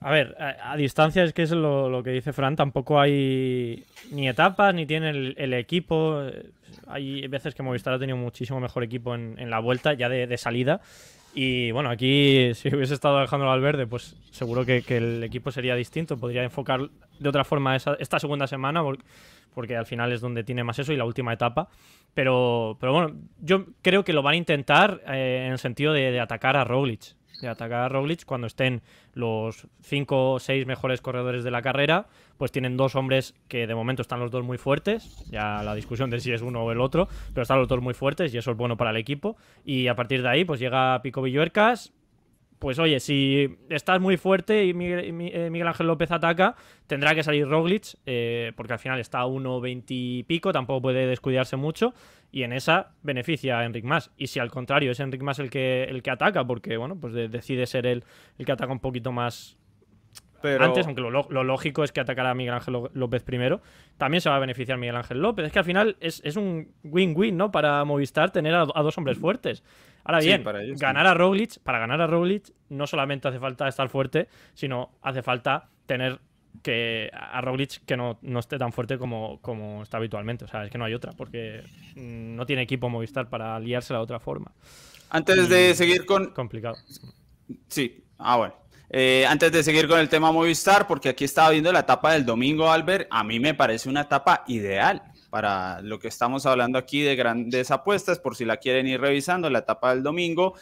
[0.00, 4.74] A ver, a, distancia es que es lo, que dice Fran, tampoco hay ni etapas,
[4.74, 6.22] ni tiene el, equipo.
[6.86, 10.80] Hay veces que Movistar ha tenido muchísimo mejor equipo en, la vuelta, ya de, salida.
[11.34, 16.18] Y bueno, aquí si hubiese estado Alejandro Valverde, pues seguro que, el equipo sería distinto.
[16.18, 16.88] Podría enfocar
[17.18, 18.82] de otra forma esta segunda semana,
[19.54, 21.68] porque, al final es donde tiene más eso y la última etapa.
[22.12, 26.20] Pero, bueno, yo creo que lo van a intentar eh, en el sentido de, de
[26.20, 28.82] atacar a Roglic de atacar a Roglic cuando estén
[29.14, 32.06] los cinco o seis mejores corredores de la carrera,
[32.38, 36.10] pues tienen dos hombres que de momento están los dos muy fuertes, ya la discusión
[36.10, 38.50] de si es uno o el otro, pero están los dos muy fuertes y eso
[38.50, 39.36] es bueno para el equipo.
[39.64, 41.92] Y a partir de ahí, pues llega Pico Villuercas,
[42.58, 47.46] pues oye, si estás muy fuerte y Miguel, eh, Ángel López ataca, tendrá que salir
[47.46, 51.92] Roglic, eh, porque al final está a 1.20 y pico, tampoco puede descuidarse mucho,
[52.32, 54.10] y en esa beneficia a Enric Mas.
[54.16, 57.14] Y si al contrario es Enric Mas el que, el que ataca, porque bueno, pues
[57.14, 58.04] decide ser el
[58.44, 59.58] que ataca un poquito más
[60.60, 63.60] antes, aunque lo, lógico es que atacara a Miguel Ángel López primero,
[63.96, 65.46] también se va a beneficiar Miguel Ángel López.
[65.46, 67.50] Es que al final es, un win-win, ¿no?
[67.50, 69.62] Para Movistar tener a, dos hombres fuertes.
[70.04, 70.44] Ahora bien,
[70.76, 75.22] ganar a Roglic, para ganar a Roglic no solamente hace falta estar fuerte, sino hace
[75.22, 76.20] falta tener
[76.62, 80.44] que a Roglic que no, esté tan fuerte como, como está habitualmente.
[80.44, 81.62] O sea, es que no hay otra, porque
[81.96, 84.52] no tiene equipo Movistar para liarse de otra forma.
[85.10, 86.30] Antes de seguir con...
[86.32, 86.76] Complicado.
[87.68, 88.54] Sí, ah, bueno.
[88.88, 92.24] Eh, antes de seguir con el tema Movistar, porque aquí estaba viendo la etapa del
[92.24, 97.02] domingo, Albert, a mí me parece una etapa ideal para lo que estamos hablando aquí
[97.02, 100.54] de grandes apuestas, por si la quieren ir revisando, la etapa del domingo.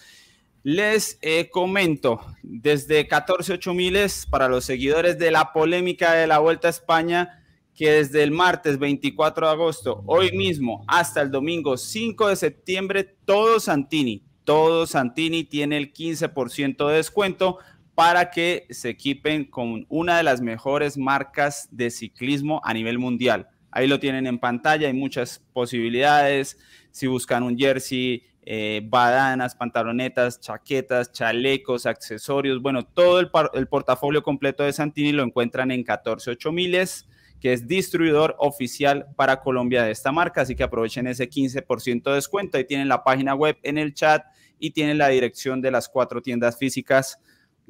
[0.63, 6.69] Les eh, comento, desde 14 miles para los seguidores de la polémica de la Vuelta
[6.69, 7.45] a España,
[7.75, 13.05] que desde el martes 24 de agosto, hoy mismo, hasta el domingo 5 de septiembre,
[13.27, 17.59] todo Santini, todo Santini tiene el 15% de descuento
[17.95, 23.49] para que se equipen con una de las mejores marcas de ciclismo a nivel mundial.
[23.71, 26.59] Ahí lo tienen en pantalla, hay muchas posibilidades.
[26.91, 33.31] Si buscan un jersey, eh, badanas, pantalonetas, chaquetas, chalecos, accesorios, bueno, todo el,
[33.69, 37.09] portafolio completo de Santini lo encuentran en 148 miles,
[37.41, 42.15] que es distribuidor oficial para Colombia de esta marca, así que aprovechen ese 15% de
[42.15, 42.59] descuento.
[42.59, 44.25] Ahí tienen la página web en el chat
[44.59, 47.19] y tienen la dirección de las cuatro tiendas físicas.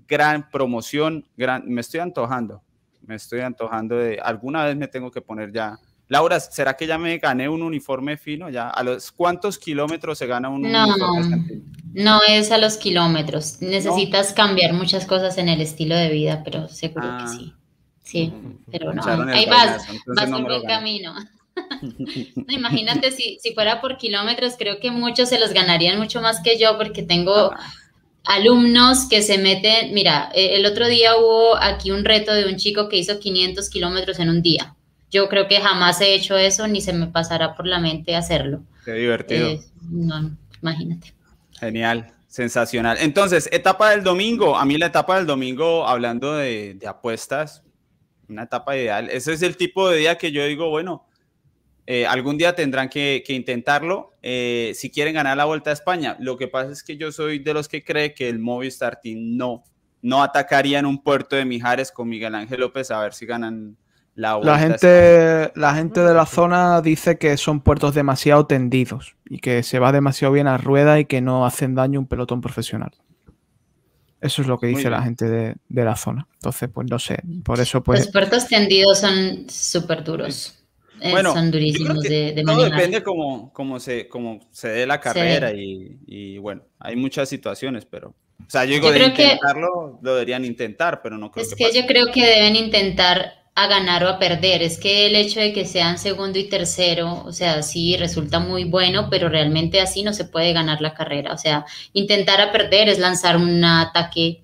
[0.06, 2.62] Gran promoción, gran, me estoy antojando,
[3.06, 5.78] me estoy antojando de, alguna vez me tengo que poner ya.
[6.08, 8.50] Laura, ¿será que ya me gané un uniforme fino?
[8.50, 8.68] ¿Ya?
[8.68, 11.62] ¿A los cuántos kilómetros se gana un no, uniforme?
[11.94, 13.62] No es a los kilómetros.
[13.62, 17.28] Necesitas cambiar muchas cosas en el estilo de vida, pero seguro que Ah.
[17.28, 17.54] sí.
[18.02, 18.32] Sí,
[18.70, 19.02] pero no.
[19.32, 19.82] Ahí vas,
[20.14, 21.14] vas no por buen camino.
[22.36, 26.40] No, imagínate si, si fuera por kilómetros, creo que muchos se los ganarían mucho más
[26.42, 27.58] que yo porque tengo Ah.
[28.24, 32.56] Alumnos que se meten, mira, eh, el otro día hubo aquí un reto de un
[32.56, 34.74] chico que hizo 500 kilómetros en un día.
[35.10, 38.62] Yo creo que jamás he hecho eso ni se me pasará por la mente hacerlo.
[38.84, 39.48] Qué divertido.
[39.48, 39.60] Eh,
[39.90, 41.14] no, imagínate.
[41.60, 42.96] Genial, sensacional.
[43.00, 44.56] Entonces, etapa del domingo.
[44.56, 47.62] A mí la etapa del domingo, hablando de, de apuestas,
[48.28, 49.08] una etapa ideal.
[49.10, 51.06] Ese es el tipo de día que yo digo, bueno,
[51.86, 56.16] eh, algún día tendrán que, que intentarlo eh, si quieren ganar la Vuelta a España.
[56.18, 59.36] Lo que pasa es que yo soy de los que cree que el Movistar Team
[59.36, 59.64] no,
[60.00, 63.76] no atacaría en un puerto de Mijares con Miguel Ángel López a ver si ganan
[64.14, 68.46] la Vuelta La a gente, la gente de la zona dice que son puertos demasiado
[68.46, 72.06] tendidos y que se va demasiado bien a rueda y que no hacen daño un
[72.06, 72.92] pelotón profesional.
[74.22, 76.26] Eso es lo que dice la gente de, de la zona.
[76.32, 77.18] Entonces, pues no sé.
[77.44, 78.00] Por eso, pues.
[78.00, 80.63] Los puertos tendidos son súper duros.
[81.00, 82.78] Eh, Bueno, son durísimos que de, de todo manejar.
[82.78, 87.84] depende cómo, cómo, se, cómo se dé la carrera y, y, bueno, hay muchas situaciones,
[87.84, 91.30] pero, o sea, yo digo, Yo de creo que- intentarlo, lo deberían intentar, pero no
[91.30, 94.62] creo Es que, que yo creo que deben intentar a ganar o a perder.
[94.62, 98.64] Es que el hecho de que sean segundo y tercero, o sea, sí resulta muy
[98.64, 101.32] bueno, pero realmente así no se puede ganar la carrera.
[101.32, 104.42] O sea, intentar a perder es lanzar un ataque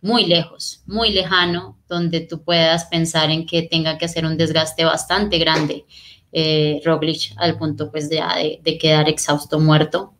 [0.00, 4.84] muy lejos, muy lejano, donde tú puedas pensar en que tenga que hacer un desgaste
[4.84, 5.84] bastante grande
[6.32, 10.14] eh, Roglic al punto pues de, de, quedar exhausto, muerto,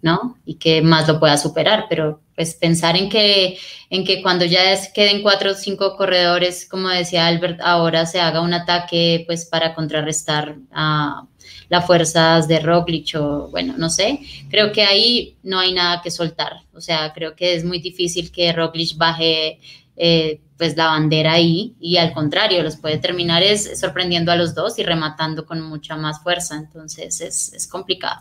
[0.00, 0.38] ¿no?
[0.44, 3.58] Y que más lo pueda superar, pero pues pensar en que,
[3.90, 8.20] en que cuando ya es- queden cuatro o cinco corredores, como decía Albert, ahora se
[8.20, 11.26] haga un ataque pues para contrarrestar a
[11.68, 16.10] las fuerzas de Roglic o bueno, no sé, creo que ahí no hay nada que
[16.10, 19.60] soltar, o sea, creo que es muy difícil que Roglic baje
[19.96, 24.54] eh, pues la bandera ahí y al contrario, los puede terminar es sorprendiendo a los
[24.54, 28.20] dos y rematando con mucha más fuerza, entonces es, es complicado.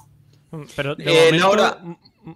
[0.75, 1.77] Pero de Eh, momento, Laura-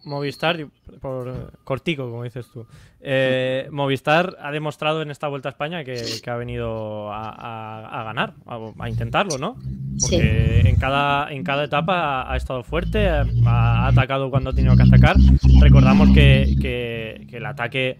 [0.05, 0.57] Movistar,
[1.01, 1.33] por eh,
[1.65, 2.65] cortico, como dices tú,
[3.01, 7.99] eh, Movistar ha demostrado en esta Vuelta a España que, que ha venido a, a-
[7.99, 9.57] a ganar, a, a intentarlo, ¿no?
[9.99, 14.53] Porque en, cada, en cada etapa ha, ha estado fuerte, ha, ha atacado cuando ha
[14.53, 15.17] tenido que atacar.
[15.59, 17.99] Recordamos que, que- que el ataque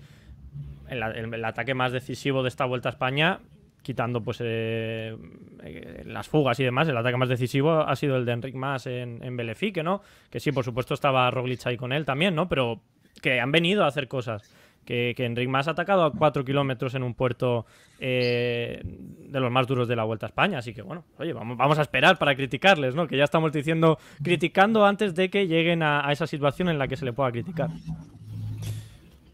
[0.92, 3.40] el, ataque más decisivo de esta Vuelta a España,
[3.82, 5.16] quitando pues eh,
[5.64, 8.86] eh, las fugas y demás, el ataque más decisivo ha sido el de Enric Mas
[8.88, 10.02] en, en Belefique, ¿no?
[10.30, 12.48] Que sí, por supuesto estaba Roglic ahí con él también, ¿no?
[12.48, 12.82] Pero
[13.22, 14.44] que han venido a hacer cosas.
[14.86, 17.68] Que, que Enric Mas ha atacado a 4 kilómetros en un puerto
[18.00, 20.58] eh, de los más duros de la Vuelta a España.
[20.58, 23.06] Así que bueno, oye, vamos, vamos a esperar para criticarles, ¿no?
[23.06, 26.98] Que ya estamos diciendo, criticando antes de que lleguen a esa situación en la que
[26.98, 27.70] se le pueda criticar.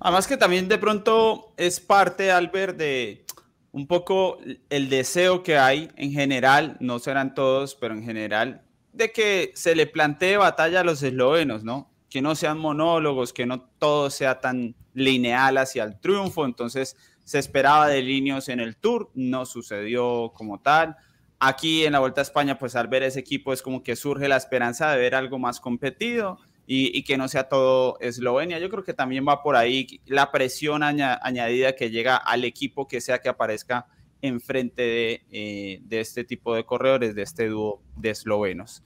[0.08, 3.26] Además que también de pronto es parte, Albert, de
[3.74, 4.38] un poco
[4.70, 8.62] el deseo que hay en general, no serán todos, pero en general,
[8.94, 11.92] de que se le plantee batalla a los eslovenos, ¿no?
[12.10, 16.46] Que no sean monólogos, que no todo sea tan lineal hacia el triunfo.
[16.46, 16.96] Entonces
[17.26, 20.96] se esperaba de líneas en el Tour, no sucedió como tal.
[21.38, 24.30] Aquí en la Vuelta a España, pues al ver ese equipo es como que surge
[24.30, 26.40] la esperanza de ver algo más competido
[26.70, 28.60] y, que no sea todo Eslovenia.
[28.60, 32.88] Yo creo que también va por ahí la presión aña- añadida que llega al equipo
[32.88, 33.88] que sea que aparezca
[34.22, 38.84] enfrente de, eh, este tipo de corredores, de este dúo de eslovenos.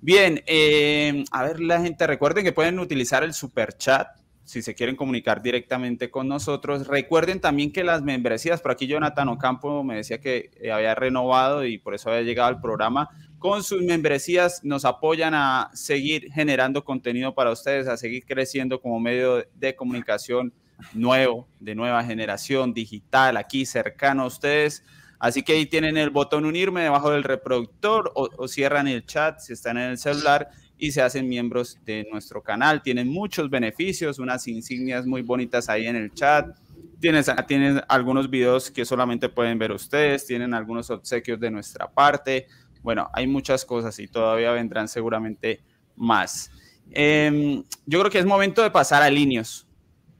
[0.00, 4.08] Bien, eh, a ver la gente, recuerden que pueden utilizar el super chat
[4.44, 6.86] si se quieren comunicar directamente con nosotros.
[6.86, 11.64] Recuerden también que las membresías, por aquí Jonathan Ocampo me decía que eh, había renovado
[11.64, 13.10] y por eso había llegado al programa.
[13.42, 19.00] Con sus membresías nos apoyan a seguir generando contenido para ustedes, a seguir creciendo como
[19.00, 20.52] medio de comunicación
[20.94, 24.84] nuevo, de nueva generación, digital, aquí cercano a ustedes.
[25.18, 29.54] Así que ahí tienen el botón unirme debajo del reproductor o, cierran el chat si
[29.54, 32.80] están en el celular y se hacen miembros de nuestro canal.
[32.80, 36.56] Tienen muchos beneficios, unas insignias muy bonitas ahí en el chat.
[37.00, 42.46] Tienen algunos videos que solamente pueden ver ustedes, tienen algunos obsequios de nuestra parte.
[42.82, 45.60] Bueno, hay muchas cosas y todavía vendrán seguramente
[45.96, 46.50] más.
[46.90, 49.66] Eh, yo creo que es momento de pasar a Linios,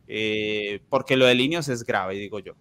[0.07, 2.55] eh, porque lo de Linios es grave, digo yo.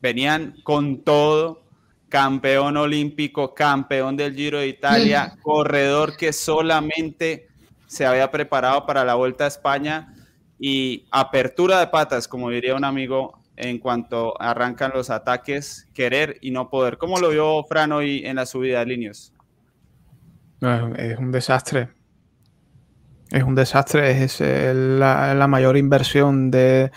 [0.00, 1.62] Venían con todo,
[2.08, 7.48] campeón olímpico, campeón del Giro de Italia, corredor que solamente
[7.86, 10.14] se había preparado para la Vuelta a España
[10.58, 16.52] y apertura de patas, como diría un amigo, en cuanto arrancan los ataques, querer y
[16.52, 16.96] no poder.
[16.96, 19.32] ¿Cómo lo vio Fran hoy en la subida de líneas?
[20.60, 21.88] es un desastre.
[23.30, 26.90] Es un desastre, es la, mayor inversión de,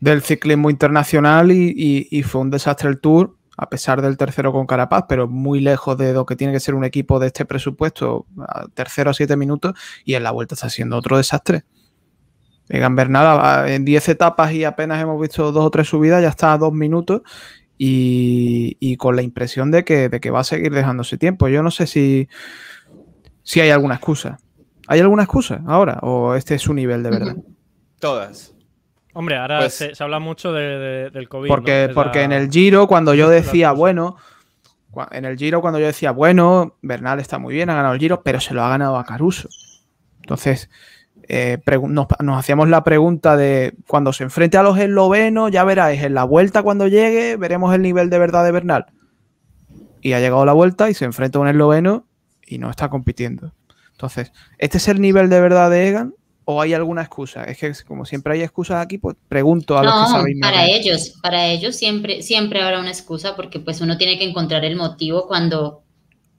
[0.00, 5.06] del ciclismo internacional y, fue un desastre el Tour, a pesar del tercero con Carapaz,
[5.08, 8.26] pero muy lejos de lo que tiene que ser un equipo de este presupuesto,
[8.74, 9.72] tercero a siete minutos,
[10.04, 11.64] y en la vuelta está siendo otro desastre.
[12.68, 16.52] Egan Bernal en 10 etapas y apenas hemos visto dos o tres subidas, ya está
[16.52, 17.22] a dos minutos
[17.78, 21.48] y, con la impresión de que, de que, va a seguir dejándose tiempo.
[21.48, 22.28] Yo no sé si,
[23.42, 24.38] si hay alguna excusa.
[24.88, 27.36] ¿Hay alguna excusa ahora o este es su nivel de verdad?
[27.98, 28.54] Todas.
[29.12, 31.48] Hombre, ahora pues se, habla mucho del COVID.
[31.48, 34.16] Porque, porque en el Giro, cuando yo decía, bueno,
[35.10, 38.22] en el Giro, cuando yo decía, bueno, Bernal está muy bien, ha ganado el Giro,
[38.22, 39.48] pero se lo ha ganado a Caruso.
[40.20, 40.70] Entonces,
[41.28, 41.58] eh,
[41.88, 42.06] nos,
[42.36, 46.62] hacíamos la pregunta de cuando se enfrente a los eslovenos, ya veráis, en la vuelta
[46.62, 48.86] cuando llegue, veremos el nivel de verdad de Bernal.
[50.00, 52.06] Y ha llegado la vuelta y se enfrenta a un esloveno
[52.46, 53.52] y no está compitiendo.
[53.92, 56.14] Entonces, ¿este es el nivel de verdad de Egan?
[56.44, 57.42] ¿O hay alguna excusa?
[57.44, 60.38] Es que como siempre hay excusas aquí, pues pregunto a los que sabéis.
[60.40, 64.64] Para ellos, para ellos siempre, siempre habrá una excusa porque pues uno tiene que encontrar
[64.64, 65.82] el motivo cuando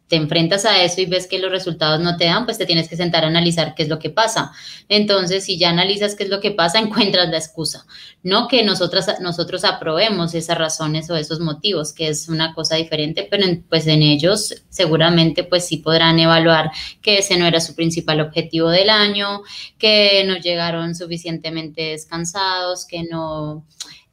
[0.07, 2.87] te enfrentas a eso y ves que los resultados no te dan, pues te tienes
[2.87, 4.51] que sentar a analizar qué es lo que pasa.
[4.87, 7.85] Entonces, si ya analizas qué es lo que pasa, encuentras la excusa.
[8.23, 13.27] No que nosotras, nosotros aprobemos esas razones o esos motivos, que es una cosa diferente,
[13.29, 18.21] pero pues en ellos seguramente pues sí podrán evaluar que ese no era su principal
[18.21, 19.41] objetivo del año,
[19.77, 23.65] que no llegaron suficientemente descansados, que no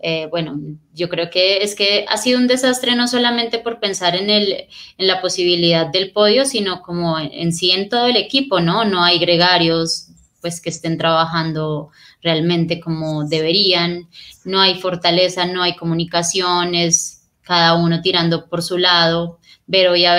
[0.06, 0.60] eh, bueno,
[0.92, 4.66] yo creo que es que ha sido un desastre no solamente por pensar en, el,
[4.98, 8.84] en la posibilidad del podio, sino como en, sí en todo el equipo, ¿no?
[8.84, 10.08] No hay gregarios
[10.42, 11.88] pues que estén trabajando
[12.20, 14.10] realmente como deberían,
[14.44, 20.18] no hay fortaleza, no hay comunicaciones, cada uno tirando por su lado, Vero y a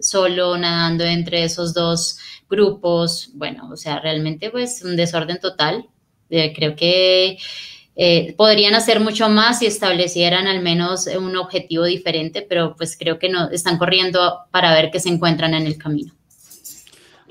[0.00, 2.18] solo nadando entre esos dos
[2.50, 5.86] grupos, bueno, o sea, realmente pues un desorden total.
[6.30, 7.38] Eh, creo que
[7.96, 13.18] eh, podrían hacer mucho más si establecieran al menos un objetivo diferente, pero pues creo
[13.18, 16.12] que no están corriendo para ver qué se encuentran en el camino.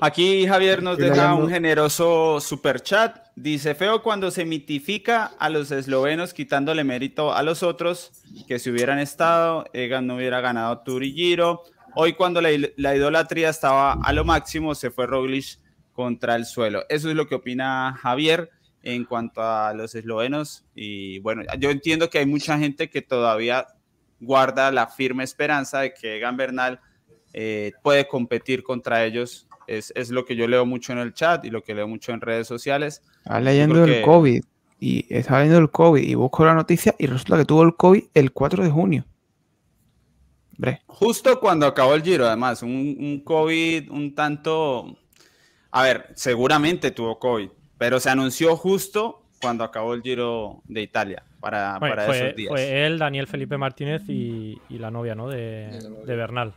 [0.00, 3.18] Aquí Javier nos deja un generoso super chat.
[3.36, 8.12] Dice, feo cuando se mitifica a los eslovenos quitándole mérito a los otros
[8.46, 11.62] que si hubieran estado, Egan no hubiera ganado Tour y Giro.
[11.94, 15.58] Hoy cuando la, la idolatría estaba a lo máximo, se fue Roglic
[15.92, 16.84] contra el suelo.
[16.88, 18.50] Eso es lo que opina Javier
[18.84, 20.64] en cuanto a los eslovenos.
[20.74, 23.66] Y bueno, yo entiendo que hay mucha gente que todavía
[24.20, 26.80] guarda la firme esperanza de que Egan Bernal
[27.32, 29.48] eh, puede competir contra ellos.
[29.66, 32.12] Es, es, lo que yo leo mucho en el chat y lo que leo mucho
[32.12, 33.02] en redes sociales.
[33.24, 34.44] Está leyendo el COVID
[34.78, 38.04] y está leyendo el COVID y busco la noticia y resulta que tuvo el COVID
[38.12, 39.06] el 4 de junio.
[40.86, 44.98] Justo cuando acabó el Giro, además, un, un COVID un tanto...
[45.70, 47.48] A ver, seguramente tuvo COVID,
[47.84, 52.48] pero se anunció justo cuando acabó el Giro de Italia para, para fue, esos días.
[52.48, 55.28] Fue él, Daniel Felipe Martínez y, la novia ¿no?
[55.28, 55.68] de,
[56.06, 56.54] de Bernal.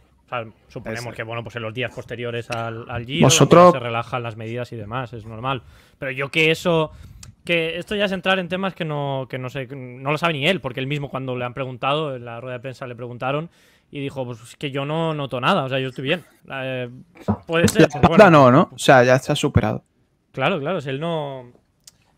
[0.70, 3.46] suponemos que bueno, pues en los días posteriores al, al Giro se
[3.78, 5.64] relajan las medidas y demás, es normal.
[6.00, 6.92] Pero yo que eso,
[7.44, 10.32] que esto ya es entrar en temas que no, que no sé, no lo sabe
[10.32, 12.96] ni él, porque él mismo cuando le han preguntado, en la rueda de prensa le
[12.96, 13.50] preguntaron
[13.92, 16.24] y dijo, pues es que yo no noto nada, o sea, yo estoy bien.
[16.50, 16.90] Eh,
[17.46, 17.90] puede ser.
[18.18, 18.70] La no, ¿no?
[18.74, 19.84] O sea, ya está superado.
[20.38, 21.52] Claro, claro, si él no,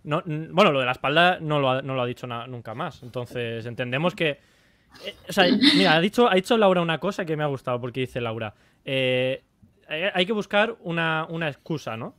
[0.04, 0.22] no.
[0.26, 3.02] bueno, lo de la espalda no lo ha, no lo ha dicho nunca más.
[3.02, 4.32] Entonces, entendemos que.
[5.06, 5.46] Eh, o sea,
[5.78, 8.54] mira, ha dicho, ha dicho Laura una cosa que me ha gustado, porque dice Laura.
[8.84, 9.42] Eh,
[10.14, 12.14] hay que buscar una, excusa, ¿no?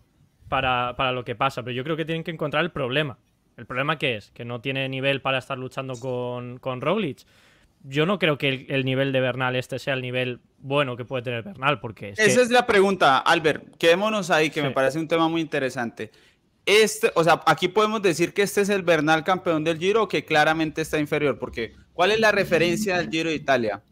[0.48, 3.18] Para, para, lo que pasa, pero yo creo que tienen que encontrar el problema.
[3.58, 4.30] ¿El problema qué es?
[4.30, 6.80] Que no tiene nivel para estar luchando con, con
[7.82, 11.22] yo no creo que el, nivel de Bernal este sea el nivel bueno que puede
[11.22, 12.10] tener Bernal, porque...
[12.16, 13.76] Esa es la pregunta, Albert.
[13.76, 16.10] Quedémonos ahí, que me parece un tema muy interesante.
[16.66, 20.08] Este, o sea, aquí podemos decir que este es el Bernal campeón del Giro o
[20.08, 23.82] que claramente está inferior, porque ¿cuál es la referencia del Giro de Italia?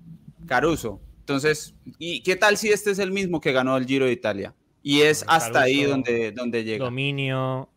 [0.47, 1.01] Caruso.
[1.21, 4.55] Entonces, ¿y qué tal si este es el mismo que ganó el Giro de Italia?
[4.83, 6.85] Y es hasta ahí donde, donde llega.
[6.85, 7.69] Dominio,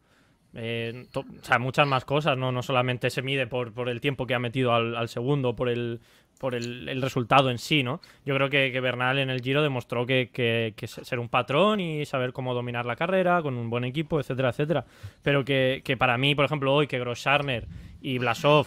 [0.53, 2.51] eh, o sea, muchas más cosas, ¿no?
[2.51, 6.01] No solamente se mide por, el tiempo que ha metido al, segundo, por el
[6.39, 8.01] por el, resultado en sí, ¿no?
[8.25, 12.33] Yo creo que, Bernal en el Giro demostró que, que, ser un patrón y saber
[12.33, 14.85] cómo dominar la carrera con un buen equipo, etcétera, etcétera.
[15.21, 17.67] Pero que, para mí, por ejemplo, hoy que Groscharner
[18.01, 18.65] y Blasov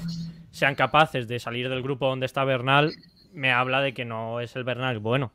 [0.53, 2.93] sean capaces de salir del grupo donde está Bernal,
[3.33, 5.33] me habla de que no es el Bernal bueno.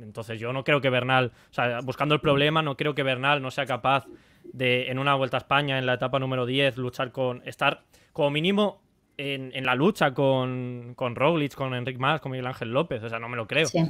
[0.00, 3.42] Entonces yo no creo que Bernal, o sea, buscando el problema, no creo que Bernal
[3.42, 4.06] no sea capaz
[4.44, 7.82] de, en una vuelta a España, en la etapa número 10, luchar con, estar
[8.12, 8.82] como mínimo
[9.16, 13.02] en, la lucha con, con Roglic, con Enric Mas, con Miguel Ángel López.
[13.02, 13.68] O sea, no me lo creo.
[13.70, 13.86] Pues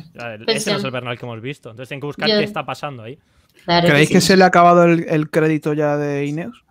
[0.47, 1.71] ese no es el Bernal que hemos visto.
[1.71, 3.19] Entonces hay que buscar qué está pasando ahí.
[3.65, 6.65] ¿Creéis que, se le ha acabado el, crédito ya de Ineos?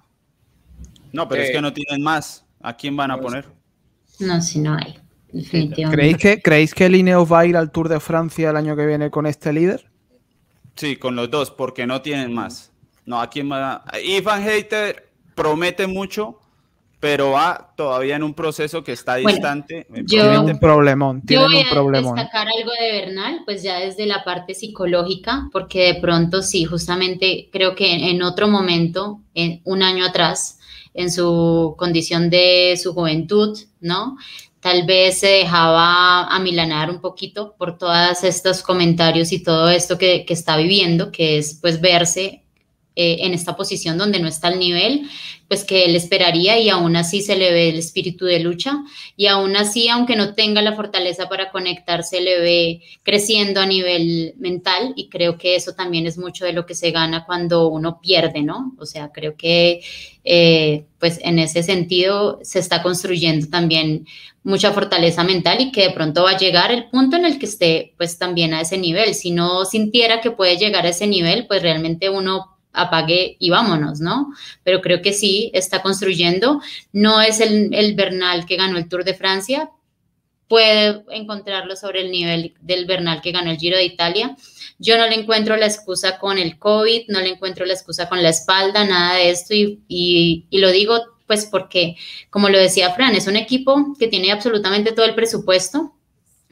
[1.12, 2.46] No, pero es que no tienen más.
[2.62, 3.46] ¿A quién van a poner?
[4.20, 5.00] No, si no hay.
[5.32, 5.96] Definitivamente.
[5.96, 8.76] ¿Creéis que, ¿Creéis que el Ineos va a ir al Tour de Francia el año
[8.76, 9.90] que viene con este líder?
[10.76, 12.71] Sí, con los dos, porque no tienen más.
[13.12, 13.84] No, ¿a quién va?
[14.06, 16.40] Ivan Hater promete mucho,
[16.98, 19.86] pero va todavía en un proceso que está distante.
[20.08, 21.22] tiene un problemón.
[21.22, 22.18] Tiene yo voy un problemón.
[22.18, 26.64] a destacar algo de Bernal, pues ya desde la parte psicológica, porque de pronto sí,
[26.64, 30.58] justamente creo que en otro momento, en un año atrás,
[30.94, 34.16] en su condición de su juventud, ¿no?
[34.62, 40.24] Tal vez se dejaba amilanar un poquito por todos estos comentarios y todo esto que,
[40.24, 42.42] que está viviendo, que es pues verse
[42.96, 45.10] eh, en esta posición donde no está al nivel,
[45.48, 48.84] pues que él esperaría y aún así se le ve el espíritu de lucha
[49.16, 54.34] y aún así, aunque no tenga la fortaleza para conectarse, le ve creciendo a nivel
[54.38, 58.00] mental y creo que eso también es mucho de lo que se gana cuando uno
[58.02, 58.74] pierde, ¿no?
[58.78, 59.82] O sea, creo que
[60.24, 64.06] eh, pues en ese sentido se está construyendo también
[64.44, 67.46] mucha fortaleza mental y que de pronto va a llegar el punto en el que
[67.46, 69.16] esté pues también a ese nivel.
[69.16, 74.00] Si no sintiera que puede llegar a ese nivel, pues realmente uno apague y vámonos,
[74.00, 74.34] ¿no?
[74.64, 76.62] Pero creo que sí, está construyendo.
[76.92, 79.70] No es el, el Bernal que ganó el Tour de Francia,
[80.48, 84.36] puede encontrarlo sobre el nivel del Bernal que ganó el Giro de Italia.
[84.80, 88.22] Yo no le encuentro la excusa con el COVID, no le encuentro la excusa con
[88.22, 91.00] la espalda, nada de esto y, y, y lo digo
[91.32, 91.96] pues porque,
[92.30, 95.94] como lo decía Fran, es un equipo que tiene absolutamente todo el presupuesto,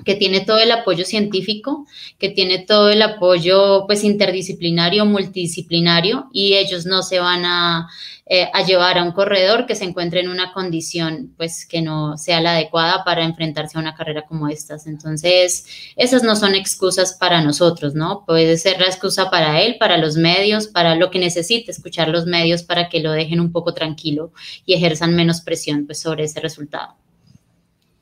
[0.05, 1.85] que tiene todo el apoyo científico,
[2.17, 7.89] que tiene todo el apoyo pues interdisciplinario, multidisciplinario y ellos no se van a,
[8.25, 12.17] eh, a, llevar a un corredor que se encuentre en una condición pues que no
[12.17, 14.87] sea la adecuada para enfrentarse a una carrera como estas.
[14.87, 18.23] Entonces, esas no son excusas para nosotros, ¿no?
[18.25, 22.25] Puede ser la excusa para él, para los medios, para lo que necesite escuchar los
[22.25, 24.31] medios para que lo dejen un poco tranquilo
[24.65, 26.95] y ejerzan menos presión pues sobre ese resultado.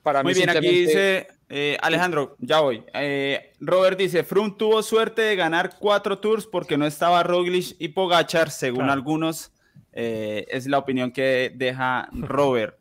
[0.04, 2.84] Para Muy bien, aquí dice eh, Alejandro, ya voy.
[2.94, 7.90] Eh, Robert dice, Froome tuvo suerte de ganar cuatro tours porque no estaba Roglic y
[7.90, 9.52] Pogachar, según algunos.
[9.94, 12.78] Eh, es la opinión que deja Robert.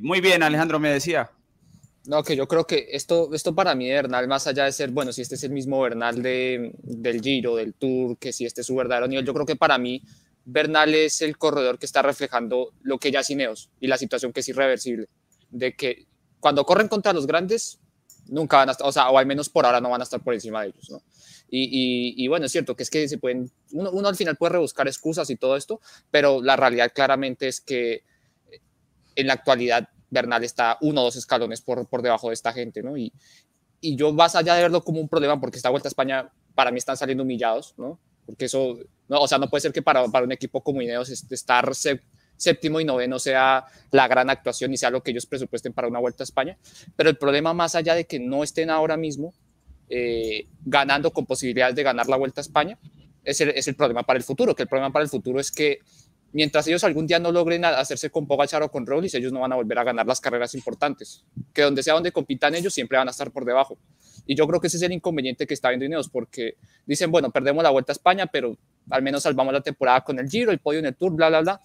[0.00, 1.30] muy bien, Alejandro, me decía.
[2.04, 5.12] No, que yo creo que esto, esto para mí, Bernal, más allá de ser, bueno,
[5.12, 8.66] si este es el mismo Bernal de, del Giro, del Tour, que si este es
[8.66, 10.02] su verdadero nivel, yo creo que para mí
[10.44, 14.32] Bernal es el corredor que está reflejando lo que ya es Ineos y la situación
[14.32, 15.06] que es irreversible,
[15.50, 16.06] de que
[16.42, 17.78] cuando corren contra los grandes,
[18.26, 20.20] nunca van a estar, o sea, o al menos por ahora no van a estar
[20.20, 21.00] por encima de ellos, ¿no?
[21.48, 24.54] Y, y, bueno, es cierto que es que se pueden, uno, uno, al final puede
[24.54, 25.80] rebuscar excusas y todo esto,
[26.10, 28.02] pero la realidad claramente es que
[29.14, 32.82] en la actualidad Bernal está uno o dos escalones por, por debajo de esta gente,
[32.82, 32.96] ¿no?
[32.96, 33.12] Y,
[33.80, 36.72] y yo más allá de verlo como un problema, porque esta vuelta a España para
[36.72, 38.00] mí están saliendo humillados, ¿no?
[38.26, 38.78] Porque eso,
[39.08, 41.72] no, o sea, no puede ser que para, para un equipo como Ineos estar
[42.42, 46.00] séptimo y noveno sea la gran actuación y sea lo que ellos presupuesten para una
[46.00, 46.58] vuelta a España.
[46.96, 49.32] Pero el problema más allá de que no estén ahora mismo
[49.88, 52.78] eh, ganando con posibilidades de ganar la vuelta a España,
[53.22, 55.52] es el, es el, problema para el futuro, que el problema para el futuro es
[55.52, 55.78] que
[56.32, 59.52] mientras ellos algún día no logren hacerse con Pogacar o con Roglic, ellos no van
[59.52, 63.06] a volver a ganar las carreras importantes, que donde sea donde compitan ellos siempre van
[63.06, 63.78] a estar por debajo.
[64.26, 67.30] Y yo creo que ese es el inconveniente que está viendo Ineos, porque dicen, bueno,
[67.30, 68.56] perdemos la Vuelta a España, pero
[68.90, 71.40] al menos salvamos la temporada con el Giro, el podio en el Tour, bla, bla,
[71.42, 71.60] bla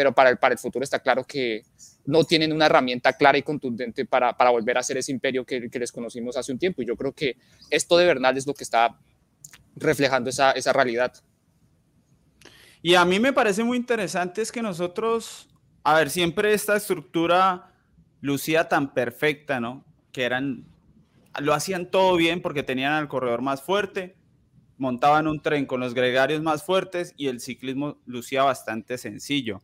[0.00, 1.62] pero para el, para el futuro está claro que
[2.06, 5.68] no tienen una herramienta clara y contundente para, para volver a ser ese imperio que,
[5.70, 6.80] les conocimos hace un tiempo.
[6.80, 7.36] Y yo creo que
[7.68, 8.98] esto de Bernal es lo que está
[9.76, 11.12] reflejando esa, esa realidad.
[12.80, 15.50] Y a mí me parece muy interesante es que nosotros,
[15.84, 17.74] a ver, siempre esta estructura
[18.22, 19.84] lucía tan perfecta, ¿no?
[20.12, 20.64] Que eran,
[21.40, 24.16] lo hacían todo bien porque tenían al corredor más fuerte,
[24.78, 29.60] montaban un tren con los gregarios más fuertes y el ciclismo lucía bastante sencillo.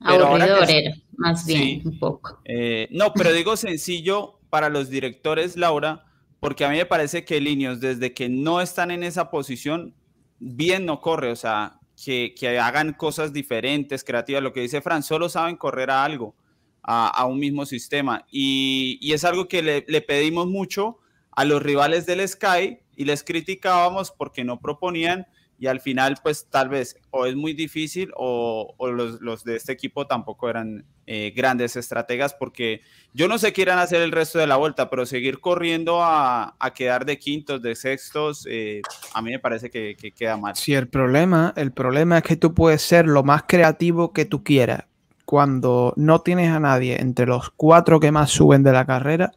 [0.00, 2.40] Aburridor era, más bien, un poco.
[2.44, 6.04] Eh, no, pero digo sencillo para los directores, Laura,
[6.40, 9.94] porque a mí me parece que Linios, desde que no están en esa posición,
[10.38, 15.02] bien no corre, o sea, que, que hagan cosas diferentes, creativas, lo que dice Fran,
[15.02, 16.34] solo saben correr a algo,
[16.82, 18.26] a, a un mismo sistema.
[18.30, 20.98] Y, y es algo que le, le, pedimos mucho
[21.32, 25.26] a los rivales del Sky y les criticábamos porque no proponían
[25.58, 30.06] y al final pues tal vez o es muy difícil o, los, de este equipo
[30.06, 32.82] tampoco eran eh, grandes estrategas porque
[33.14, 36.02] yo no sé qué irán a hacer el resto de la vuelta, pero seguir corriendo
[36.02, 38.82] a, quedar de quintos, de sextos, eh,
[39.14, 40.54] a mí me parece que, queda mal.
[40.56, 44.42] Sí, el problema, el problema es que tú puedes ser lo más creativo que tú
[44.44, 44.84] quieras.
[45.24, 49.32] Cuando no tienes a nadie entre los cuatro que más suben de la carrera,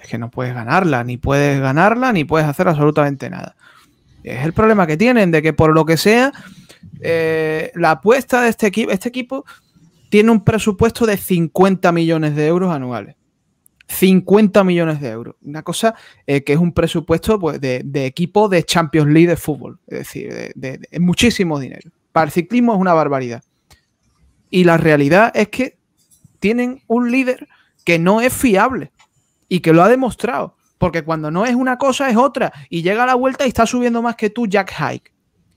[0.00, 3.56] es que no puedes ganarla, ni puedes ganarla, ni puedes hacer absolutamente nada.
[4.22, 6.32] Es el problema que tienen, de que por lo que sea,
[7.00, 9.44] eh, la apuesta de este equipo, este equipo
[10.10, 13.16] tiene un presupuesto de 50 millones de euros anuales.
[13.88, 15.36] 50 millones de euros.
[15.42, 15.94] Una cosa
[16.26, 19.78] eh, que es un presupuesto pues, de, equipo de Champions League de fútbol.
[19.86, 21.90] Es decir, de, muchísimo dinero.
[22.12, 23.42] Para el ciclismo es una barbaridad.
[24.50, 25.78] Y la realidad es que
[26.40, 27.48] tienen un líder
[27.84, 28.92] que no es fiable
[29.48, 30.56] y que lo ha demostrado.
[30.82, 32.52] Porque cuando no es una cosa es otra.
[32.68, 35.12] Y llega a la vuelta y está subiendo más que tú Jack Hike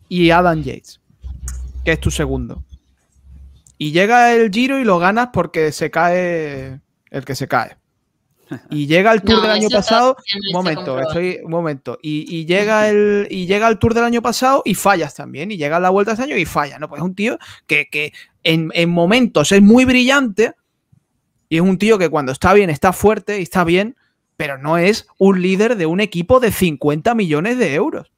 [0.07, 1.01] y Adam Yates,
[1.83, 2.63] que es tu segundo.
[3.79, 7.75] Y llega el giro y lo ganas porque se cae el que se cae.
[8.69, 10.15] Y llega el tour del año pasado.
[10.47, 11.39] Un momento, estoy.
[11.43, 11.97] Un momento.
[12.03, 15.49] Y, llega el, y llega el tour del año pasado y fallas también.
[15.49, 16.77] Y llega la vuelta este año y falla.
[16.77, 16.87] ¿no?
[16.87, 18.13] Pues es un tío que,
[18.43, 20.53] en, en, momentos es muy brillante.
[21.49, 23.95] Y es un tío que cuando está bien, está fuerte y está bien
[24.37, 28.11] pero no es un líder de un equipo de 50 millones de euros.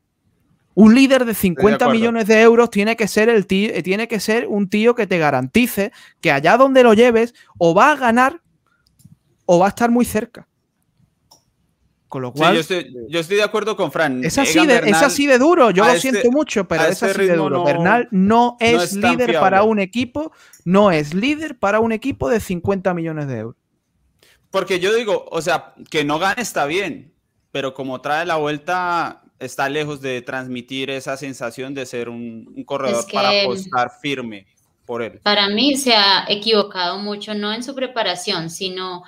[0.74, 4.20] Un líder de 50 millones de euros tiene que ser el tío, eh, tiene que
[4.20, 5.92] ser un tío que te garantice
[6.22, 8.42] que allá donde lo lleves o va a ganar
[9.46, 10.48] o va a estar muy cerca.
[12.08, 12.54] Con lo cual.
[12.54, 14.24] yo, estoy, de acuerdo con Fran.
[14.24, 14.66] Es así,
[15.28, 15.72] de, duro.
[15.72, 17.66] Yo lo este siento mucho, pero es este así de duro.
[17.66, 20.32] Bernal no es líder para un equipo,
[20.64, 23.67] no es líder para un equipo de 50 millones de euros.
[24.52, 27.14] Porque yo digo, o sea, que no gane está bien,
[27.52, 33.06] pero como trae la vuelta, está lejos de transmitir esa sensación de ser un, corredor
[33.12, 34.48] para apostar firme
[34.86, 35.20] por él.
[35.24, 39.04] Para mí se ha equivocado mucho, no en su preparación, sino,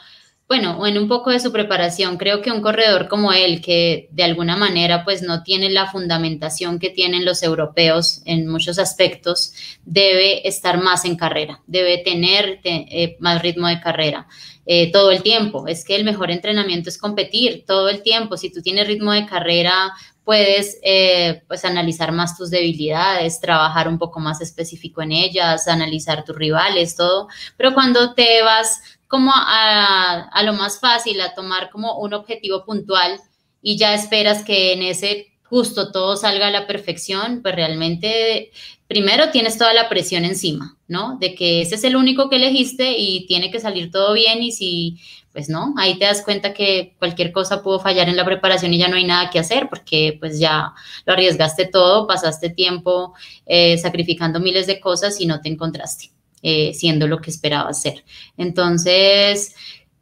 [0.50, 2.18] bueno, en un poco de su preparación.
[2.18, 6.80] Creo que un corredor como él, que de alguna manera pues no tiene la fundamentación
[6.80, 9.54] que tienen los europeos en muchos aspectos,
[9.86, 14.28] debe estar más en carrera, debe tener eh, más ritmo de carrera.
[14.72, 15.68] Eh, todo el tiempo.
[15.68, 18.38] Es que el mejor entrenamiento es competir todo el tiempo.
[18.38, 19.94] Si tú tienes ritmo de carrera,
[20.24, 26.24] puedes eh, pues analizar más tus debilidades, trabajar un poco más específico en ellas, analizar
[26.24, 27.30] tus rivales, todo.
[27.58, 28.80] Pero cuando te vas
[29.10, 33.20] como a, a lo más fácil, a tomar como un objetivo puntual
[33.62, 38.52] y ya esperas que en ese justo todo salga a la perfección, pues realmente
[38.88, 41.18] primero tienes toda la presión encima, ¿no?
[41.20, 44.52] De que ese es el único que elegiste y tiene que salir todo bien y
[44.52, 45.00] si,
[45.32, 48.78] pues no, ahí te das cuenta que cualquier cosa pudo fallar en la preparación y
[48.78, 50.74] ya no hay nada que hacer porque pues ya
[51.06, 53.16] lo arriesgaste todo, pasaste tiempo
[53.48, 56.12] eh, sacrificando miles de cosas y no te encontraste
[56.42, 58.04] eh, siendo lo que esperabas ser.
[58.38, 59.56] Entonces,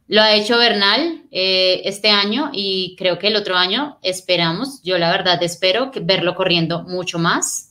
[0.07, 4.97] lo ha hecho Bernal eh, este año y creo que el otro año esperamos, yo
[4.97, 7.66] la verdad espero que verlo corriendo mucho más,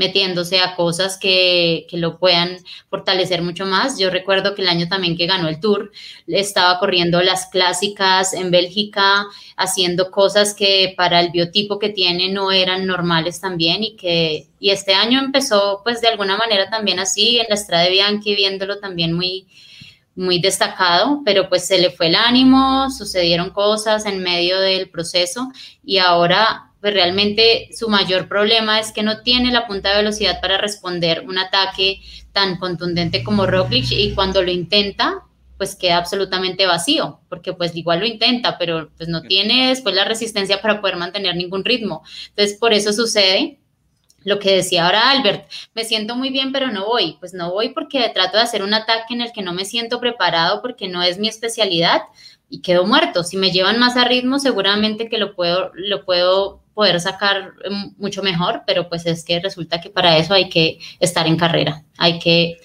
[0.00, 2.56] metiéndose a cosas que, que, lo puedan
[2.88, 3.98] fortalecer mucho más.
[3.98, 5.92] Yo recuerdo que el año también que ganó el Tour,
[6.26, 9.26] estaba corriendo las clásicas en Bélgica,
[9.58, 14.70] haciendo cosas que para el biotipo que tiene no eran normales también y que y
[14.70, 18.78] este año empezó pues de alguna manera también así en la Estrada de Bianchi, viéndolo
[18.78, 19.48] también muy
[20.16, 25.50] muy destacado, pero pues se le fue el ánimo, sucedieron cosas en medio del proceso
[25.84, 30.40] y ahora pues realmente su mayor problema es que no tiene la punta de velocidad
[30.40, 32.00] para responder un ataque
[32.32, 35.24] tan contundente como Roglic y cuando lo intenta
[35.58, 40.06] pues queda absolutamente vacío, porque pues igual lo intenta, pero pues no tiene después la
[40.06, 42.02] resistencia para poder mantener ningún ritmo.
[42.30, 43.60] Entonces por eso sucede
[44.24, 47.16] lo que decía ahora Albert, me siento muy bien, pero no voy.
[47.20, 50.00] Pues no voy porque trato de hacer un ataque en el que no me siento
[50.00, 52.02] preparado porque no es mi especialidad
[52.48, 53.22] y quedo muerto.
[53.22, 57.94] Si me llevan más a ritmo, seguramente que lo puedo, lo puedo poder sacar em,
[57.98, 61.84] mucho mejor, pero pues es que resulta que para eso hay que estar en carrera,
[61.98, 62.56] hay que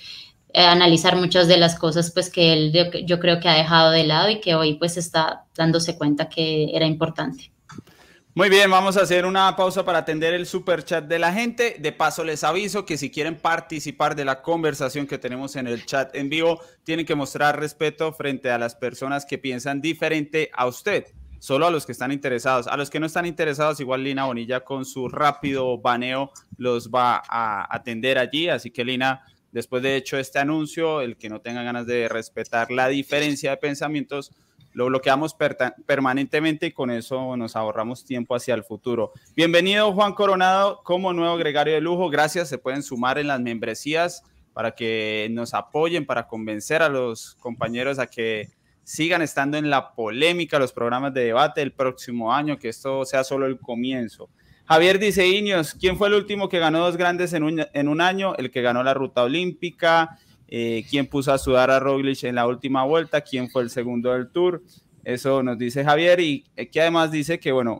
[0.53, 2.71] eh, analizar muchas de las cosas pues que él
[3.05, 6.69] yo creo que ha dejado de lado y que hoy pues está dándose cuenta que
[6.73, 7.51] era importante.
[8.35, 11.75] Muy bien, vamos a hacer una pausa para atender el super chat de la gente.
[11.79, 15.85] De paso, les aviso que si quieren participar de la conversación que tenemos en el
[15.85, 20.67] chat en vivo, tienen que mostrar respeto frente a las personas que piensan diferente a
[20.67, 21.05] usted.
[21.45, 22.65] Solo a los que están interesados.
[22.65, 27.21] A los que no están interesados, igual Lina Bonilla con su rápido baneo los va
[27.29, 28.49] a atender allí.
[28.49, 32.71] Así que Lina, después de hecho este anuncio, el que no tenga ganas de respetar
[32.71, 34.31] la diferencia de pensamientos,
[34.73, 35.35] lo bloqueamos
[35.85, 39.11] permanentemente y con eso nos ahorramos tiempo hacia el futuro.
[39.35, 42.09] Bienvenido Juan Coronado como nuevo gregario de lujo.
[42.09, 47.35] Gracias, se pueden sumar en las membresías para que nos apoyen, para convencer a los
[47.35, 48.49] compañeros a que
[48.85, 53.23] sigan estando en la polémica, los programas de debate el próximo año, que esto sea
[53.23, 54.29] solo el comienzo.
[54.65, 57.99] Javier dice, Iños, ¿quién fue el último que ganó dos grandes en un, en un
[57.99, 58.35] año?
[58.37, 60.17] El que ganó la ruta olímpica,
[60.47, 64.13] eh, quién puso a sudar a Roglic en la última vuelta, quién fue el segundo
[64.13, 64.61] del Tour.
[65.03, 67.79] Eso nos dice Javier y eh, que además dice que, bueno,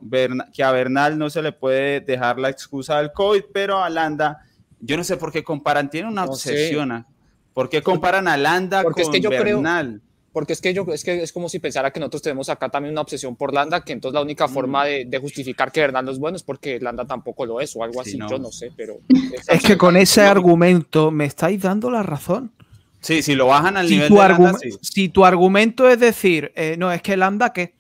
[0.54, 4.44] que a Bernal no se le puede dejar la excusa del COVID, pero a Landa,
[4.80, 6.92] yo no sé por qué comparan, tiene una obsesión.
[6.92, 7.06] ¿ah?
[7.54, 10.02] ¿Por qué comparan a Landa con es que yo Bernal?
[10.36, 12.92] Porque es que yo es que es como si pensara que nosotros tenemos acá también
[12.92, 16.36] una obsesión por Landa, que entonces la única forma de, justificar que Bernal es bueno
[16.36, 18.98] es porque Landa tampoco lo es o algo así, yo no sé, pero...
[19.48, 22.52] Es, que con ese argumento me estáis dando la razón.
[23.00, 26.52] Sí, si lo bajan al si nivel tu de Landa, Si tu argumento es decir,
[26.58, 27.76] eh, no, es que Landa, ¿qué?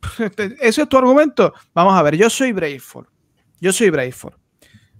[0.60, 1.54] ¿Ese es tu argumento?
[1.74, 3.08] Vamos a ver, yo soy Brayford.
[3.60, 4.34] Yo soy Brayford.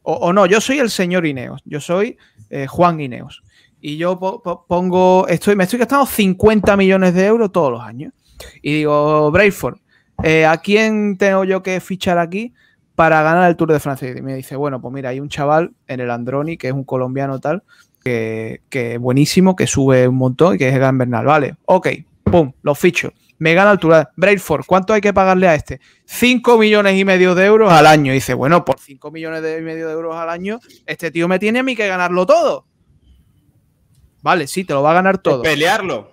[0.02, 1.62] O, no, yo soy el señor Ineos.
[1.64, 2.18] Yo soy
[2.50, 3.44] eh, Juan Ineos.
[3.80, 8.12] Y yo pongo, estoy, me estoy gastando 50 millones de euros todos los años.
[8.62, 9.78] Y digo, Brayford,
[10.22, 12.52] eh, ¿a quién tengo yo que fichar aquí
[12.94, 14.08] para ganar el Tour de Francia?
[14.10, 16.84] Y me dice, bueno, pues mira, hay un chaval en el Androni, que es un
[16.84, 17.62] colombiano tal,
[18.02, 21.26] que, es buenísimo, que sube un montón y que es Egan Bernal.
[21.26, 21.88] Vale, ok,
[22.24, 23.12] pum, lo ficho.
[23.38, 24.10] Me gana altura.
[24.16, 25.80] Brailford, ¿cuánto hay que pagarle a este?
[26.06, 28.12] 5 millones y medio de euros al año.
[28.12, 31.38] Y dice, bueno, por 5 millones y medio de euros al año, este tío me
[31.38, 32.64] tiene a mí que ganarlo todo.
[34.26, 35.42] Vale, sí, te lo va a ganar todo.
[35.42, 36.10] Pelearlo,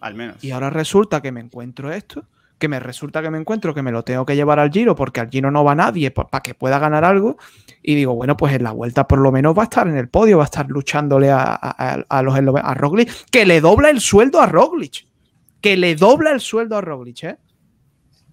[0.00, 0.44] al menos.
[0.44, 2.24] Y ahora resulta que me encuentro esto
[2.60, 5.18] que me resulta que me encuentro que me lo tengo que llevar al Giro porque
[5.18, 7.38] al Giro no va nadie para que pueda ganar algo.
[7.82, 10.08] Y digo, bueno, pues en la vuelta por lo menos va a estar en el
[10.08, 14.40] podio, va a estar luchándole a, a, los a Roglic, que le dobla el sueldo
[14.40, 15.06] a Roglic.
[15.60, 17.38] Que le dobla el sueldo a Roglic, ¿eh?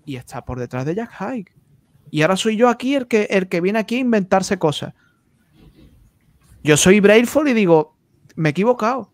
[0.06, 1.54] Y está por detrás de Jack Hike.
[2.12, 4.94] Y ahora soy yo aquí el que, el que viene aquí a inventarse cosas.
[6.64, 7.97] Yo soy Brailford y digo,
[8.38, 9.12] me he equivocado.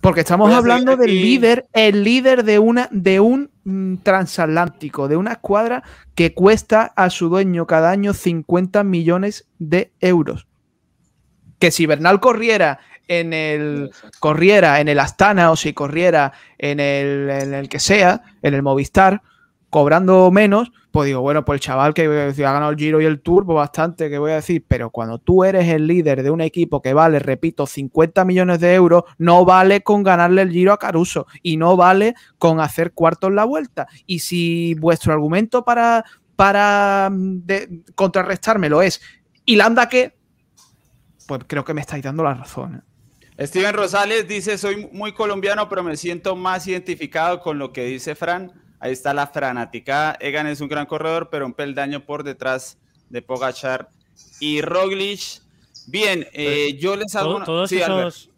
[0.00, 5.32] Porque estamos hablando del líder, el líder de, una, de un mm, transatlántico, de una
[5.32, 5.82] escuadra
[6.14, 10.46] que cuesta a su dueño cada año 50 millones de euros.
[11.58, 12.78] Que si Bernal corriera
[13.08, 13.90] en el
[14.20, 18.62] corriera en el Astana o si corriera en el, en el que sea, en el
[18.62, 19.22] Movistar,
[19.68, 23.20] cobrando menos, pues digo, bueno, pues el chaval que ha ganado el Giro y el
[23.20, 26.40] Tour, pues bastante, que voy a decir, pero cuando tú eres el líder de un
[26.40, 30.78] equipo que vale, repito, 50 millones de euros, no vale con ganarle el Giro a
[30.78, 33.86] Caruso y no vale con hacer cuartos la vuelta.
[34.06, 36.04] Y si vuestro argumento para,
[36.36, 37.42] para mm,
[37.94, 39.00] contrarrestármelo es,
[39.44, 40.16] ¿y Landa qué?
[41.26, 42.82] Pues creo que me estáis dando la razón.
[43.38, 43.46] ¿eh?
[43.46, 48.14] Steven Rosales dice, soy muy colombiano, pero me siento más identificado con lo que dice
[48.14, 50.16] Fran Ahí está la franática.
[50.20, 52.78] Egan es un gran corredor, pero un peldaño por detrás
[53.08, 53.88] de Pogachar
[54.40, 55.42] y Roglic.
[55.86, 57.42] Bien, eh, yo les hago...
[57.44, 58.30] todos esos...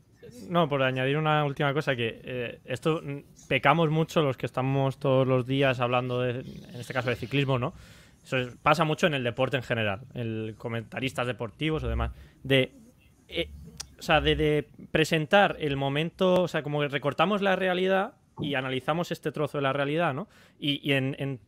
[0.49, 3.19] No, por añadir una última cosa, que eh, esto mm,
[3.49, 7.59] pecamos mucho los que estamos todos los días hablando, de, en este caso de ciclismo,
[7.59, 7.75] ¿no?
[8.25, 12.13] Eso pasa mucho en el deporte en general, el comentaristas deportivos o demás,
[12.43, 12.73] de...
[13.29, 13.51] Eh,
[13.99, 18.55] o sea, de, de, presentar el momento, o sea, como que recortamos la realidad y
[18.55, 20.29] analizamos este trozo de la realidad, ¿no?
[20.59, 21.41] Y, en,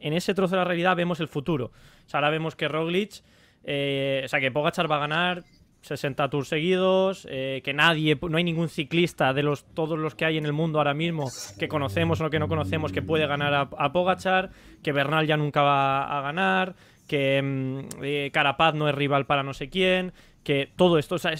[0.00, 1.66] ese trozo de la realidad vemos el futuro.
[2.06, 3.22] O sea, ahora vemos que Roglic,
[3.64, 5.44] eh, o sea, que Pogachar va a ganar
[5.82, 10.24] 60 tours seguidos, eh, que nadie, no hay ningún ciclista de los todos los que
[10.24, 13.68] hay en el mundo ahora mismo que conocemos o que no conocemos que puede ganar
[13.76, 14.50] a, Pogachar,
[14.82, 16.74] que Bernal ya nunca va a ganar,
[17.06, 20.12] que mm, eh, Carapaz no es rival para no sé quién,
[20.42, 21.32] que todo esto, o sea,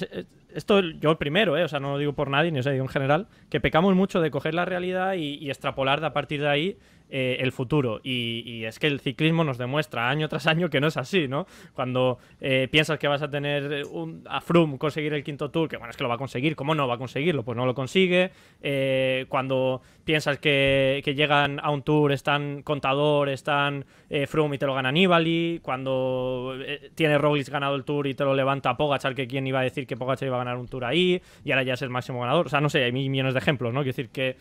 [0.54, 1.64] esto yo el primero, ¿eh?
[1.64, 3.94] o sea, no lo digo por nadie, ni o sea, digo en general, que pecamos
[3.94, 6.76] mucho de coger la realidad y, extrapolar de a partir de ahí
[7.10, 8.00] eh, el futuro.
[8.02, 11.46] Y, es que el ciclismo nos demuestra año tras año que no es así, ¿no?
[11.72, 15.78] Cuando eh, piensas que vas a tener un, a Froome conseguir el quinto tour, que
[15.78, 17.44] bueno, es que lo va a conseguir, ¿cómo no va a conseguirlo?
[17.44, 18.30] Pues no lo consigue.
[18.62, 23.86] Eh, cuando piensas que, llegan a un tour, están Contador, están
[24.26, 25.60] Froome y te lo gana Nibali.
[25.62, 26.54] Cuando
[26.94, 29.86] tiene Roglic ganado el tour y te lo levanta Pogachar, que quién iba a decir
[29.86, 32.46] que Pogachar iba ganar un tour ahí, y ahora ya es el máximo ganador.
[32.46, 33.80] O sea, no sé, hay millones de ejemplos, ¿no?
[33.80, 34.36] Quiero decir que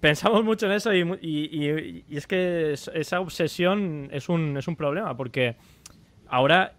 [0.00, 5.56] pensamos mucho en eso y, es que esa obsesión es un, es un problema porque
[6.28, 6.72] ahora,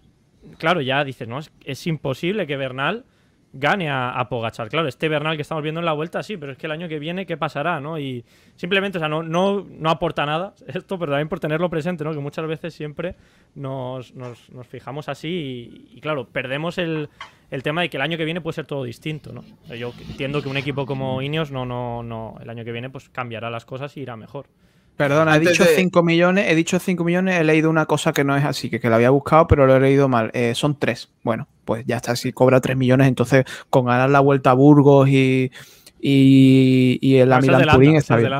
[0.57, 1.39] claro, ya dices, ¿no?
[1.63, 3.05] Es, imposible que Bernal
[3.53, 4.69] gane a, Pogachar.
[4.69, 6.87] Claro, este Bernal que estamos viendo en la vuelta, sí, pero es que el año
[6.87, 7.79] que viene, ¿qué pasará?
[7.79, 7.99] ¿no?
[7.99, 8.23] Y
[8.55, 12.11] simplemente, o sea, no, no, no aporta nada esto, pero también por tenerlo presente, ¿no?
[12.13, 13.15] Que muchas veces siempre
[13.55, 17.09] nos, nos, fijamos así y, claro, perdemos el,
[17.49, 19.43] el, tema de que el año que viene puede ser todo distinto, ¿no?
[19.75, 23.09] Yo entiendo que un equipo como Ineos no, no, no, el año que viene pues
[23.09, 24.47] cambiará las cosas y irá mejor.
[24.97, 28.37] Perdona, he dicho 5 millones, he dicho 5 millones, he leído una cosa que no
[28.37, 30.29] es así, que, que la había buscado, pero lo he leído mal.
[30.33, 31.09] Eh, son 3.
[31.23, 35.09] Bueno, pues ya está, si cobra 3 millones, entonces con ganar la vuelta a Burgos
[35.09, 35.51] y,
[35.99, 38.31] y, y la ah, Milan Turín está bien.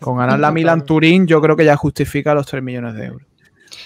[0.00, 3.26] Con ganar la Milan Turín, yo creo que ya justifica los 3 millones de euros.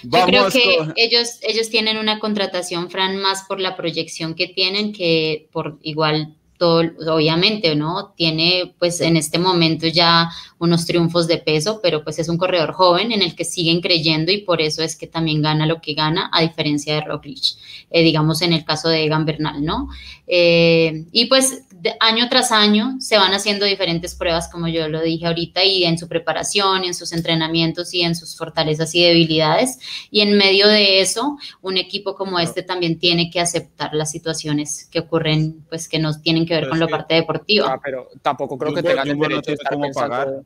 [0.02, 4.92] Yo creo que ellos, ellos tienen una contratación, Fran, más por la proyección que tienen
[4.92, 8.12] que por igual obviamente, ¿no?
[8.16, 12.72] Tiene pues en este momento ya unos triunfos de peso, pero pues es un corredor
[12.72, 15.94] joven en el que siguen creyendo y por eso es que también gana lo que
[15.94, 17.56] gana, a diferencia de Roglic,
[17.90, 19.88] eh, digamos en el caso de Egan Bernal, ¿no?
[20.26, 21.62] Eh, y pues
[22.00, 25.98] año tras año se van haciendo diferentes pruebas, como yo lo dije ahorita, y en
[25.98, 29.78] su preparación, en sus entrenamientos y en sus fortalezas y debilidades.
[30.10, 34.88] Y en medio de eso, un equipo como este también tiene que aceptar las situaciones
[34.90, 37.72] que ocurren, pues que no tienen que ver con la parte deportiva.
[37.72, 40.44] Ah, pero tampoco creo que tengan el derecho de estar pensando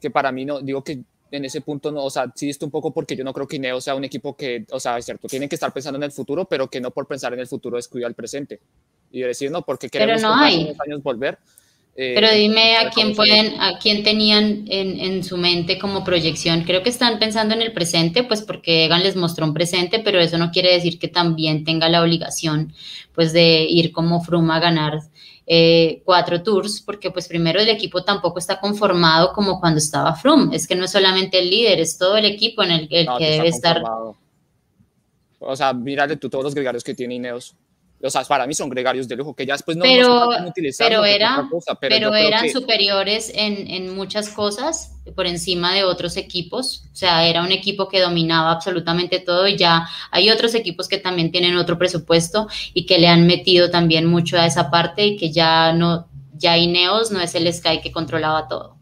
[0.00, 2.70] que para mí no, digo que en ese punto no, o sea, sí esto un
[2.70, 5.28] poco porque yo no creo que Ineo sea un equipo que, o sea, es cierto,
[5.28, 7.76] tienen que estar pensando en el futuro, pero que no por pensar en el futuro
[7.76, 8.60] descuida el presente
[9.14, 10.74] y decir, no, porque queremos pero no hay.
[10.84, 11.38] años volver.
[11.96, 16.64] Eh, pero dime a quién pueden, a quién tenían en, en, su mente como proyección.
[16.64, 20.18] Creo que están pensando en el presente, pues porque Egan les mostró un presente, pero
[20.18, 22.72] eso no quiere decir que también tenga la obligación,
[23.14, 24.98] pues, de ir como Fruma a ganar
[25.46, 30.56] eh, cuatro tours, porque pues primero el equipo tampoco está conformado como cuando estaba Froome.
[30.56, 33.46] Es que no es solamente el líder, es todo el equipo en el, que debe
[33.46, 33.80] estar.
[35.38, 37.54] O sea, mírale tú todos los gregarios que tiene Ineos
[38.04, 40.30] o sea, para mí son gregarios de lujo que ya después no, pero,
[40.78, 41.48] pero, era,
[41.80, 47.42] pero, eran superiores en, en, muchas cosas por encima de otros equipos, o sea, era
[47.42, 51.78] un equipo que dominaba absolutamente todo y ya hay otros equipos que también tienen otro
[51.78, 56.08] presupuesto y que le han metido también mucho a esa parte y que ya no,
[56.34, 58.76] ya Ineos no es el Sky que controlaba todo.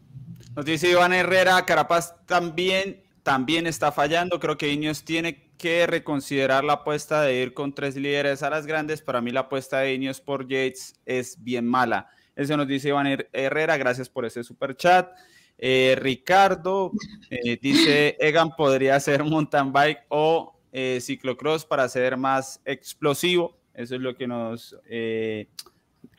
[0.55, 6.65] Nos dice Iván Herrera, Carapaz también, también está fallando, creo que Ineos tiene que reconsiderar
[6.65, 9.01] la apuesta de ir con tres líderes a las grandes.
[9.01, 12.09] Para mí la apuesta de Ineos por Yates es bien mala.
[12.35, 15.09] Eso nos dice Iván Herrera, gracias por ese super chat.
[15.57, 16.91] Eh, Ricardo
[17.29, 23.57] eh, dice, Egan podría hacer mountain bike o eh, ciclocross para ser más explosivo.
[23.73, 24.75] Eso es lo que nos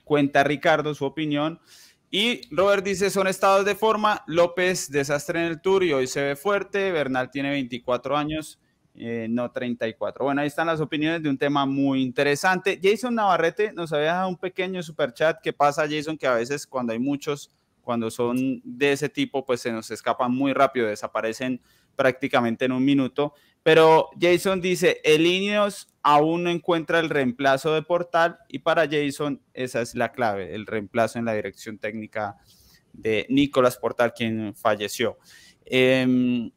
[0.04, 1.60] cuenta Ricardo, su opinión.
[2.10, 4.24] Y Robert dice, son estados de forma.
[4.26, 6.92] López, desastre en el tour y hoy se ve fuerte.
[6.92, 8.58] Bernal tiene 24 años.
[8.96, 10.24] Eh, no 34.
[10.24, 12.78] Bueno, ahí están las opiniones de un tema muy interesante.
[12.80, 15.40] Jason Navarrete nos había dado un pequeño super chat.
[15.42, 16.16] ¿Qué pasa, Jason?
[16.16, 17.50] Que a veces cuando hay muchos,
[17.82, 21.60] cuando son de ese tipo, pues se nos escapan muy rápido, desaparecen
[21.96, 23.34] prácticamente en un minuto.
[23.64, 29.42] Pero Jason dice, el Ineos aún no encuentra el reemplazo de Portal y para Jason
[29.54, 32.36] esa es la clave, el reemplazo en la dirección técnica
[32.92, 35.18] de Nicolás Portal, quien falleció.
[35.64, 36.50] Eh,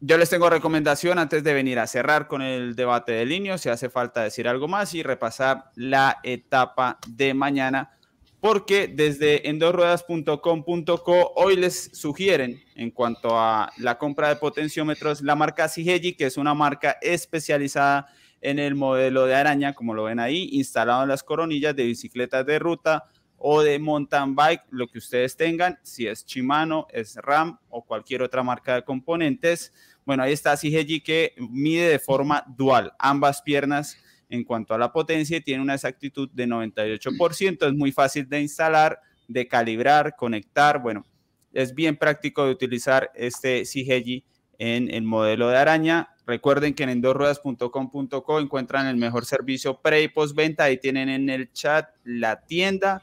[0.00, 3.68] yo les tengo recomendación antes de venir a cerrar con el debate de línea, si
[3.68, 7.96] hace falta decir algo más y repasar la etapa de mañana,
[8.40, 15.68] porque desde endosruedas.com.co hoy les sugieren en cuanto a la compra de potenciómetros la marca
[15.68, 18.06] Sigeji, que es una marca especializada
[18.42, 22.44] en el modelo de araña, como lo ven ahí, instalado en las coronillas de bicicletas
[22.44, 23.04] de ruta
[23.46, 28.22] o de mountain bike, lo que ustedes tengan, si es Shimano, es RAM o cualquier
[28.22, 29.72] otra marca de componentes
[30.04, 33.96] bueno, ahí está CGG que mide de forma dual ambas piernas
[34.28, 37.66] en cuanto a la potencia y tiene una exactitud de 98%.
[37.66, 40.82] Es muy fácil de instalar, de calibrar, conectar.
[40.82, 41.06] Bueno,
[41.52, 44.24] es bien práctico de utilizar este CGG
[44.58, 46.10] en el modelo de araña.
[46.26, 50.64] Recuerden que en endorruedas.com.co encuentran el mejor servicio pre y post venta.
[50.64, 53.02] Ahí tienen en el chat la tienda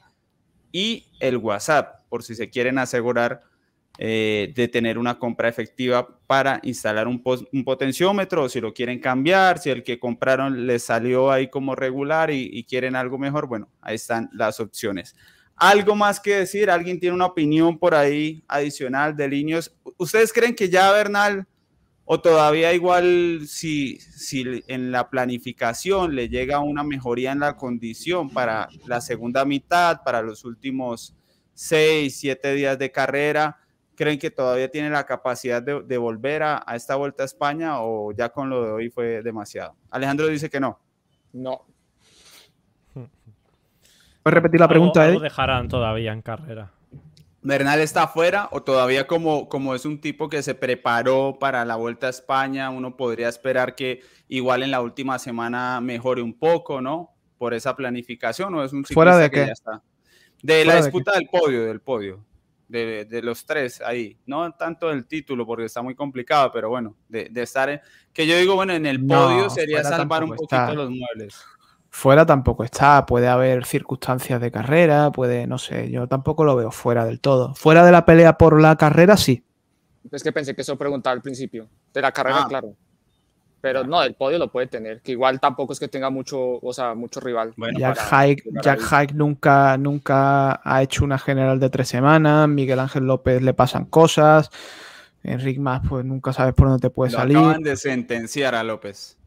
[0.71, 3.41] y el WhatsApp por si se quieren asegurar
[3.97, 9.69] eh, de tener una compra efectiva para instalar un, potenciómetro, si lo quieren cambiar, si
[9.69, 14.29] el que compraron les salió ahí como regular y, quieren algo mejor, bueno, ahí están
[14.33, 15.15] las opciones.
[15.55, 16.71] ¿Algo más que decir?
[16.71, 19.71] ¿Alguien tiene una opinión por ahí adicional de líneas?
[19.97, 21.45] ¿Ustedes creen que ya Bernal
[22.13, 28.29] o todavía igual si, si en la planificación le llega una mejoría en la condición
[28.29, 31.15] para la segunda mitad, para los últimos
[31.53, 33.59] seis, siete días de carrera,
[33.95, 38.27] creen que todavía tiene la capacidad de, volver a, esta vuelta a España o ya
[38.27, 39.77] con lo de hoy fue demasiado?
[39.89, 40.81] Alejandro dice que no.
[41.31, 41.65] No.
[42.93, 45.21] ¿Puedes repetir la pregunta, Eddie?
[45.21, 46.71] dejarán todavía en carrera?
[47.43, 51.75] Bernal está afuera o todavía como, como es un tipo que se preparó para la
[51.75, 56.81] Vuelta a España, uno podría esperar que igual en la última semana mejore un poco,
[56.81, 57.15] ¿no?
[57.37, 59.45] Por esa planificación o es un ¿Fuera de que qué?
[59.47, 59.81] ya está.
[60.43, 62.23] De la disputa del podio, del podio.
[62.67, 64.17] De, de, los tres ahí.
[64.25, 67.81] No tanto del título porque está muy complicado, pero bueno, de, de estar en,
[68.13, 70.73] que yo digo, bueno, en el podio No, sería salvar un poquito está.
[70.73, 71.43] los muebles.
[71.93, 76.71] Fuera tampoco está, puede haber circunstancias de carrera, puede, no sé, yo tampoco lo veo
[76.71, 77.53] fuera del todo.
[77.53, 79.43] Fuera de la pelea por la carrera, sí.
[80.09, 81.67] Es que pensé que eso preguntaba al principio.
[81.93, 82.45] De la carrera, Ah.
[82.47, 82.73] claro.
[83.59, 86.73] Pero no, del podio lo puede tener, que igual tampoco es que tenga mucho, o
[86.73, 87.53] sea, mucho rival.
[87.57, 89.05] Bueno, Jack para Hike, llegar Jack ahí.
[89.07, 93.85] Hike nunca, nunca ha hecho una general de tres semanas, Miguel Ángel López le pasan
[93.85, 94.49] cosas,
[95.23, 97.37] Enric Más, pues nunca sabes por dónde te puede Lo salir.
[97.37, 99.17] acaban de sentenciar a López.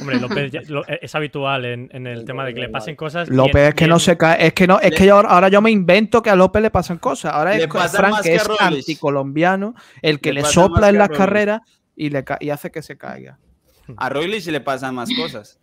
[0.00, 3.28] Hombre, López ya- lo- es habitual en, en el tema de que le pasen cosas.
[3.28, 5.60] López bien- es que no se cae, es que no, es que yo, ahora yo
[5.62, 7.32] me invento que a López le pasan cosas.
[7.32, 11.60] Ahora es Frank que es anticolombiano, el que Le sopla en las carreras
[11.96, 13.38] y, le y hace que se caiga.
[13.96, 15.60] A Roglic le pasan más cosas.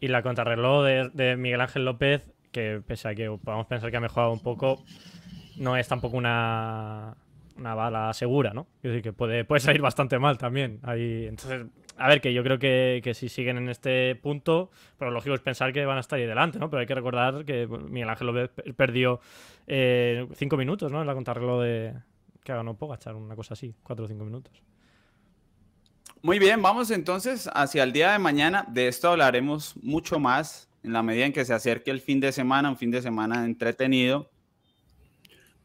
[0.00, 3.96] Y la contrarreloj de, de Miguel Ángel López, que pese a que podamos pensar que
[3.96, 4.82] ha mejorado un poco,
[5.56, 7.14] no es tampoco una,
[7.56, 8.66] una bala segura, ¿no?
[8.82, 10.80] Es decir, que puede, puede salir bastante mal también.
[10.82, 11.66] Ahí, entonces,
[11.96, 15.40] a ver, que yo creo que, que si siguen en este punto, pero lógico es
[15.40, 16.68] pensar que van a estar ahí delante, ¿no?
[16.70, 19.20] Pero hay que recordar que Miguel Ángel López per- perdió
[19.66, 21.00] eh, cinco minutos, ¿no?
[21.00, 21.94] En la contrarreloj de
[22.42, 24.62] que ganó Pogachar, una cosa así, cuatro o cinco minutos.
[26.22, 28.64] Muy bien, vamos entonces hacia el día de mañana.
[28.68, 32.32] De esto hablaremos mucho más en la medida en que se acerque el fin de
[32.32, 34.30] semana, un fin de semana entretenido.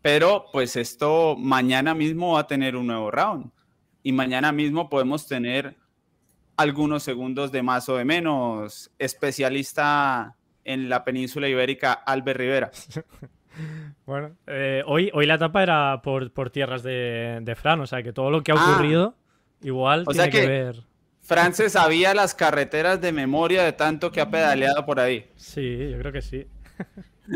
[0.02, 3.52] Pero pues esto mañana mismo va a tener un nuevo round.
[4.04, 5.76] Y mañana mismo podemos tener
[6.58, 8.92] algunos segundos de más o de menos.
[9.00, 10.36] Especialista
[10.66, 12.72] en la península ibérica, Albert Rivera.
[14.06, 18.04] Bueno, eh, hoy, hoy la etapa era por, por tierras de, de Fran, o sea
[18.04, 18.74] que todo lo que ha Ah.
[18.74, 19.16] ocurrido
[19.64, 20.84] igual O tiene sea que, que- ver.
[21.22, 25.32] Fran se sabía las carreteras de memoria de tanto que ha pedaleado por ahí.
[25.38, 26.46] Sí, yo creo que sí.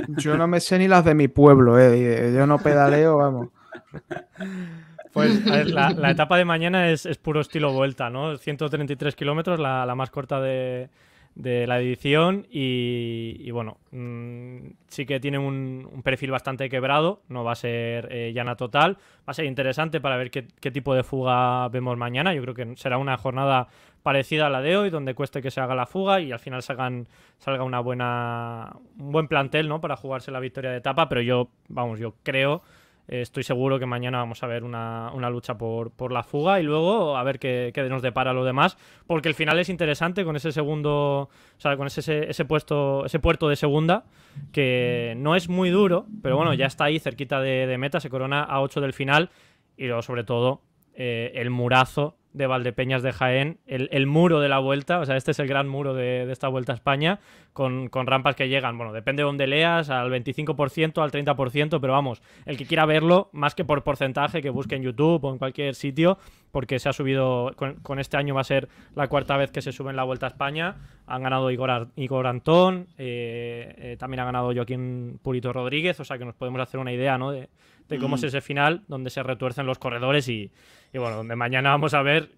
[0.09, 2.31] Yo no me sé ni las de mi pueblo, eh.
[2.35, 3.47] Yo no pedaleo, vamos.
[5.13, 8.37] Pues a ver, la, la etapa de mañana es, es puro estilo vuelta, ¿no?
[8.37, 10.89] 133 kilómetros, la, la más corta de,
[11.35, 14.57] de la edición y, y bueno, mm,
[14.87, 18.97] sí que tiene un, un perfil bastante quebrado, no va a ser eh, llana total,
[19.19, 22.53] va a ser interesante para ver qué, qué tipo de fuga vemos mañana, yo creo
[22.53, 23.67] que será una jornada
[24.03, 26.63] parecida a la de hoy, donde cueste que se haga la fuga y al final
[26.63, 27.07] salgan,
[27.37, 29.79] salga una buena, un buen plantel, ¿no?
[29.79, 32.61] Para jugarse la victoria de etapa, pero yo, vamos, yo creo
[33.07, 36.63] estoy seguro que mañana vamos a ver una, una lucha por, por la fuga y
[36.63, 40.35] luego a ver qué, qué nos depara lo demás, porque el final es interesante con
[40.35, 40.91] ese segundo,
[41.23, 44.05] o sea, con ese, ese, puesto, ese puerto de segunda,
[44.51, 48.09] que no es muy duro, pero bueno, ya está ahí cerquita de, de meta, se
[48.09, 49.29] corona a 8 del final
[49.77, 50.61] y luego sobre todo
[50.93, 55.17] eh, el murazo de Valdepeñas de Jaén, el, el muro de la vuelta, o sea,
[55.17, 57.19] este es el gran muro de, de esta vuelta a España,
[57.53, 61.93] con, con rampas que llegan, bueno, depende de donde leas, al 25%, al 30%, pero
[61.93, 65.37] vamos, el que quiera verlo, más que por porcentaje, que busque en YouTube o en
[65.37, 66.17] cualquier sitio,
[66.51, 69.71] porque se ha subido, con, este año va a ser la cuarta vez que se
[69.71, 70.75] sube en la Vuelta a España,
[71.07, 76.17] han ganado Igor, Igor Antón, eh, eh, también ha ganado Joaquín Purito Rodríguez, o sea
[76.17, 77.31] que nos podemos hacer una idea, ¿no?
[77.31, 77.49] De,
[77.91, 80.51] de cómo es ese final, donde se retuercen los corredores y,
[80.93, 82.31] y bueno, donde mañana vamos a ver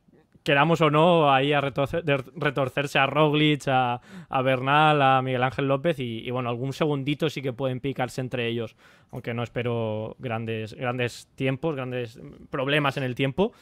[0.43, 2.03] queramos o no, ahí a retorcer-
[2.35, 7.30] retorcerse a Roglic, a, a Bernal, a Miguel Ángel López y, y, bueno, algún segundito
[7.30, 8.75] sí que pueden picarse entre ellos,
[9.11, 12.19] aunque no espero grandes, grandes tiempos, grandes
[12.49, 13.53] problemas en el tiempo.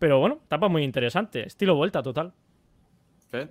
[0.00, 2.32] Pero bueno, etapa muy interesante, estilo vuelta total.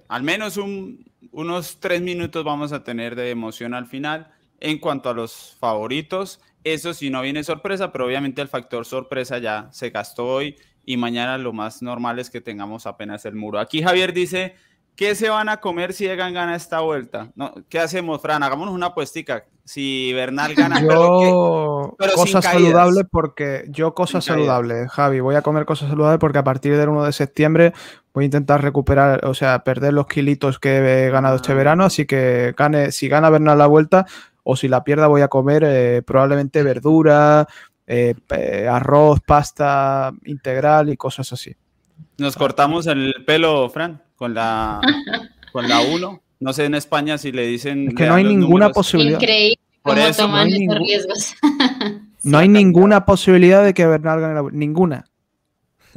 [0.10, 4.32] Al menos un- unos tres minutos vamos a tener de emoción al final.
[4.60, 9.38] En cuanto a los favoritos, eso sí no viene sorpresa, pero obviamente el factor sorpresa
[9.38, 13.60] ya se gastó hoy y mañana lo más normal es que tengamos apenas el muro.
[13.60, 14.56] Aquí Javier dice,
[14.96, 17.32] ¿qué se van a comer si Egan gana esta vuelta?
[17.36, 18.44] No, ¿Qué hacemos, Fran?
[18.44, 19.46] Hagámonos una apuestica.
[19.64, 24.48] Si Bernal gana, Yo, pero cosas saludables porque yo cosas Sin caídas.
[24.48, 27.74] saludables, Javi, voy a comer cosas saludables porque a partir del 1 de septiembre
[28.14, 30.78] voy a intentar recuperar, o sea, perder los kilitos que
[31.08, 31.56] he ganado este Ah.
[31.56, 34.06] verano, así que gane, si gana Bernal la vuelta
[34.48, 37.48] o si la pierda voy a comer eh, probablemente verdura,
[37.88, 38.16] eh,
[38.72, 41.54] arroz, pasta integral y cosas así.
[42.18, 44.80] nos cortamos el pelo, Fran, con la
[45.52, 46.22] con la 1.
[46.40, 47.88] No sé en España si le dicen...
[47.90, 48.72] Es que no hay ninguna números.
[48.74, 49.20] posibilidad.
[49.22, 51.36] Increíble Por cómo eso no toman hay esos ningún- riesgos.
[52.24, 55.06] No hay ninguna posibilidad de que Bernal gane la vuelta, ninguna.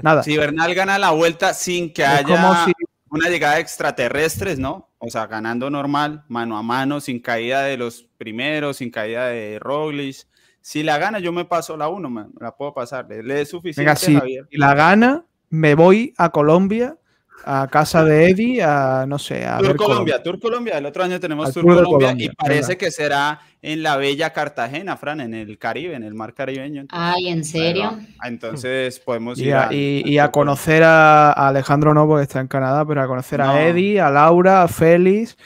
[0.03, 0.23] Nada.
[0.23, 2.23] Si Bernal gana la vuelta sin que es haya...
[2.27, 2.73] como si
[3.10, 4.90] una llegada de extraterrestres, ¿no?
[4.98, 9.59] O sea, ganando normal, mano a mano, sin caída de los primeros, sin caída de
[9.59, 10.26] Roglic.
[10.60, 13.06] Si la gana, yo me paso la 1, me la puedo pasar.
[13.09, 16.98] Le es suficiente, Venga, si la gana, me voy a Colombia
[17.44, 20.78] a casa de Eddie, a no sé, a Tour Colombia, Tour Colombia.
[20.78, 25.20] El otro año tenemos Tour, Colombia, y parece que será en la bella Cartagena, Fran,
[25.20, 26.85] en el Caribe, en el mar caribeño.
[26.90, 27.98] Ay, ¿en serio?
[28.24, 33.02] Entonces podemos ir a, y, a conocer a, Alejandro Novo, que está en Canadá, pero
[33.02, 35.36] a conocer a Eddie, a Laura, a Félix,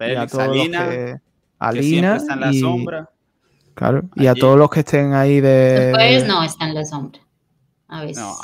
[0.00, 1.16] y a todos Alina, que,
[1.58, 3.10] Alina está en la sombra.
[3.74, 5.90] Claro, y a todos los que estén ahí de.
[5.94, 7.20] Pues no, está en la sombra.
[7.88, 8.18] A veces.
[8.18, 8.36] No,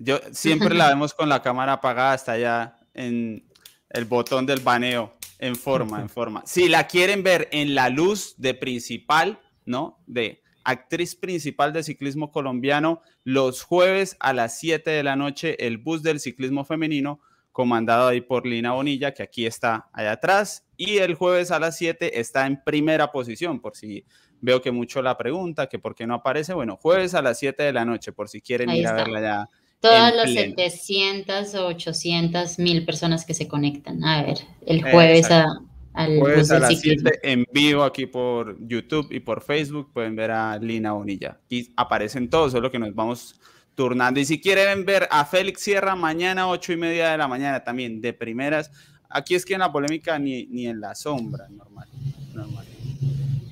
[0.00, 3.46] yo siempre la vemos con la cámara apagada hasta allá en
[3.90, 6.42] el botón del baneo, en forma, en forma.
[6.46, 10.02] Si la quieren ver en la luz de principal, ¿no?
[10.06, 15.76] De actriz principal de ciclismo colombiano, los jueves a las 7 de la noche, el
[15.76, 17.20] bus del ciclismo femenino,
[17.52, 21.76] comandado ahí por Lina Bonilla, que aquí está allá atrás, y el jueves a las
[21.76, 24.06] 7 está en primera posición, por si
[24.40, 27.62] veo que mucho la pregunta, que por qué no aparece, bueno, jueves a las 7
[27.62, 29.48] de la noche, por si quieren ir a verla ya
[29.80, 34.04] Todas las 700 o 800 mil personas que se conectan.
[34.04, 35.46] A ver, el jueves a,
[35.94, 40.32] al jueves a las 7 en vivo aquí por YouTube y por Facebook pueden ver
[40.32, 41.40] a Lina Bonilla.
[41.48, 43.40] Y aparecen todos, solo que nos vamos
[43.74, 44.20] turnando.
[44.20, 48.02] Y si quieren ver a Félix Sierra mañana 8 y media de la mañana también,
[48.02, 48.70] de primeras.
[49.08, 51.88] Aquí es que en la polémica ni, ni en la sombra, normal.
[52.34, 52.66] normal.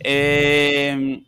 [0.01, 1.23] Eh,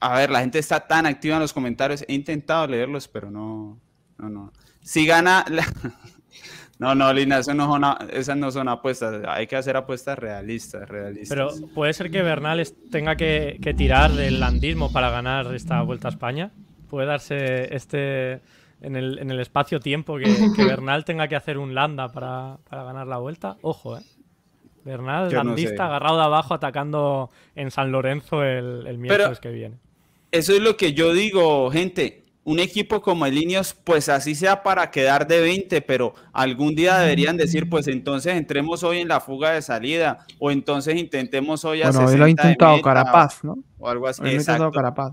[0.00, 2.04] a ver, la gente está tan activa en los comentarios.
[2.06, 3.78] He intentado leerlos, pero no,
[4.18, 4.52] no, no.
[4.80, 5.44] Si gana,
[6.78, 9.22] no, no, Lina, eso no son, esas no son apuestas.
[9.26, 11.28] Hay que hacer apuestas realistas, realistas.
[11.28, 16.10] Pero puede ser que Bernal tenga que, tirar del landismo para ganar esta Vuelta a
[16.12, 16.50] España.
[16.88, 18.40] Puede darse este
[18.80, 20.24] en el, en el espacio-tiempo que,
[20.64, 23.56] Bernal tenga que hacer un landa para, ganar la vuelta.
[23.62, 24.02] Ojo, eh.
[24.84, 29.76] Bernal, landista, agarrado de abajo, atacando en San Lorenzo el, el miércoles que viene.
[30.30, 32.24] Eso es lo que yo digo, gente.
[32.44, 36.98] Un equipo como el Ineos, pues así sea para quedar de 20, pero algún día
[36.98, 41.82] deberían decir, pues entonces entremos hoy en la fuga de salida, o entonces intentemos hoy
[41.82, 43.58] a bueno, hoy lo ha intentado Carapaz, ¿no?
[43.78, 44.22] O algo así.
[44.24, 44.70] Exacto.
[44.70, 45.12] Carapaz,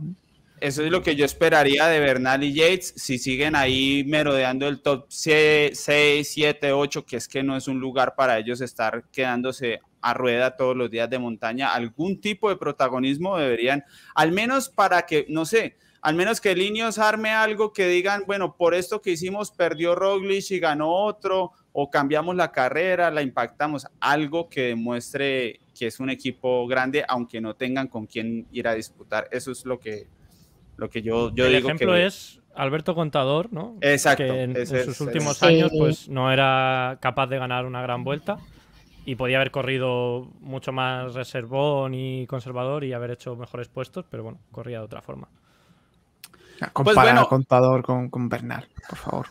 [0.62, 4.82] Eso es lo que yo esperaría de Bernal y Yates si siguen ahí merodeando el
[4.82, 9.82] top 6, 7, 8, que es que no es un lugar para ellos estar quedándose
[10.02, 13.84] a rueda todos los días de montaña, algún tipo de protagonismo deberían,
[14.14, 18.56] al menos para que, no sé, al menos que Linios arme algo que digan, bueno,
[18.56, 23.88] por esto que hicimos perdió Roglic y ganó otro, o cambiamos la carrera, la impactamos,
[24.00, 28.76] algo que demuestre que es un equipo grande, aunque no tengan con quién ir a
[28.76, 29.28] disputar.
[29.32, 30.08] Eso es lo que,
[30.78, 31.68] lo que yo, yo El digo.
[31.68, 33.78] Ejemplo es Alberto Contador, ¿no?
[33.82, 34.24] Exacto.
[34.24, 38.38] Que en, sus últimos años, pues no era capaz de ganar una gran vuelta
[39.06, 44.24] y podía haber corrido mucho más reservón y conservador y haber hecho mejores puestos, pero
[44.24, 45.28] bueno, corría de otra forma.
[46.74, 49.28] Comparar pues contador con, con, Bernal, por favor.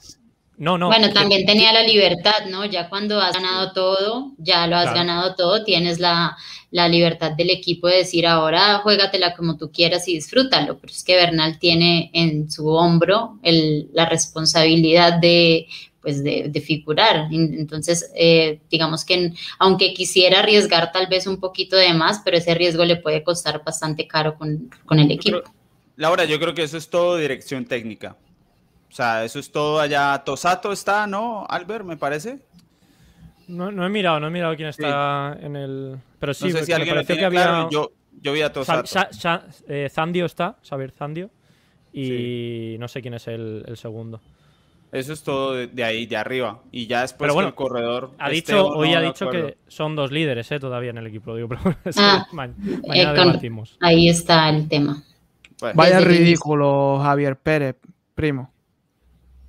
[0.56, 0.86] No, no.
[0.86, 2.64] Bueno, también tenía la libertad, ¿no?
[2.64, 6.36] Ya cuando has ganado todo, ya lo has ganado todo, tienes la,
[6.70, 10.78] la, libertad del equipo de decir ahora juégatela como tú quieras y disfrútalo.
[10.78, 15.66] Pero es que Bernal tiene en su hombro el, la responsabilidad de
[16.04, 17.28] pues de, figurar.
[17.32, 22.54] Entonces, eh, digamos que aunque quisiera arriesgar tal vez un poquito de más, pero ese
[22.54, 25.42] riesgo le puede costar bastante caro con, el equipo.
[25.96, 28.18] Laura, yo creo que eso es todo dirección técnica.
[28.94, 30.22] O sea, eso es todo allá.
[30.24, 32.38] Tosato está, ¿no, Albert, me parece?
[33.48, 35.96] No, no he mirado, no he mirado quién está en el...
[36.20, 37.66] Pero sí, no sé si alguien me que había...
[37.72, 37.90] yo,
[38.22, 38.88] yo vi a Tosato.
[39.66, 41.28] Eh, Zandio está, Xavier Zandio.
[41.92, 44.20] Y no sé quién es el, el segundo.
[44.92, 46.62] Eso es todo de, ahí, de arriba.
[46.70, 48.12] Y ya después bueno, el corredor.
[48.18, 51.34] Ha dicho, hoy ha dicho que son dos líderes eh, todavía en el equipo.
[51.34, 51.62] Digo, pero
[51.96, 53.50] ah, mañana eh,
[53.80, 55.02] Ahí está el tema.
[55.58, 57.74] Pues, Vaya ridículo, Javier Pérez,
[58.14, 58.53] primo.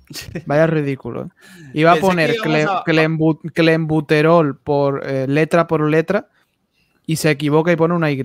[0.46, 1.24] Vaya ridículo.
[1.24, 1.28] ¿eh?
[1.74, 2.36] Iba a poner
[3.54, 6.28] clembuterol por letra por letra
[7.06, 8.22] y se equivoca y pone una Y.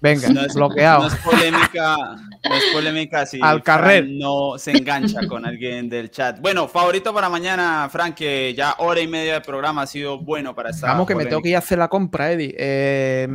[0.00, 1.00] Venga, no es, bloqueado.
[1.00, 4.06] No es polémica, no es polémica si Al carrer.
[4.08, 6.40] no se engancha con alguien del chat.
[6.40, 10.54] Bueno, favorito para mañana, Frank, que ya hora y media de programa ha sido bueno
[10.54, 10.90] para estar.
[10.90, 12.54] Vamos, que me tengo que ir a hacer la compra, Eddie.
[12.56, 13.28] Eh,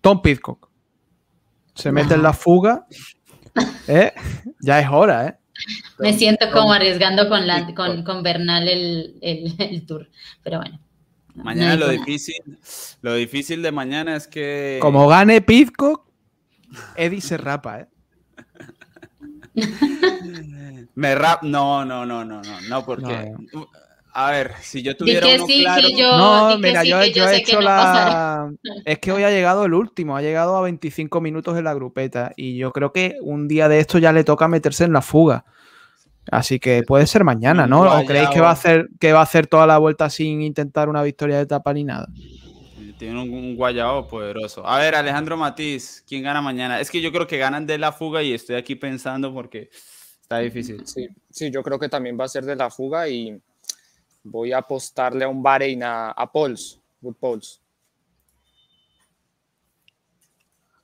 [0.00, 0.68] Tom Pitcock.
[1.74, 2.86] Se mete en la fuga.
[3.86, 4.12] ¿Eh?
[4.60, 5.37] Ya es hora, ¿eh?
[5.98, 10.08] Me siento como arriesgando con, la, con, con Bernal el, el, el tour,
[10.42, 10.80] pero bueno.
[11.34, 12.58] Mañana lo difícil,
[13.00, 14.78] lo difícil de mañana es que.
[14.80, 16.10] Como gane Pizco,
[16.96, 17.88] Eddie se rapa, ¿eh?
[20.94, 21.42] Me rap.
[21.42, 23.32] No, no, no, no, no, no, porque.
[24.20, 26.88] A ver, si yo tuviera que uno sí, claro, que yo, No, que mira, sí,
[26.88, 28.52] yo, que yo he hecho no la.
[28.84, 32.32] Es que hoy ha llegado el último, ha llegado a 25 minutos en la grupeta.
[32.34, 35.44] Y yo creo que un día de esto ya le toca meterse en la fuga.
[36.32, 37.82] Así que puede ser mañana, ¿no?
[37.82, 40.88] ¿O creéis que va a hacer que va a hacer toda la vuelta sin intentar
[40.88, 42.08] una victoria de etapa ni nada?
[42.98, 44.66] tiene un, un guayabo poderoso.
[44.66, 46.80] A ver, Alejandro Matiz, ¿quién gana mañana?
[46.80, 49.70] Es que yo creo que ganan de la fuga y estoy aquí pensando porque
[50.20, 50.84] está difícil.
[50.84, 53.40] Sí, sí, yo creo que también va a ser de la fuga y
[54.22, 57.62] voy a apostarle a un Bahrein a, a Pauls, Wood Pauls.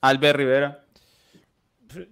[0.01, 0.85] Albert Rivera.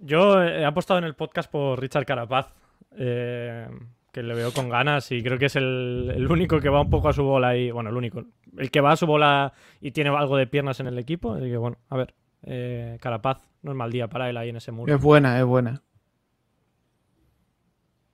[0.01, 2.53] Yo he apostado en el podcast por Richard Carapaz,
[2.97, 3.67] eh,
[4.11, 6.89] que le veo con ganas y creo que es el, el único que va un
[6.89, 8.23] poco a su bola y, bueno, el único,
[8.57, 11.33] el que va a su bola y tiene algo de piernas en el equipo.
[11.33, 12.13] Así que, bueno, a ver,
[12.43, 14.93] eh, Carapaz, no es mal día para él ahí en ese muro.
[14.93, 15.81] Es buena, es buena.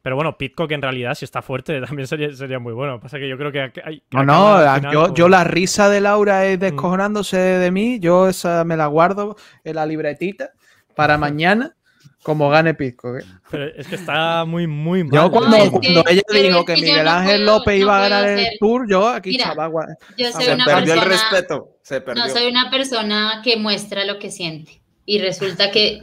[0.01, 2.99] Pero bueno, Pitcock en realidad, si está fuerte, también sería, sería muy bueno.
[2.99, 4.01] Pasa que yo creo que hay.
[4.11, 8.27] No, no, final yo, por- yo la risa de Laura es descojonándose de mí, yo
[8.29, 10.51] esa me la guardo en la libretita
[10.95, 11.75] para mañana,
[12.23, 13.17] como gane Pisco.
[13.17, 13.23] ¿eh?
[13.51, 15.13] Pero es que está muy, muy mal.
[15.13, 17.75] Yo cuando, que- cuando ella pero dijo es que que Miguel no Ángel puedo- López
[17.75, 20.53] no iba a ganar el ser- tour, yo aquí Mira, gua- Yo Se soy Se
[20.53, 21.77] una perdió el persona, respeto.
[21.81, 22.23] Se perdió.
[22.25, 25.99] no soy una persona que muestra lo que siente y resulta que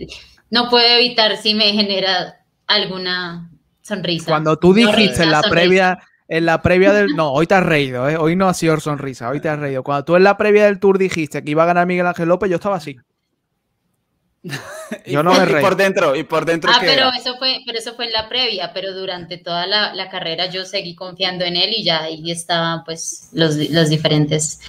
[0.50, 2.36] no puedo evitar si me genera
[2.66, 3.50] alguna
[3.86, 4.30] sonrisa.
[4.30, 5.50] Cuando tú dijiste en la sonrisa.
[5.50, 5.98] previa,
[6.28, 7.14] en la previa del.
[7.16, 8.16] No, hoy te has reído, ¿eh?
[8.16, 9.82] Hoy no ha sido sonrisa, hoy te has reído.
[9.82, 12.50] Cuando tú en la previa del tour dijiste que iba a ganar Miguel Ángel López,
[12.50, 12.96] yo estaba así.
[15.04, 17.16] Y yo no por- me y por dentro, y por dentro Ah, ¿qué pero era?
[17.16, 20.64] eso fue, pero eso fue en la previa, pero durante toda la, la carrera yo
[20.64, 24.60] seguí confiando en él y ya ahí estaban pues los, los diferentes.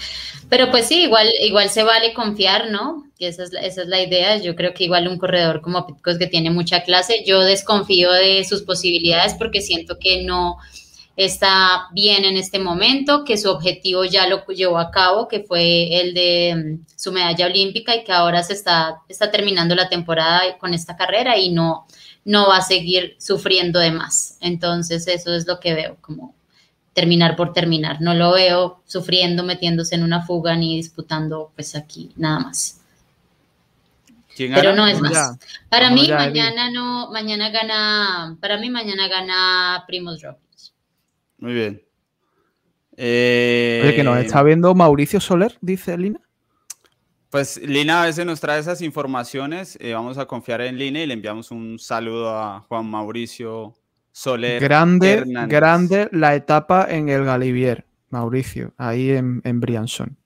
[0.49, 3.05] Pero pues sí, igual, igual se vale confiar, ¿no?
[3.19, 4.37] Que esa es, la, esa es la idea.
[4.37, 8.45] Yo creo que igual un corredor como Pitcock que tiene mucha clase, yo desconfío de
[8.45, 10.57] sus posibilidades porque siento que no
[11.17, 15.99] está bien en este momento, que su objetivo ya lo llevó a cabo, que fue
[15.99, 20.57] el de mm, su medalla olímpica y que ahora se está, está terminando la temporada
[20.59, 21.87] con esta carrera y no,
[22.23, 24.37] no va a seguir sufriendo de más.
[24.41, 26.35] Entonces eso es lo que veo, como
[26.93, 27.99] terminar por terminar.
[27.99, 32.79] No lo veo sufriendo, metiéndose en una fuga ni disputando pues aquí nada más.
[34.35, 35.13] ¿Quién Pero no es más.
[35.13, 35.29] ya.
[35.67, 40.46] Para Vamos mí ya, mañana no, mañana gana, para mí mañana gana Primos Roglic.
[41.37, 41.83] Muy bien.
[42.95, 46.19] Eh, Oye, que nos está viendo Mauricio Soler, dice Lina.
[47.29, 49.77] Pues Lina a veces nos trae esas informaciones.
[49.81, 53.75] eh, vamos a confiar en Lina y le enviamos un saludo a Juan Mauricio
[54.11, 54.61] Soler.
[54.61, 55.49] Grande, Hernández.
[55.49, 60.17] grande la etapa en el Galivier, Mauricio, ahí en, en Briançon.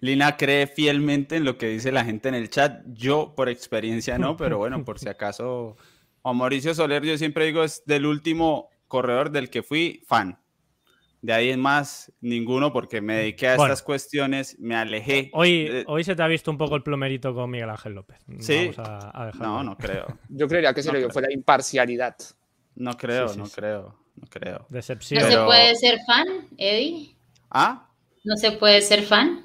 [0.00, 2.82] Lina cree fielmente en lo que dice la gente en el chat.
[2.92, 5.76] Yo, por experiencia, no, pero bueno, por si acaso.
[6.22, 10.38] Juan Mauricio Soler, yo siempre digo, es del último corredor del que fui fan.
[11.22, 13.72] De ahí en más, ninguno, porque me dediqué a Bueno.
[13.74, 15.30] estas cuestiones, me alejé.
[15.34, 18.18] Hoy, de- hoy se te ha visto un poco el plomerito con Miguel Ángel López.
[18.38, 18.70] Sí.
[18.76, 20.06] Vamos a, a dejarlo No, no creo.
[20.30, 21.12] Yo creería que se No le dio creo.
[21.12, 22.16] fue la imparcialidad.
[22.74, 23.52] No creo, Sí, sí, no sí.
[23.54, 24.66] creo, no creo.
[24.70, 25.20] Decepción.
[25.22, 26.26] ¿No Pero- se puede ser fan,
[26.56, 27.14] Eddie?
[27.50, 27.86] Ah,
[28.24, 29.42] ¿No se puede ser fan?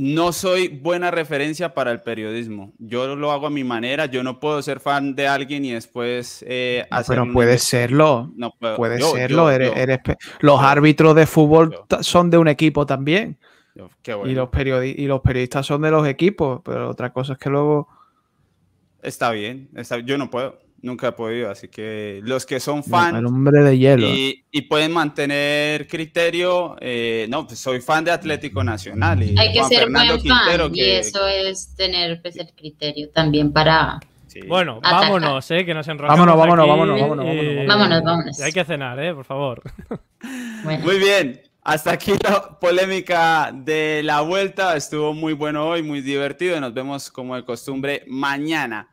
[0.00, 2.72] No soy buena referencia para el periodismo.
[2.78, 4.06] Yo lo hago a mi manera.
[4.06, 7.50] Yo no puedo ser fan de alguien y después eh, No, hacer pero una puede
[7.54, 7.88] investigación.
[7.90, 8.32] serlo.
[8.36, 8.76] No puedo.
[8.76, 9.36] Puede Yo- serlo.
[9.44, 13.38] yo- eres, yo- eres pe- los árbitros de fútbol son de un equipo también.
[14.02, 14.30] qué bueno.
[14.30, 16.60] Y, los periodi- y los periodistas son de los equipos.
[16.64, 17.88] Pero otra cosa es que luego.
[19.02, 19.68] Está bien.
[19.74, 20.58] está- Yo no puedo.
[20.80, 21.50] Nunca he podido.
[21.50, 24.06] Así que los que son fan El hombre de hielo.
[24.08, 29.22] y, y pueden mantener criterio, eh, no, pues soy fan de Atlético Nacional.
[29.22, 32.48] Y Hay que Juan ser Fernando buen Quintero, fan y eso es tener pues, el
[32.54, 33.98] criterio también para...
[34.28, 34.40] sí.
[34.46, 35.00] Bueno, Ataca.
[35.00, 38.04] vámonos, eh, que nos enrollamos Vámonos, vámonos, aquí vámonos, vámonos, y- vámonos, vámonos.
[38.04, 39.62] Vámonos, y hay que cenar, eh, por favor.
[40.62, 44.76] Bueno, Muy bien, hasta aquí la polémica de la vuelta.
[44.76, 46.56] Estuvo muy bueno hoy, muy divertido.
[46.56, 48.88] y Nos vemos como de costumbre mañana.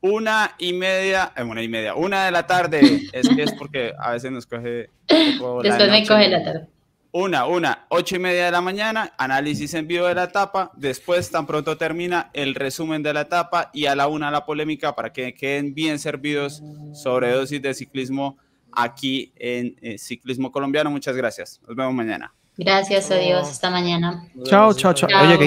[0.00, 3.08] Una y media, eh, una y media, una de la tarde.
[3.12, 4.90] Es que es porque a veces nos coge.
[5.08, 6.68] después me coge la tarde.
[7.10, 10.70] Una, una, ocho y media de la mañana, análisis en vivo de la etapa.
[10.76, 14.94] Después, tan pronto termina, el resumen de la etapa y a la una la polémica
[14.94, 16.62] para que queden bien servidos
[16.92, 18.36] sobre dosis de ciclismo
[18.72, 20.90] aquí en eh, Ciclismo Colombiano.
[20.90, 21.60] Muchas gracias.
[21.66, 22.32] Nos vemos mañana.
[22.58, 24.28] Gracias a Dios, hasta mañana.
[24.42, 25.08] Chao, chao, chao.
[25.08, 25.24] Chao.
[25.24, 25.46] Oye, que